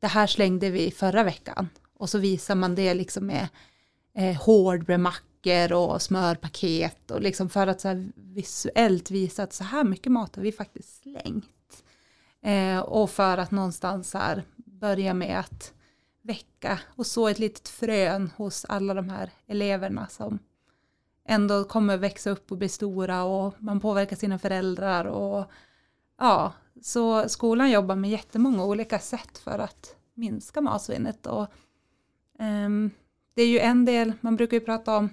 det 0.00 0.06
här 0.06 0.26
slängde 0.26 0.70
vi 0.70 0.90
förra 0.90 1.24
veckan. 1.24 1.68
Och 1.94 2.10
så 2.10 2.18
visar 2.18 2.54
man 2.54 2.74
det 2.74 2.94
liksom 2.94 3.26
med 3.26 3.48
eh, 4.14 4.36
hårdbrödmackor 5.44 5.72
och 5.72 6.02
smörpaket 6.02 7.10
och 7.10 7.20
liksom 7.20 7.48
för 7.48 7.66
att 7.66 7.80
så 7.80 7.88
här 7.88 8.12
visuellt 8.14 9.10
visa 9.10 9.42
att 9.42 9.52
så 9.52 9.64
här 9.64 9.84
mycket 9.84 10.12
mat 10.12 10.36
har 10.36 10.42
vi 10.42 10.52
faktiskt 10.52 11.02
slängt. 11.02 11.84
Eh, 12.42 12.78
och 12.78 13.10
för 13.10 13.38
att 13.38 13.50
någonstans 13.50 14.14
här 14.14 14.44
börja 14.56 15.14
med 15.14 15.40
att 15.40 15.72
väcka 16.22 16.80
och 16.96 17.06
så 17.06 17.28
ett 17.28 17.38
litet 17.38 17.68
frön 17.68 18.30
hos 18.36 18.64
alla 18.64 18.94
de 18.94 19.08
här 19.08 19.30
eleverna 19.46 20.06
som 20.06 20.38
ändå 21.28 21.64
kommer 21.64 21.96
växa 21.96 22.30
upp 22.30 22.52
och 22.52 22.58
bli 22.58 22.68
stora 22.68 23.24
och 23.24 23.54
man 23.58 23.80
påverkar 23.80 24.16
sina 24.16 24.38
föräldrar 24.38 25.04
och 25.04 25.50
ja, 26.18 26.52
så 26.82 27.28
skolan 27.28 27.70
jobbar 27.70 27.96
med 27.96 28.10
jättemånga 28.10 28.64
olika 28.64 28.98
sätt 28.98 29.38
för 29.38 29.58
att 29.58 29.96
minska 30.14 30.60
matsvinnet 30.60 31.26
och 31.26 31.46
um, 32.38 32.90
det 33.34 33.42
är 33.42 33.48
ju 33.48 33.58
en 33.58 33.84
del, 33.84 34.12
man 34.20 34.36
brukar 34.36 34.56
ju 34.56 34.60
prata 34.64 34.96
om 34.96 35.10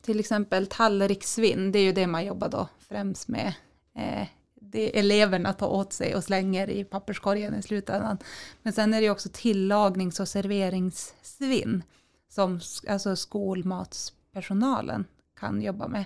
till 0.00 0.20
exempel 0.20 0.66
tallrikssvinn, 0.66 1.72
det 1.72 1.78
är 1.78 1.84
ju 1.84 1.92
det 1.92 2.06
man 2.06 2.24
jobbar 2.24 2.48
då 2.48 2.68
främst 2.78 3.28
med. 3.28 3.54
Eh, 3.96 4.28
det 4.54 4.98
eleverna 4.98 5.52
tar 5.52 5.68
åt 5.68 5.92
sig 5.92 6.16
och 6.16 6.24
slänger 6.24 6.70
i 6.70 6.84
papperskorgen 6.84 7.54
i 7.54 7.62
slutändan. 7.62 8.18
Men 8.62 8.72
sen 8.72 8.94
är 8.94 9.00
det 9.00 9.04
ju 9.04 9.10
också 9.10 9.28
tillagnings 9.32 10.20
och 10.20 10.28
serveringssvinn 10.28 11.82
som 12.28 12.60
alltså 12.88 13.16
skolmatspersonalen 13.16 15.04
kan 15.40 15.62
jobba 15.62 15.88
med. 15.88 16.04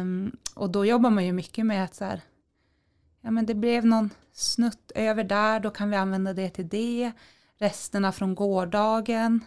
Um, 0.00 0.36
och 0.54 0.70
då 0.70 0.84
jobbar 0.84 1.10
man 1.10 1.26
ju 1.26 1.32
mycket 1.32 1.66
med 1.66 1.84
att 1.84 1.94
så 1.94 2.04
här, 2.04 2.20
ja 3.20 3.30
men 3.30 3.46
det 3.46 3.54
blev 3.54 3.86
någon 3.86 4.10
snutt 4.32 4.92
över 4.94 5.24
där, 5.24 5.60
då 5.60 5.70
kan 5.70 5.90
vi 5.90 5.96
använda 5.96 6.32
det 6.32 6.50
till 6.50 6.68
det. 6.68 7.12
Resterna 7.58 8.12
från 8.12 8.34
gårdagen, 8.34 9.44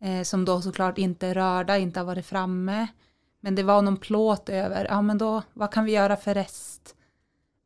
eh, 0.00 0.22
som 0.22 0.44
då 0.44 0.62
såklart 0.62 0.98
inte 0.98 1.26
är 1.26 1.34
rörda, 1.34 1.78
inte 1.78 2.00
har 2.00 2.04
varit 2.04 2.26
framme. 2.26 2.86
Men 3.40 3.54
det 3.54 3.62
var 3.62 3.82
någon 3.82 3.96
plåt 3.96 4.48
över, 4.48 4.84
ja 4.84 5.02
men 5.02 5.18
då, 5.18 5.42
vad 5.52 5.72
kan 5.72 5.84
vi 5.84 5.92
göra 5.92 6.16
för 6.16 6.34
rest? 6.34 6.96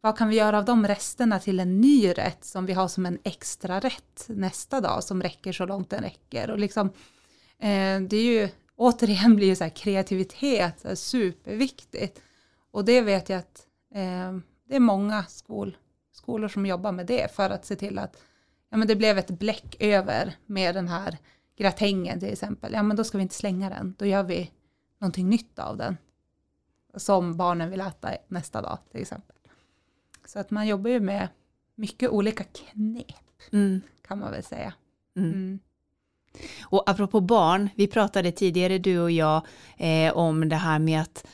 Vad 0.01 0.19
kan 0.19 0.29
vi 0.29 0.37
göra 0.37 0.59
av 0.59 0.65
de 0.65 0.87
resterna 0.87 1.39
till 1.41 1.61
en 1.61 1.81
ny 1.81 2.13
rätt 2.13 2.45
som 2.45 2.67
vi 2.67 2.73
har 2.73 2.89
som 2.89 3.07
en 3.07 3.19
extra 3.25 3.81
rätt 3.81 4.25
nästa 4.29 4.81
dag 4.81 5.05
som 5.05 5.23
räcker 5.23 5.53
så 5.53 5.67
långt 5.67 5.91
den 5.91 6.03
räcker? 6.03 6.51
Och 6.51 6.59
liksom, 6.59 6.89
eh, 7.59 8.01
det 8.01 8.17
är 8.17 8.25
ju, 8.25 8.49
återigen 8.77 9.37
blir 9.37 9.47
ju 9.47 9.57
så 9.57 9.65
här 9.65 9.71
kreativitet 9.71 10.81
så 10.81 10.89
här 10.89 10.95
superviktigt. 10.95 12.21
Och 12.71 12.85
det 12.85 13.01
vet 13.01 13.29
jag 13.29 13.39
att 13.39 13.67
eh, 13.95 14.33
det 14.69 14.77
är 14.77 14.81
många 14.81 15.25
skol, 15.25 15.77
skolor 16.13 16.49
som 16.49 16.67
jobbar 16.67 16.93
med 16.93 17.07
det 17.07 17.35
för 17.35 17.51
att 17.51 17.67
se 17.67 17.77
till 17.77 17.99
att 17.99 18.17
ja, 18.71 18.77
men 18.77 18.89
det 18.89 18.97
blev 18.97 19.19
ett 19.19 19.31
bläck 19.31 19.77
över 19.79 20.37
med 20.47 20.75
den 20.75 20.89
här 20.89 21.19
gratängen 21.57 22.21
till 22.21 22.33
exempel. 22.33 22.73
Ja, 22.73 22.83
men 22.83 22.97
då 22.97 23.05
ska 23.05 23.19
vi 23.19 23.23
inte 23.23 23.35
slänga 23.35 23.71
den. 23.71 23.95
Då 23.99 24.07
gör 24.07 24.23
vi 24.23 24.51
någonting 24.99 25.29
nytt 25.29 25.59
av 25.59 25.77
den. 25.77 25.97
Som 26.97 27.37
barnen 27.37 27.71
vill 27.71 27.81
äta 27.81 28.11
nästa 28.29 28.63
dag 28.63 28.79
till 28.91 29.01
exempel. 29.01 29.37
Så 30.25 30.39
att 30.39 30.51
man 30.51 30.67
jobbar 30.67 30.91
ju 30.91 31.01
med 31.01 31.29
mycket 31.75 32.11
olika 32.11 32.45
knep 32.45 33.53
mm. 33.53 33.81
kan 34.07 34.19
man 34.19 34.31
väl 34.31 34.45
säga. 34.45 34.75
Mm. 35.17 35.33
Mm. 35.33 35.59
Och 36.63 36.91
apropå 36.91 37.21
barn, 37.21 37.69
vi 37.75 37.87
pratade 37.87 38.33
tidigare 38.33 38.79
du 38.79 39.01
och 39.01 39.11
jag 39.11 39.43
eh, 39.77 40.17
om 40.17 40.49
det 40.49 40.57
här 40.57 40.79
med 40.79 41.01
att 41.01 41.27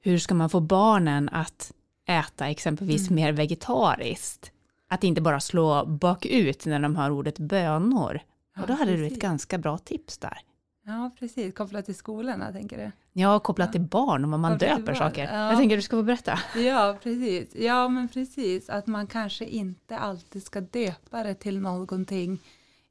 hur 0.00 0.18
ska 0.18 0.34
man 0.34 0.50
få 0.50 0.60
barnen 0.60 1.28
att 1.28 1.72
äta 2.06 2.48
exempelvis 2.48 3.10
mm. 3.10 3.14
mer 3.14 3.32
vegetariskt? 3.32 4.52
Att 4.88 5.04
inte 5.04 5.20
bara 5.20 5.40
slå 5.40 5.86
bakut 5.86 6.66
när 6.66 6.80
de 6.80 6.96
hör 6.96 7.10
ordet 7.10 7.38
bönor. 7.38 8.20
Och 8.60 8.66
då 8.66 8.72
hade 8.72 8.92
precis. 8.92 9.08
du 9.08 9.14
ett 9.14 9.22
ganska 9.22 9.58
bra 9.58 9.78
tips 9.78 10.18
där. 10.18 10.38
Ja, 10.82 11.10
precis. 11.18 11.54
Kopplat 11.54 11.84
till 11.84 11.94
skolorna, 11.94 12.52
tänker 12.52 12.78
du? 12.78 12.90
Ja, 13.12 13.40
kopplat 13.40 13.68
ja. 13.68 13.72
till 13.72 13.80
barn 13.80 14.24
och 14.24 14.30
vad 14.30 14.40
man 14.40 14.52
kopplat 14.52 14.78
döper 14.78 14.94
saker. 14.94 15.24
Ja. 15.32 15.48
Jag 15.48 15.58
tänker 15.58 15.76
du 15.76 15.82
ska 15.82 15.96
få 15.96 16.02
berätta. 16.02 16.38
Ja, 16.56 16.96
precis. 17.02 17.54
Ja, 17.54 17.88
men 17.88 18.08
precis. 18.08 18.70
Att 18.70 18.86
man 18.86 19.06
kanske 19.06 19.44
inte 19.44 19.98
alltid 19.98 20.42
ska 20.42 20.60
döpa 20.60 21.22
det 21.22 21.34
till 21.34 21.60
någonting. 21.60 22.38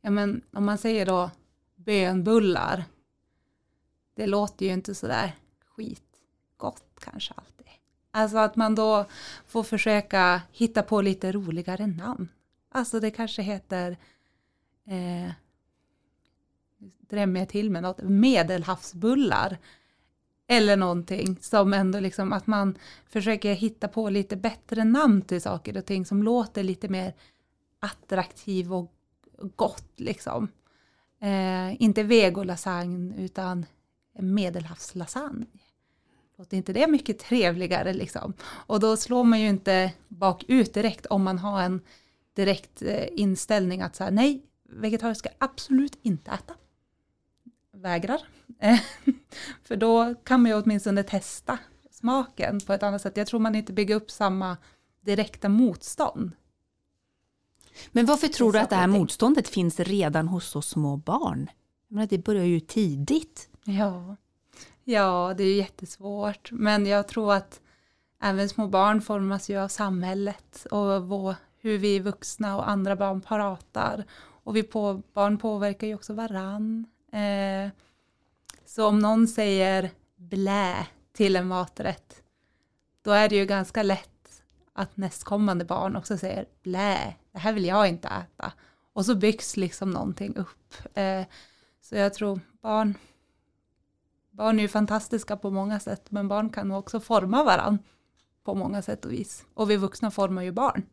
Ja, 0.01 0.09
men 0.09 0.41
om 0.53 0.65
man 0.65 0.77
säger 0.77 1.05
då 1.05 1.31
bönbullar. 1.75 2.83
Det 4.15 4.27
låter 4.27 4.65
ju 4.65 4.73
inte 4.73 4.95
sådär 4.95 5.35
skitgott 5.65 6.99
kanske 6.99 7.33
alltid. 7.37 7.67
Alltså 8.11 8.37
att 8.37 8.55
man 8.55 8.75
då 8.75 9.05
får 9.47 9.63
försöka 9.63 10.41
hitta 10.51 10.83
på 10.83 11.01
lite 11.01 11.31
roligare 11.31 11.87
namn. 11.87 12.29
Alltså 12.71 12.99
det 12.99 13.11
kanske 13.11 13.41
heter 13.41 13.97
eh, 14.87 15.31
drämmer 17.09 17.39
jag 17.39 17.49
till 17.49 17.71
med 17.71 17.83
något, 17.83 18.01
medelhavsbullar. 18.01 19.57
Eller 20.47 20.77
någonting 20.77 21.37
som 21.41 21.73
ändå 21.73 21.99
liksom 21.99 22.33
att 22.33 22.47
man 22.47 22.77
försöker 23.05 23.53
hitta 23.53 23.87
på 23.87 24.09
lite 24.09 24.35
bättre 24.35 24.83
namn 24.83 25.21
till 25.21 25.41
saker 25.41 25.77
och 25.77 25.85
ting 25.85 26.05
som 26.05 26.23
låter 26.23 26.63
lite 26.63 26.87
mer 26.87 27.13
attraktiv 27.79 28.73
och 28.73 28.93
gott 29.55 29.93
liksom. 29.95 30.51
Eh, 31.21 31.81
inte 31.81 32.03
vegolasagne 32.03 33.23
utan 33.23 33.65
medelhavslasagne. 34.19 35.45
Låter 36.37 36.57
inte 36.57 36.73
det 36.73 36.87
mycket 36.87 37.19
trevligare 37.19 37.93
liksom? 37.93 38.33
Och 38.41 38.79
då 38.79 38.97
slår 38.97 39.23
man 39.23 39.41
ju 39.41 39.49
inte 39.49 39.93
bakut 40.07 40.73
direkt 40.73 41.05
om 41.05 41.23
man 41.23 41.39
har 41.39 41.61
en 41.61 41.81
direkt 42.33 42.81
eh, 42.81 43.07
inställning 43.11 43.81
att 43.81 43.95
säga 43.95 44.09
nej, 44.09 44.43
vegetariskt 44.69 45.19
ska 45.19 45.29
absolut 45.37 45.99
inte 46.01 46.31
äta 46.31 46.53
vägrar. 47.81 48.21
För 49.63 49.75
då 49.75 50.15
kan 50.23 50.41
man 50.41 50.51
ju 50.51 50.61
åtminstone 50.61 51.03
testa 51.03 51.57
smaken 51.91 52.59
på 52.59 52.73
ett 52.73 52.83
annat 52.83 53.01
sätt. 53.01 53.17
Jag 53.17 53.27
tror 53.27 53.39
man 53.39 53.55
inte 53.55 53.73
bygger 53.73 53.95
upp 53.95 54.11
samma 54.11 54.57
direkta 55.01 55.49
motstånd. 55.49 56.31
Men 57.91 58.05
varför 58.05 58.27
tror 58.27 58.51
du 58.51 58.59
att 58.59 58.69
det 58.69 58.75
här 58.75 58.87
motståndet 58.87 59.47
finns 59.47 59.79
redan 59.79 60.27
hos 60.27 60.45
så 60.45 60.61
små 60.61 60.97
barn? 60.97 61.49
menar, 61.87 62.07
det 62.07 62.17
börjar 62.17 62.45
ju 62.45 62.59
tidigt. 62.59 63.49
Ja. 63.63 64.15
ja, 64.83 65.33
det 65.37 65.43
är 65.43 65.55
jättesvårt. 65.55 66.51
Men 66.51 66.85
jag 66.85 67.07
tror 67.07 67.33
att 67.33 67.61
även 68.21 68.49
små 68.49 68.67
barn 68.67 69.01
formas 69.01 69.49
ju 69.49 69.57
av 69.57 69.67
samhället 69.67 70.67
och 70.71 71.07
vår, 71.07 71.35
hur 71.57 71.77
vi 71.77 71.99
vuxna 71.99 72.57
och 72.57 72.69
andra 72.69 72.95
barn 72.95 73.21
pratar. 73.21 74.05
Och 74.43 74.55
vi 74.55 74.63
på, 74.63 75.01
barn 75.13 75.37
påverkar 75.37 75.87
ju 75.87 75.95
också 75.95 76.13
varann. 76.13 76.87
Eh, 77.11 77.69
så 78.65 78.87
om 78.87 78.99
någon 78.99 79.27
säger 79.27 79.91
blä 80.15 80.87
till 81.13 81.35
en 81.35 81.47
maträtt, 81.47 82.23
då 83.01 83.11
är 83.11 83.29
det 83.29 83.35
ju 83.35 83.45
ganska 83.45 83.83
lätt 83.83 84.43
att 84.73 84.97
nästkommande 84.97 85.65
barn 85.65 85.95
också 85.95 86.17
säger 86.17 86.45
blä, 86.63 87.15
det 87.31 87.39
här 87.39 87.53
vill 87.53 87.65
jag 87.65 87.87
inte 87.87 88.07
äta. 88.07 88.53
Och 88.93 89.05
så 89.05 89.15
byggs 89.15 89.57
liksom 89.57 89.91
någonting 89.91 90.35
upp. 90.35 90.75
Eh, 90.93 91.25
så 91.81 91.95
jag 91.95 92.13
tror 92.13 92.39
barn, 92.61 92.97
barn 94.31 94.59
är 94.59 94.63
ju 94.63 94.67
fantastiska 94.67 95.37
på 95.37 95.51
många 95.51 95.79
sätt, 95.79 96.11
men 96.11 96.27
barn 96.27 96.49
kan 96.49 96.71
också 96.71 96.99
forma 96.99 97.43
varandra 97.43 97.83
på 98.43 98.55
många 98.55 98.81
sätt 98.81 99.05
och 99.05 99.11
vis. 99.11 99.45
Och 99.53 99.69
vi 99.69 99.77
vuxna 99.77 100.11
formar 100.11 100.41
ju 100.41 100.51
barn 100.51 100.85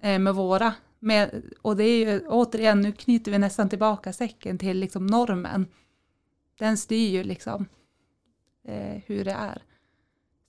eh, 0.00 0.18
med 0.18 0.34
våra 0.34 0.74
med, 1.02 1.42
och 1.62 1.76
det 1.76 1.84
är 1.84 2.06
ju 2.06 2.26
återigen, 2.28 2.80
nu 2.80 2.92
knyter 2.92 3.32
vi 3.32 3.38
nästan 3.38 3.68
tillbaka 3.68 4.12
säcken 4.12 4.58
till 4.58 4.78
liksom 4.78 5.06
normen. 5.06 5.66
Den 6.58 6.76
styr 6.76 7.08
ju 7.08 7.22
liksom 7.22 7.68
eh, 8.64 9.02
hur 9.06 9.24
det 9.24 9.32
är. 9.32 9.62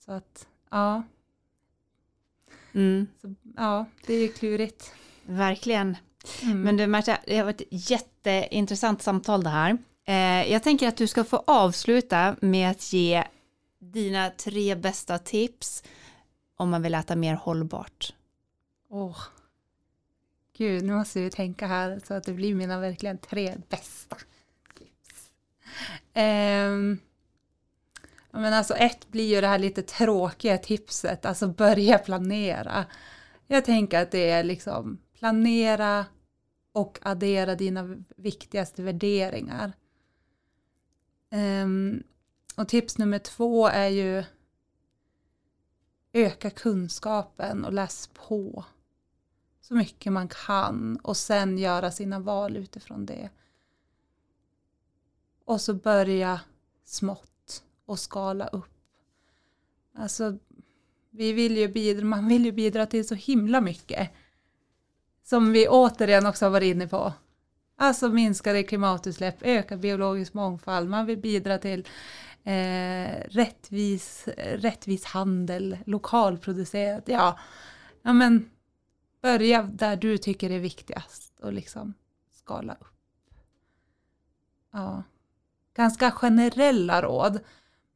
Så 0.04 0.12
att, 0.12 0.46
ja. 0.70 1.02
Mm. 2.72 3.06
Så, 3.20 3.34
ja, 3.56 3.86
det 4.06 4.14
är 4.14 4.20
ju 4.20 4.28
klurigt. 4.28 4.92
Verkligen. 5.26 5.96
Mm. 6.42 6.60
Men 6.60 6.76
du 6.76 6.86
Märta, 6.86 7.18
det 7.26 7.36
har 7.36 7.44
varit 7.44 7.60
ett 7.60 7.90
jätteintressant 7.90 9.02
samtal 9.02 9.44
det 9.44 9.50
här. 9.50 9.78
Eh, 10.04 10.52
jag 10.52 10.62
tänker 10.62 10.88
att 10.88 10.96
du 10.96 11.06
ska 11.06 11.24
få 11.24 11.42
avsluta 11.46 12.36
med 12.40 12.70
att 12.70 12.92
ge 12.92 13.24
dina 13.78 14.30
tre 14.30 14.74
bästa 14.74 15.18
tips 15.18 15.82
om 16.56 16.70
man 16.70 16.82
vill 16.82 16.94
äta 16.94 17.16
mer 17.16 17.34
hållbart. 17.34 18.14
Oh. 18.88 19.18
Gud, 20.56 20.84
nu 20.84 20.92
måste 20.92 21.20
vi 21.20 21.30
tänka 21.30 21.66
här 21.66 22.00
så 22.04 22.14
att 22.14 22.24
det 22.24 22.32
blir 22.32 22.54
mina 22.54 22.80
verkligen 22.80 23.18
tre 23.18 23.54
bästa 23.68 24.16
tips. 24.78 25.30
Um, 26.14 26.98
men 28.30 28.52
alltså 28.52 28.74
ett 28.74 29.08
blir 29.08 29.34
ju 29.34 29.40
det 29.40 29.46
här 29.46 29.58
lite 29.58 29.82
tråkiga 29.82 30.58
tipset, 30.58 31.26
alltså 31.26 31.48
börja 31.48 31.98
planera. 31.98 32.86
Jag 33.46 33.64
tänker 33.64 34.02
att 34.02 34.10
det 34.10 34.30
är 34.30 34.44
liksom 34.44 34.98
planera 35.18 36.06
och 36.72 36.98
addera 37.02 37.54
dina 37.54 37.96
viktigaste 38.16 38.82
värderingar. 38.82 39.72
Um, 41.30 42.02
och 42.56 42.68
tips 42.68 42.98
nummer 42.98 43.18
två 43.18 43.68
är 43.68 43.88
ju 43.88 44.24
öka 46.12 46.50
kunskapen 46.50 47.64
och 47.64 47.72
läs 47.72 48.10
på 48.14 48.64
så 49.68 49.74
mycket 49.74 50.12
man 50.12 50.28
kan 50.28 50.96
och 50.96 51.16
sen 51.16 51.58
göra 51.58 51.90
sina 51.90 52.18
val 52.20 52.56
utifrån 52.56 53.06
det. 53.06 53.30
Och 55.44 55.60
så 55.60 55.74
börja 55.74 56.40
smått 56.84 57.64
och 57.86 57.98
skala 57.98 58.46
upp. 58.46 58.74
Alltså, 59.94 60.38
vi 61.10 61.32
vill 61.32 61.56
ju 61.56 61.68
bidra, 61.68 62.04
man 62.04 62.28
vill 62.28 62.44
ju 62.44 62.52
bidra 62.52 62.86
till 62.86 63.08
så 63.08 63.14
himla 63.14 63.60
mycket. 63.60 64.10
Som 65.22 65.52
vi 65.52 65.68
återigen 65.68 66.26
också 66.26 66.44
har 66.44 66.50
varit 66.50 66.74
inne 66.74 66.88
på. 66.88 67.12
Alltså 67.76 68.08
minskade 68.08 68.62
klimatutsläpp, 68.62 69.36
ökad 69.42 69.80
biologisk 69.80 70.34
mångfald, 70.34 70.90
man 70.90 71.06
vill 71.06 71.18
bidra 71.18 71.58
till 71.58 71.88
eh, 72.44 73.20
rättvis, 73.28 74.28
rättvis 74.36 75.04
handel, 75.04 75.78
lokalproducerat. 75.86 77.04
Ja, 77.06 77.38
ja, 78.02 78.12
men 78.12 78.50
börja 79.24 79.62
där 79.62 79.96
du 79.96 80.18
tycker 80.18 80.50
är 80.50 80.58
viktigast 80.58 81.40
och 81.40 81.52
liksom 81.52 81.94
skala 82.32 82.72
upp. 82.72 82.86
Ja, 84.72 85.02
ganska 85.74 86.10
generella 86.10 87.02
råd, 87.02 87.40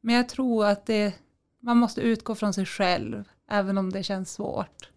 men 0.01 0.15
jag 0.15 0.29
tror 0.29 0.65
att 0.65 0.85
det, 0.85 1.15
man 1.59 1.77
måste 1.77 2.01
utgå 2.01 2.35
från 2.35 2.53
sig 2.53 2.65
själv, 2.65 3.23
även 3.47 3.77
om 3.77 3.91
det 3.91 4.03
känns 4.03 4.33
svårt. 4.33 4.89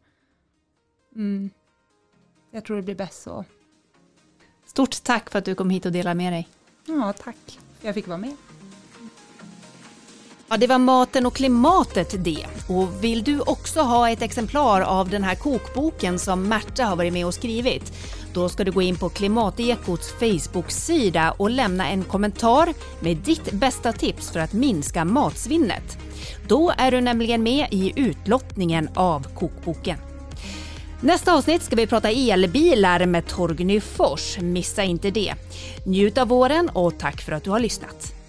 Mm. 1.14 1.50
Jag 2.50 2.64
tror 2.64 2.76
det 2.76 2.82
blir 2.82 2.94
bäst 2.94 3.22
så. 3.22 3.44
Stort 4.66 5.02
tack 5.02 5.30
för 5.30 5.38
att 5.38 5.44
du 5.44 5.54
kom 5.54 5.70
hit 5.70 5.86
och 5.86 5.92
delade 5.92 6.14
med 6.14 6.32
dig. 6.32 6.48
Ja, 6.86 7.12
tack. 7.12 7.58
Jag 7.80 7.94
fick 7.94 8.06
vara 8.06 8.18
med. 8.18 8.36
Ja, 10.52 10.58
det 10.58 10.66
var 10.66 10.78
maten 10.78 11.26
och 11.26 11.34
klimatet 11.34 12.24
det. 12.24 12.46
Och 12.68 13.04
vill 13.04 13.24
du 13.24 13.40
också 13.40 13.80
ha 13.80 14.10
ett 14.10 14.22
exemplar 14.22 14.80
av 14.80 15.08
den 15.08 15.24
här 15.24 15.34
kokboken 15.34 16.18
som 16.18 16.48
Märta 16.48 16.84
har 16.84 16.96
varit 16.96 17.12
med 17.12 17.26
och 17.26 17.34
skrivit? 17.34 17.92
Då 18.32 18.48
ska 18.48 18.64
du 18.64 18.72
gå 18.72 18.82
in 18.82 18.96
på 18.96 19.08
Klimatekots 19.08 20.12
Facebook-sida 20.12 21.34
och 21.38 21.50
lämna 21.50 21.88
en 21.88 22.04
kommentar 22.04 22.74
med 23.00 23.16
ditt 23.16 23.52
bästa 23.52 23.92
tips 23.92 24.30
för 24.30 24.40
att 24.40 24.52
minska 24.52 25.04
matsvinnet. 25.04 25.98
Då 26.48 26.72
är 26.78 26.90
du 26.90 27.00
nämligen 27.00 27.42
med 27.42 27.66
i 27.70 27.92
utlottningen 27.96 28.88
av 28.94 29.26
kokboken. 29.34 29.98
Nästa 31.00 31.34
avsnitt 31.34 31.62
ska 31.62 31.76
vi 31.76 31.86
prata 31.86 32.10
elbilar 32.10 33.06
med 33.06 33.26
Torgny 33.26 33.80
Fors. 33.80 34.38
Missa 34.40 34.82
inte 34.82 35.10
det. 35.10 35.34
Njut 35.86 36.18
av 36.18 36.28
våren 36.28 36.68
och 36.68 36.98
tack 36.98 37.22
för 37.22 37.32
att 37.32 37.44
du 37.44 37.50
har 37.50 37.60
lyssnat. 37.60 38.21